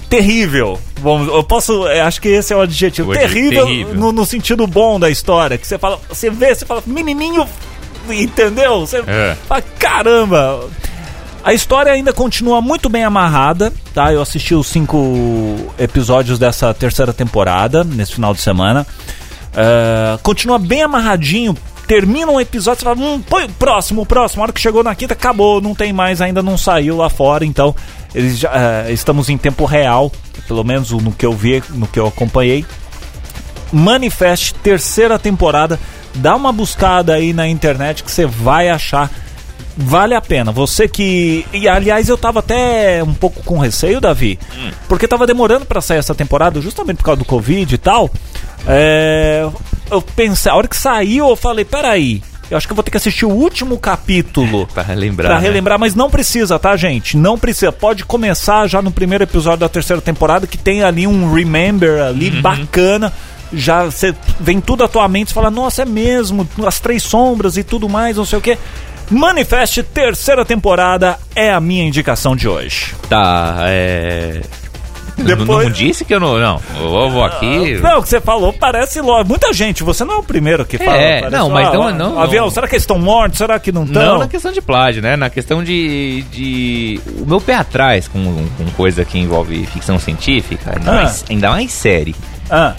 terrível. 0.09 0.79
Vamos, 1.01 1.29
eu 1.29 1.43
posso, 1.43 1.87
eu 1.87 2.05
acho 2.05 2.21
que 2.21 2.29
esse 2.29 2.53
é 2.53 2.57
o 2.57 2.61
adjetivo. 2.61 3.11
O 3.11 3.13
adjetivo 3.13 3.35
terrível, 3.35 3.65
terrível. 3.67 3.95
No, 3.95 4.13
no 4.13 4.27
sentido 4.27 4.67
bom 4.67 5.01
da 5.01 5.09
história, 5.09 5.57
que 5.57 5.67
você 5.67 5.79
fala, 5.79 5.99
você 6.09 6.29
vê, 6.29 6.55
você 6.55 6.67
fala, 6.67 6.83
menininho, 6.87 7.49
entendeu? 8.11 8.81
Você 8.81 8.99
É. 9.07 9.37
fala, 9.49 9.63
caramba. 9.79 10.69
A 11.43 11.55
história 11.55 11.91
ainda 11.91 12.13
continua 12.13 12.61
muito 12.61 12.89
bem 12.89 13.03
amarrada, 13.03 13.73
tá? 13.95 14.13
Eu 14.13 14.21
assisti 14.21 14.55
os 14.55 14.67
cinco 14.67 15.57
episódios 15.79 16.39
dessa 16.39 16.73
terceira 16.75 17.15
temporada 17.15 17.83
nesse 17.83 18.13
final 18.13 18.35
de 18.35 18.41
semana. 18.41 18.87
É, 19.55 20.19
continua 20.23 20.59
bem 20.59 20.83
amarradinho. 20.83 21.57
Termina 21.87 22.31
um 22.31 22.41
episódio, 22.41 22.81
você 22.81 22.85
fala, 22.85 23.01
hum, 23.01 23.21
põe 23.21 23.47
o 23.47 23.49
próximo, 23.53 24.03
o 24.03 24.07
próximo. 24.07 24.43
A 24.43 24.45
hora 24.45 24.53
que 24.53 24.61
chegou 24.61 24.85
na 24.85 24.95
quinta, 24.95 25.15
acabou, 25.15 25.61
não 25.61 25.75
tem 25.75 25.93
mais, 25.93 26.21
ainda 26.21 26.43
não 26.43 26.59
saiu 26.59 26.97
lá 26.97 27.09
fora. 27.09 27.45
Então, 27.45 27.75
eles 28.15 28.39
já, 28.39 28.51
é, 28.87 28.93
estamos 28.93 29.29
em 29.29 29.39
tempo 29.39 29.65
real, 29.65 30.13
pelo 30.47 30.63
menos 30.63 30.91
no 30.91 31.11
que 31.11 31.25
eu 31.27 31.33
vi, 31.33 31.63
no 31.71 31.87
que 31.87 31.99
eu 31.99 32.07
acompanhei. 32.07 32.67
Manifest, 33.73 34.55
terceira 34.63 35.19
temporada. 35.19 35.81
Dá 36.15 36.37
uma 36.37 36.53
buscada 36.53 37.15
aí 37.15 37.33
na 37.33 37.49
internet 37.49 38.05
que 38.05 38.11
você 38.11 38.27
vai 38.27 38.69
achar. 38.69 39.11
Vale 39.83 40.15
a 40.15 40.21
pena. 40.21 40.53
Você 40.53 40.87
que. 40.87 41.45
E 41.53 41.69
aliás, 41.69 42.09
eu 42.09 42.17
tava 42.19 42.41
até 42.41 43.03
um 43.03 43.15
pouco 43.15 43.43
com 43.43 43.59
receio, 43.59 44.01
Davi. 44.01 44.39
Porque 44.89 45.09
tava 45.09 45.27
demorando 45.27 45.65
pra 45.67 45.81
sair 45.81 45.99
essa 45.99 46.15
temporada, 46.15 46.61
justamente 46.61 46.99
por 46.99 47.05
causa 47.05 47.19
do 47.19 47.25
Covid 47.25 47.75
e 47.75 47.79
tal. 47.79 48.11
É, 48.67 49.49
Eu 49.91 50.01
pensei, 50.03 50.51
a 50.53 50.55
hora 50.55 50.69
que 50.69 50.77
saiu, 50.77 51.29
eu 51.29 51.37
falei: 51.37 51.65
peraí, 51.65 52.23
eu 52.51 52.57
acho 52.57 52.67
que 52.67 52.73
eu 52.73 52.77
vou 52.77 52.83
ter 52.85 52.91
que 52.91 52.97
assistir 52.97 53.25
o 53.25 53.31
último 53.31 53.79
capítulo. 53.79 54.67
Pra 54.73 54.83
relembrar. 54.83 55.31
Pra 55.31 55.41
né? 55.41 55.47
relembrar, 55.47 55.79
mas 55.79 55.95
não 55.95 56.11
precisa, 56.11 56.59
tá, 56.59 56.77
gente? 56.77 57.17
Não 57.17 57.39
precisa. 57.39 57.73
Pode 57.73 58.05
começar 58.05 58.67
já 58.69 58.81
no 58.83 58.91
primeiro 58.91 59.25
episódio 59.25 59.61
da 59.61 59.69
terceira 59.69 60.01
temporada, 60.03 60.47
que 60.47 60.59
tem 60.59 60.83
ali 60.83 61.07
um 61.07 61.33
remember 61.33 62.03
ali 62.03 62.31
Uhum. 62.31 62.43
bacana. 62.43 63.13
já 63.53 63.85
você 63.87 64.15
vem 64.39 64.61
tudo 64.61 64.85
à 64.85 64.89
tua 64.89 65.09
mente 65.09 65.31
e 65.31 65.35
fala, 65.35 65.51
nossa, 65.51 65.83
é 65.83 65.85
mesmo, 65.85 66.49
as 66.65 66.79
três 66.79 67.03
sombras 67.03 67.57
e 67.57 67.65
tudo 67.65 67.89
mais, 67.89 68.17
não 68.17 68.25
sei 68.25 68.39
o 68.39 68.43
quê. 68.43 68.57
Manifeste 69.11 69.83
terceira 69.83 70.45
temporada 70.45 71.19
é 71.35 71.53
a 71.53 71.61
minha 71.61 71.85
indicação 71.85 72.37
de 72.37 72.47
hoje. 72.49 72.95
Tá, 73.09 73.57
é. 73.65 74.41
Não- 75.19 75.27
Não, 75.27 75.37
Depois- 75.37 75.77
disse 75.77 76.03
que 76.03 76.15
eu 76.15 76.21
não. 76.21 76.39
Não, 76.39 76.63
eu 76.81 77.11
vou 77.11 77.23
aqui. 77.23 77.75
Não, 77.83 77.99
o 77.99 78.03
que 78.03 78.09
você 78.09 78.21
falou 78.23 78.55
parece 78.55 79.03
lógico. 79.03 79.29
Muita 79.29 79.53
gente, 79.53 79.83
você 79.83 80.03
não 80.03 80.15
é 80.15 80.17
o 80.19 80.23
primeiro 80.23 80.65
que 80.65 80.79
fala. 80.79 80.97
É, 80.97 81.21
parece, 81.23 81.37
não, 81.37 81.51
mas 81.51 81.69
ah, 81.69 81.73
não- 81.75 81.91
não- 81.93 82.19
Avião, 82.21 82.45
não. 82.47 82.51
será 82.51 82.67
que 82.67 82.75
eles 82.75 82.85
estão 82.85 82.99
mortos? 82.99 83.37
Será 83.37 83.59
que 83.59 83.71
não 83.71 83.85
estão? 83.85 84.03
Não 84.03 84.19
na 84.21 84.29
questão 84.29 84.51
de 84.51 84.63
plágio, 84.63 85.03
né? 85.03 85.17
Na 85.17 85.29
questão 85.29 85.63
de. 85.63 86.23
de... 86.31 87.01
O 87.19 87.27
meu 87.27 87.39
pé 87.41 87.55
atrás 87.57 88.09
com, 88.09 88.23
com 88.57 88.65
coisa 88.77 89.05
que 89.05 89.19
envolve 89.19 89.67
ficção 89.67 89.99
científica, 89.99 90.73
ainda, 90.75 90.91
Ah. 90.91 90.95
mais, 90.95 91.25
ainda 91.29 91.51
mais 91.51 91.71
série. 91.73 92.15
Ah, 92.49 92.75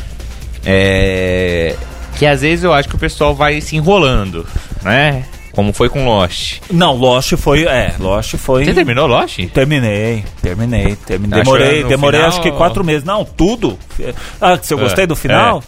É. 0.66 1.76
Que 2.18 2.26
às 2.26 2.42
vezes 2.42 2.64
eu 2.64 2.74
acho 2.74 2.88
que 2.90 2.96
o 2.96 3.00
pessoal 3.00 3.36
vai 3.36 3.62
se 3.62 3.76
enrolando, 3.76 4.48
né? 4.84 5.24
Como 5.54 5.74
foi 5.74 5.90
com 5.90 6.06
Lost. 6.06 6.60
não, 6.72 6.96
Lost 6.96 7.34
foi. 7.36 7.64
É, 7.66 7.94
Lost 8.00 8.36
foi. 8.38 8.66
Você 8.66 8.74
terminou 8.74 9.06
Lost? 9.08 9.38
Terminei, 9.54 10.24
terminei, 10.42 10.96
terminei. 10.96 11.42
Achou 11.42 11.54
Demorei, 11.58 11.84
demorei 11.84 12.20
final- 12.20 12.30
acho 12.30 12.42
que 12.42 12.52
quatro 12.52 12.84
meses. 12.84 13.04
Não, 13.04 13.26
tudo. 13.26 13.78
Ah, 14.40 14.58
se 14.62 14.74
eu 14.74 14.80
É, 14.80 14.82
gostei 14.82 15.06
do 15.06 15.16
final? 15.16 15.64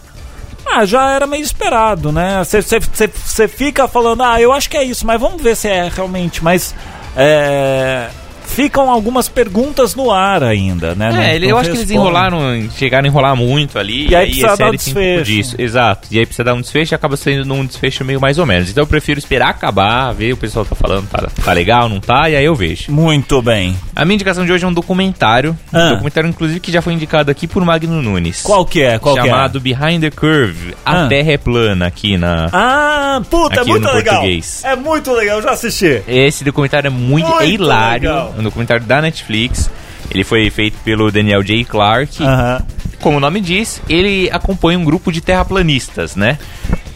Ah, 0.66 0.86
já 0.86 1.12
era 1.12 1.28
meio 1.28 1.44
esperado, 1.44 2.12
né? 2.12 2.42
Você 2.44 3.48
fica 3.50 3.88
falando, 3.88 4.24
ah, 4.24 4.40
eu 4.42 4.54
acho 4.54 4.70
que 4.70 4.78
é 4.78 4.84
isso, 4.84 5.06
mas 5.06 5.20
vamos 5.20 5.42
ver 5.42 5.56
se 5.58 5.68
é 5.68 5.92
realmente. 5.94 6.42
Mas 6.44 6.74
é, 7.18 8.08
ficam 8.46 8.90
algumas 8.90 9.28
perguntas 9.30 9.96
no 9.96 10.12
ar 10.12 10.44
ainda, 10.44 10.94
né? 10.96 11.12
Não- 11.12 11.22
É, 11.22 11.36
ele- 11.36 11.46
não 11.48 11.52
eu 11.52 11.58
acho 11.58 11.72
que 11.72 11.78
eles 11.78 11.90
enrolaram, 11.92 12.40
chegaram 12.78 13.06
a 13.06 13.08
enrolar 13.08 13.36
muito 13.36 13.78
ali. 13.80 14.08
E 14.10 14.16
aí 14.16 14.26
precisa 14.28 14.52
a 14.54 14.56
dar 14.56 14.66
um 14.72 14.78
série 14.78 14.78
tem 14.78 14.92
um 14.92 14.96
pouco 14.96 15.24
desfecho. 15.24 15.32
disso. 15.32 15.56
Exato. 15.60 16.08
E 16.12 16.20
aí 16.20 16.26
precisa 16.26 16.44
dar 16.44 16.54
um 16.54 16.62
desfecho 16.62 16.94
e 16.94 16.96
acaba 16.96 17.18
sendo 17.18 17.54
um 17.54 17.66
desfecho 17.66 18.04
meio 18.06 18.20
mais 18.22 18.38
ou 18.38 18.46
menos. 18.46 18.70
Então 18.70 18.84
eu 18.84 18.88
prefiro 18.88 19.18
esperar 19.20 19.50
acabar, 19.50 20.12
ver 20.14 20.34
o 20.34 20.38
pessoal 20.38 20.66
tá 20.66 20.76
falando, 20.76 21.08
tá, 21.10 21.28
tá 21.44 21.54
legal, 21.54 21.90
não 21.90 22.00
tá, 22.00 22.30
e 22.30 22.36
aí 22.36 22.46
eu 22.46 22.56
vejo. 22.56 22.92
Muito 22.92 23.42
bem. 23.42 23.76
A 23.96 24.06
minha 24.06 24.16
indicação 24.16 24.46
de 24.46 24.52
hoje 24.52 24.64
é 24.66 24.68
um 24.68 24.74
documentário. 24.74 25.58
Ah. 25.72 25.88
Um 25.88 25.90
documentário, 25.92 26.30
inclusive, 26.30 26.60
que 26.60 26.72
já 26.72 26.82
foi 26.82 26.94
indicado 26.94 27.32
aqui 27.32 27.48
por 27.48 27.64
Magno 27.66 28.02
Nunes. 28.02 28.42
Qual 28.42 28.66
que 28.66 28.82
é? 28.82 28.98
Qual 29.00 29.16
chamado 29.16 29.60
Behind 29.60 30.02
the 30.02 30.12
Curve. 30.12 30.76
A 30.86 31.04
Ah. 31.06 31.08
Terra 31.08 31.32
é 31.32 31.38
plana 31.38 31.88
aqui 31.88 32.18
na. 32.18 32.50
que 32.50 32.56
é? 32.56 32.60
Ah, 32.60 33.22
puta, 33.30 33.62
é 33.62 33.64
muito 33.64 33.88
legal. 33.88 34.16
português. 34.16 34.62
É 34.64 34.76
muito 34.76 35.12
legal, 35.14 35.38
eu 35.38 35.44
já 35.44 35.52
assisti. 35.52 36.02
Esse 36.08 36.44
documentário 36.44 36.88
é 36.88 36.92
muito, 36.92 37.28
Muito 37.28 37.42
é 37.42 37.48
hilário. 37.48 38.10
legal. 38.10 38.33
Um 38.38 38.44
documentário 38.44 38.86
da 38.86 39.02
Netflix. 39.02 39.70
Ele 40.12 40.24
foi 40.24 40.50
feito 40.50 40.78
pelo 40.84 41.12
Daniel 41.12 41.44
J. 41.44 41.64
Clark. 41.66 42.24
Como 43.00 43.18
o 43.18 43.20
nome 43.20 43.42
diz, 43.42 43.82
ele 43.90 44.30
acompanha 44.32 44.80
um 44.80 44.84
grupo 44.84 45.12
de 45.12 45.22
terraplanistas, 45.22 46.16
né? 46.16 46.38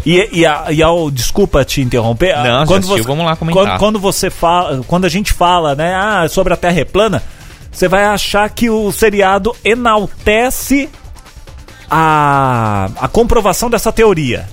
E, 0.06 0.40
e, 0.40 0.46
a, 0.46 0.72
e 0.72 0.82
ao, 0.82 1.12
desculpa 1.12 1.66
te 1.66 1.82
interromper. 1.82 2.34
Não, 2.38 2.66
já 2.66 2.78
assistiu, 2.78 3.04
vamos 3.04 3.26
lá 3.26 3.36
comentar. 3.36 3.64
Quando, 3.66 3.80
quando 3.80 4.00
você 4.00 4.30
fala, 4.30 4.82
quando 4.88 5.06
a 5.06 5.10
gente 5.10 5.34
fala, 5.34 5.76
né, 5.76 5.94
ah, 5.96 6.28
sobre 6.30 6.54
a 6.54 6.58
Terra 6.58 6.80
é 6.80 6.86
plana, 6.86 7.22
você 7.70 7.88
vai 7.90 8.06
achar 8.06 8.50
que 8.50 8.70
o 8.70 8.90
seriado 8.92 9.54
enaltece 9.66 10.90
a, 11.92 12.90
a 13.00 13.08
comprovação 13.08 13.70
dessa 13.70 13.92
teoria. 13.92 14.48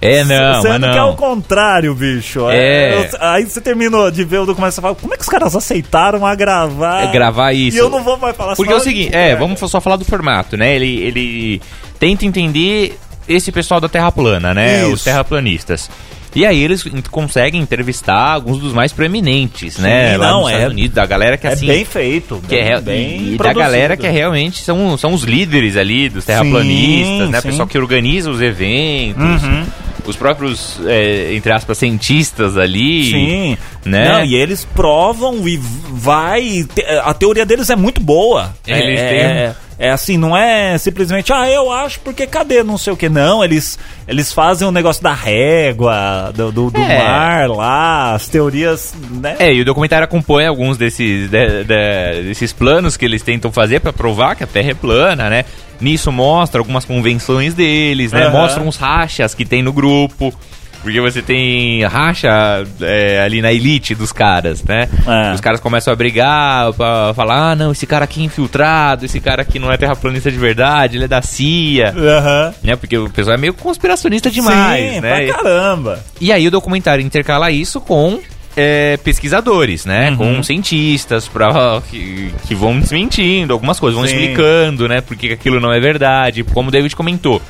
É, 0.00 0.22
não, 0.22 0.62
Sendo 0.62 0.80
mas 0.86 0.92
que 0.92 0.98
é 0.98 1.02
o 1.02 1.06
não. 1.08 1.16
contrário, 1.16 1.94
bicho. 1.94 2.48
É. 2.50 3.00
eu- 3.12 3.18
aí 3.20 3.44
você 3.44 3.60
terminou 3.60 4.10
de 4.10 4.22
ver 4.24 4.38
o 4.38 4.46
documento 4.46 4.72
e 4.72 4.80
fala, 4.80 4.94
como 4.94 5.12
é 5.12 5.16
que 5.16 5.22
os 5.22 5.28
caras 5.28 5.56
aceitaram 5.56 6.24
a 6.24 6.34
gravar? 6.36 7.02
É 7.04 7.12
gravar 7.12 7.52
isso. 7.52 7.76
E 7.76 7.80
eu 7.80 7.90
não 7.90 8.02
vou 8.04 8.16
mais 8.16 8.36
falar 8.36 8.54
Porque 8.54 8.72
é 8.72 8.76
o 8.76 8.80
seguinte, 8.80 9.14
é, 9.14 9.34
vamos 9.34 9.58
só 9.58 9.80
falar 9.80 9.96
do 9.96 10.04
formato, 10.04 10.56
né? 10.56 10.76
Ele, 10.76 11.00
ele 11.00 11.62
tenta 11.98 12.24
entender 12.24 12.96
esse 13.28 13.50
pessoal 13.50 13.80
da 13.80 13.88
Terra 13.88 14.12
plana, 14.12 14.54
né? 14.54 14.82
Isso. 14.84 14.92
Os 14.92 15.04
terraplanistas. 15.04 15.90
E 16.34 16.44
aí 16.46 16.62
eles 16.62 16.84
conseguem 17.10 17.60
entrevistar 17.60 18.34
alguns 18.34 18.58
dos 18.60 18.72
mais 18.72 18.92
proeminentes, 18.92 19.78
né? 19.78 20.16
Lá 20.16 20.28
não, 20.30 20.42
nos 20.42 20.50
é- 20.50 20.52
Estados 20.54 20.72
Unidos, 20.74 20.94
da 20.94 21.06
galera 21.06 21.36
que 21.36 21.46
É 21.46 21.52
assim... 21.52 21.66
bem 21.66 21.84
feito. 21.84 22.40
que 22.46 22.54
é, 22.54 22.58
bem, 22.58 22.68
real- 22.68 22.82
bem 22.82 23.16
e 23.16 23.30
da 23.30 23.36
produzido. 23.38 23.58
galera 23.60 23.96
que 23.96 24.06
é 24.06 24.10
realmente 24.10 24.62
são, 24.62 24.96
são 24.96 25.12
os 25.14 25.22
líderes 25.24 25.76
ali 25.76 26.08
dos 26.08 26.24
terraplanistas, 26.26 27.26
Sim, 27.26 27.32
né? 27.32 27.38
O 27.38 27.42
sim. 27.42 27.48
pessoal 27.48 27.66
que 27.66 27.78
organiza 27.78 28.30
os 28.30 28.40
eventos, 28.40 29.42
Uhum. 29.42 29.64
Os 30.08 30.16
próprios, 30.16 30.80
é, 30.86 31.34
entre 31.34 31.52
aspas, 31.52 31.78
cientistas 31.78 32.56
ali. 32.56 33.10
Sim. 33.10 33.58
Né? 33.84 34.08
Não, 34.12 34.24
e 34.24 34.34
eles 34.34 34.64
provam 34.64 35.46
e 35.46 35.56
vai. 35.92 36.66
A 37.04 37.14
teoria 37.14 37.44
deles 37.46 37.70
é 37.70 37.76
muito 37.76 38.00
boa. 38.00 38.54
Eles 38.66 39.00
é, 39.00 39.08
têm- 39.08 39.56
é, 39.78 39.90
assim, 39.90 40.16
não 40.16 40.36
é 40.36 40.76
simplesmente, 40.76 41.32
ah, 41.32 41.48
eu 41.48 41.70
acho 41.72 42.00
porque 42.00 42.26
cadê 42.26 42.62
não 42.62 42.76
sei 42.76 42.92
o 42.92 42.96
que. 42.96 43.08
Não, 43.08 43.44
eles, 43.44 43.78
eles 44.06 44.32
fazem 44.32 44.66
o 44.66 44.72
negócio 44.72 45.02
da 45.02 45.14
régua, 45.14 46.32
do, 46.34 46.50
do, 46.50 46.70
do 46.70 46.80
É. 46.80 46.98
mar 46.98 47.48
lá, 47.48 48.14
as 48.14 48.28
teorias, 48.28 48.94
né? 49.10 49.36
É, 49.38 49.52
e 49.52 49.60
o 49.60 49.64
documentário 49.64 50.04
acompanha 50.04 50.48
alguns 50.48 50.76
desses, 50.76 51.30
de- 51.30 51.64
de- 51.64 52.22
desses 52.24 52.52
planos 52.52 52.96
que 52.96 53.04
eles 53.04 53.22
tentam 53.22 53.52
fazer 53.52 53.80
pra 53.80 53.92
provar 53.92 54.34
que 54.36 54.44
a 54.44 54.46
Terra 54.46 54.70
é 54.70 54.74
plana, 54.74 55.30
né? 55.30 55.44
Nisso 55.80 56.10
mostra 56.10 56.60
algumas 56.60 56.84
convenções 56.84 57.54
deles, 57.54 58.10
né? 58.12 58.24
Aham. 58.26 58.32
Mostra 58.40 58.62
uns 58.62 58.76
rachas 58.76 59.32
que 59.34 59.44
tem 59.44 59.62
no 59.62 59.72
grupo. 59.72 60.34
Porque 60.82 61.00
você 61.00 61.20
tem 61.20 61.84
racha 61.84 62.64
é, 62.80 63.20
ali 63.20 63.42
na 63.42 63.52
elite 63.52 63.94
dos 63.94 64.12
caras, 64.12 64.62
né? 64.62 64.88
É. 65.06 65.34
Os 65.34 65.40
caras 65.40 65.60
começam 65.60 65.92
a 65.92 65.96
brigar 65.96 66.72
pra 66.72 67.12
falar: 67.14 67.52
ah, 67.52 67.56
não, 67.56 67.72
esse 67.72 67.86
cara 67.86 68.04
aqui 68.04 68.20
é 68.20 68.24
infiltrado, 68.24 69.04
esse 69.04 69.20
cara 69.20 69.42
aqui 69.42 69.58
não 69.58 69.72
é 69.72 69.76
terraplanista 69.76 70.30
de 70.30 70.38
verdade, 70.38 70.96
ele 70.96 71.04
é 71.04 71.08
da 71.08 71.20
CIA. 71.22 71.94
Aham. 71.96 72.54
Né? 72.62 72.76
Porque 72.76 72.96
o 72.96 73.10
pessoal 73.10 73.34
é 73.34 73.40
meio 73.40 73.54
conspiracionista 73.54 74.30
demais, 74.30 74.94
Sim, 74.94 75.00
né? 75.00 75.26
pra 75.26 75.34
caramba. 75.34 76.04
E 76.20 76.32
aí 76.32 76.46
o 76.46 76.50
documentário 76.50 77.04
intercala 77.04 77.50
isso 77.50 77.80
com 77.80 78.20
é, 78.56 78.96
pesquisadores, 78.98 79.84
né? 79.84 80.10
Uhum. 80.10 80.16
Com 80.16 80.42
cientistas 80.42 81.28
pra, 81.28 81.80
que, 81.88 82.32
que 82.46 82.54
vão 82.54 82.78
desmentindo 82.78 83.52
algumas 83.52 83.78
coisas, 83.78 83.96
vão 83.98 84.08
Sim. 84.08 84.16
explicando, 84.16 84.88
né? 84.88 85.00
Porque 85.00 85.28
aquilo 85.28 85.60
não 85.60 85.72
é 85.72 85.78
verdade. 85.78 86.42
Como 86.42 86.68
o 86.68 86.72
David 86.72 86.94
comentou. 86.96 87.40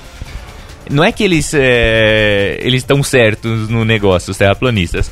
Não 0.91 1.03
é 1.05 1.13
que 1.13 1.23
eles 1.25 1.53
é, 1.55 2.59
eles 2.63 2.83
estão 2.83 3.03
certos 3.03 3.69
no 3.69 3.85
negócio, 3.85 4.31
os 4.31 4.37
terraplanistas. 4.37 5.11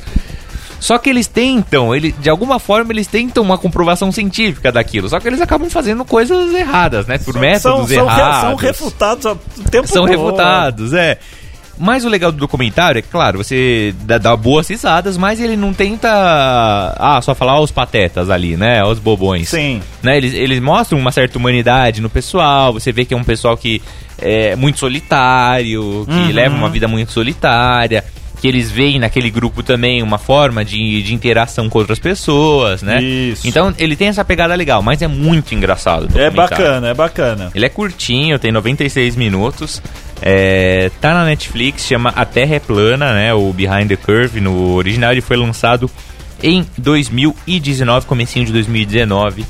Só 0.79 0.97
que 0.99 1.09
eles 1.09 1.25
tentam, 1.25 1.95
ele, 1.95 2.11
de 2.19 2.29
alguma 2.29 2.59
forma 2.59 2.93
eles 2.93 3.07
tentam 3.07 3.41
uma 3.43 3.57
comprovação 3.57 4.11
científica 4.11 4.71
daquilo. 4.71 5.09
Só 5.09 5.19
que 5.19 5.27
eles 5.27 5.41
acabam 5.41 5.69
fazendo 5.69 6.05
coisas 6.05 6.53
erradas, 6.53 7.07
né? 7.07 7.17
Por 7.17 7.33
métodos 7.39 7.61
são, 7.61 7.87
são, 7.87 8.05
re- 8.05 8.13
errados 8.13 8.41
são 8.41 8.55
refutados 8.55 9.25
o 9.25 9.35
tempo 9.71 9.87
são 9.87 10.05
todo. 10.05 10.11
refutados, 10.11 10.93
é. 10.93 11.17
Mas 11.79 12.05
o 12.05 12.09
legal 12.09 12.31
do 12.31 12.37
documentário 12.39 12.97
é 12.97 13.01
que, 13.03 13.07
claro, 13.07 13.37
você 13.43 13.93
dá, 14.01 14.17
dá 14.17 14.35
boas 14.35 14.67
risadas, 14.67 15.15
mas 15.15 15.39
ele 15.39 15.55
não 15.55 15.73
tenta. 15.73 16.09
Ah, 16.97 17.19
só 17.21 17.35
falar 17.35 17.59
os 17.59 17.71
patetas 17.71 18.29
ali, 18.31 18.57
né? 18.57 18.83
Os 18.83 18.97
bobões. 18.97 19.49
Sim. 19.49 19.81
Né? 20.01 20.17
Eles, 20.17 20.33
eles 20.33 20.59
mostram 20.59 20.97
uma 20.99 21.11
certa 21.11 21.37
humanidade 21.37 22.01
no 22.01 22.09
pessoal. 22.09 22.73
Você 22.73 22.91
vê 22.91 23.05
que 23.05 23.13
é 23.13 23.17
um 23.17 23.23
pessoal 23.23 23.55
que 23.55 23.79
é 24.19 24.55
muito 24.55 24.79
solitário, 24.79 26.05
que 26.07 26.11
Uhum. 26.13 26.31
leva 26.31 26.55
uma 26.55 26.69
vida 26.69 26.87
muito 26.87 27.11
solitária. 27.11 28.03
Que 28.39 28.47
eles 28.47 28.69
veem 28.69 28.99
naquele 28.99 29.31
grupo 29.31 29.63
também 29.63 30.03
uma 30.03 30.19
forma 30.19 30.63
de, 30.63 31.01
de 31.01 31.11
interação 31.11 31.67
com 31.67 31.79
outras 31.79 31.97
pessoas, 31.97 32.83
né? 32.83 33.01
Isso. 33.01 33.47
Então 33.47 33.73
ele 33.79 33.95
tem 33.95 34.09
essa 34.09 34.23
pegada 34.23 34.53
legal, 34.53 34.83
mas 34.83 35.01
é 35.01 35.07
muito 35.07 35.55
engraçado. 35.55 36.07
É 36.15 36.29
bacana, 36.29 36.89
é 36.89 36.93
bacana. 36.93 37.49
Ele 37.55 37.65
é 37.65 37.69
curtinho, 37.69 38.37
tem 38.37 38.51
96 38.51 39.15
minutos. 39.15 39.81
É, 40.21 40.91
tá 41.01 41.15
na 41.15 41.25
Netflix, 41.25 41.87
chama 41.87 42.13
A 42.15 42.25
Terra 42.25 42.55
é 42.55 42.59
Plana, 42.59 43.11
né? 43.11 43.33
O 43.33 43.51
Behind 43.51 43.87
the 43.87 43.95
Curve. 43.95 44.39
No 44.39 44.75
original 44.75 45.11
ele 45.13 45.21
foi 45.21 45.35
lançado 45.35 45.89
em 46.43 46.63
2019, 46.77 48.05
comecinho 48.05 48.45
de 48.45 48.51
2019, 48.51 49.43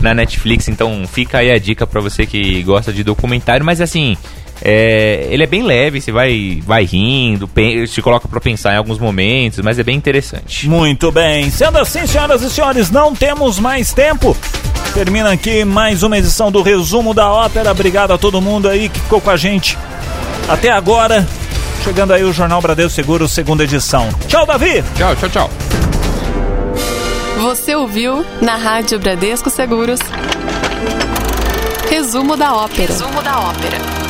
na 0.00 0.14
Netflix. 0.14 0.68
Então 0.68 1.02
fica 1.06 1.38
aí 1.38 1.50
a 1.50 1.58
dica 1.58 1.86
pra 1.86 2.00
você 2.00 2.26
que 2.26 2.62
gosta 2.62 2.92
de 2.92 3.04
documentário. 3.04 3.64
Mas 3.64 3.80
assim, 3.80 4.16
é, 4.62 5.26
ele 5.30 5.42
é 5.42 5.46
bem 5.46 5.62
leve, 5.62 6.00
você 6.00 6.12
vai, 6.12 6.62
vai 6.64 6.84
rindo, 6.84 7.48
te 7.88 8.02
coloca 8.02 8.28
pra 8.28 8.40
pensar 8.40 8.74
em 8.74 8.76
alguns 8.76 8.98
momentos, 8.98 9.60
mas 9.60 9.78
é 9.78 9.82
bem 9.82 9.96
interessante. 9.96 10.68
Muito 10.68 11.10
bem. 11.10 11.50
Sendo 11.50 11.78
assim, 11.78 12.06
senhoras 12.06 12.42
e 12.42 12.50
senhores, 12.50 12.90
não 12.90 13.14
temos 13.14 13.58
mais 13.58 13.92
tempo. 13.92 14.36
Termina 14.92 15.32
aqui 15.32 15.64
mais 15.64 16.02
uma 16.02 16.18
edição 16.18 16.50
do 16.50 16.62
resumo 16.62 17.14
da 17.14 17.30
ópera. 17.30 17.70
Obrigado 17.70 18.12
a 18.12 18.18
todo 18.18 18.40
mundo 18.40 18.68
aí 18.68 18.88
que 18.88 19.00
ficou 19.00 19.20
com 19.20 19.30
a 19.30 19.36
gente 19.36 19.78
até 20.48 20.70
agora. 20.70 21.26
Chegando 21.84 22.12
aí 22.12 22.22
o 22.24 22.32
Jornal 22.32 22.60
Bradesco 22.60 22.90
Seguro, 22.90 23.26
segunda 23.28 23.64
edição. 23.64 24.08
Tchau, 24.28 24.44
Davi! 24.44 24.84
Tchau, 24.96 25.16
tchau, 25.16 25.28
tchau. 25.30 25.89
Você 27.40 27.74
ouviu 27.74 28.22
na 28.42 28.54
Rádio 28.54 28.98
Bradesco 28.98 29.48
Seguros. 29.48 29.98
Resumo 31.88 32.36
da 32.36 32.54
ópera. 32.54 32.92
Resumo 32.92 33.22
da 33.22 33.40
ópera. 33.40 34.09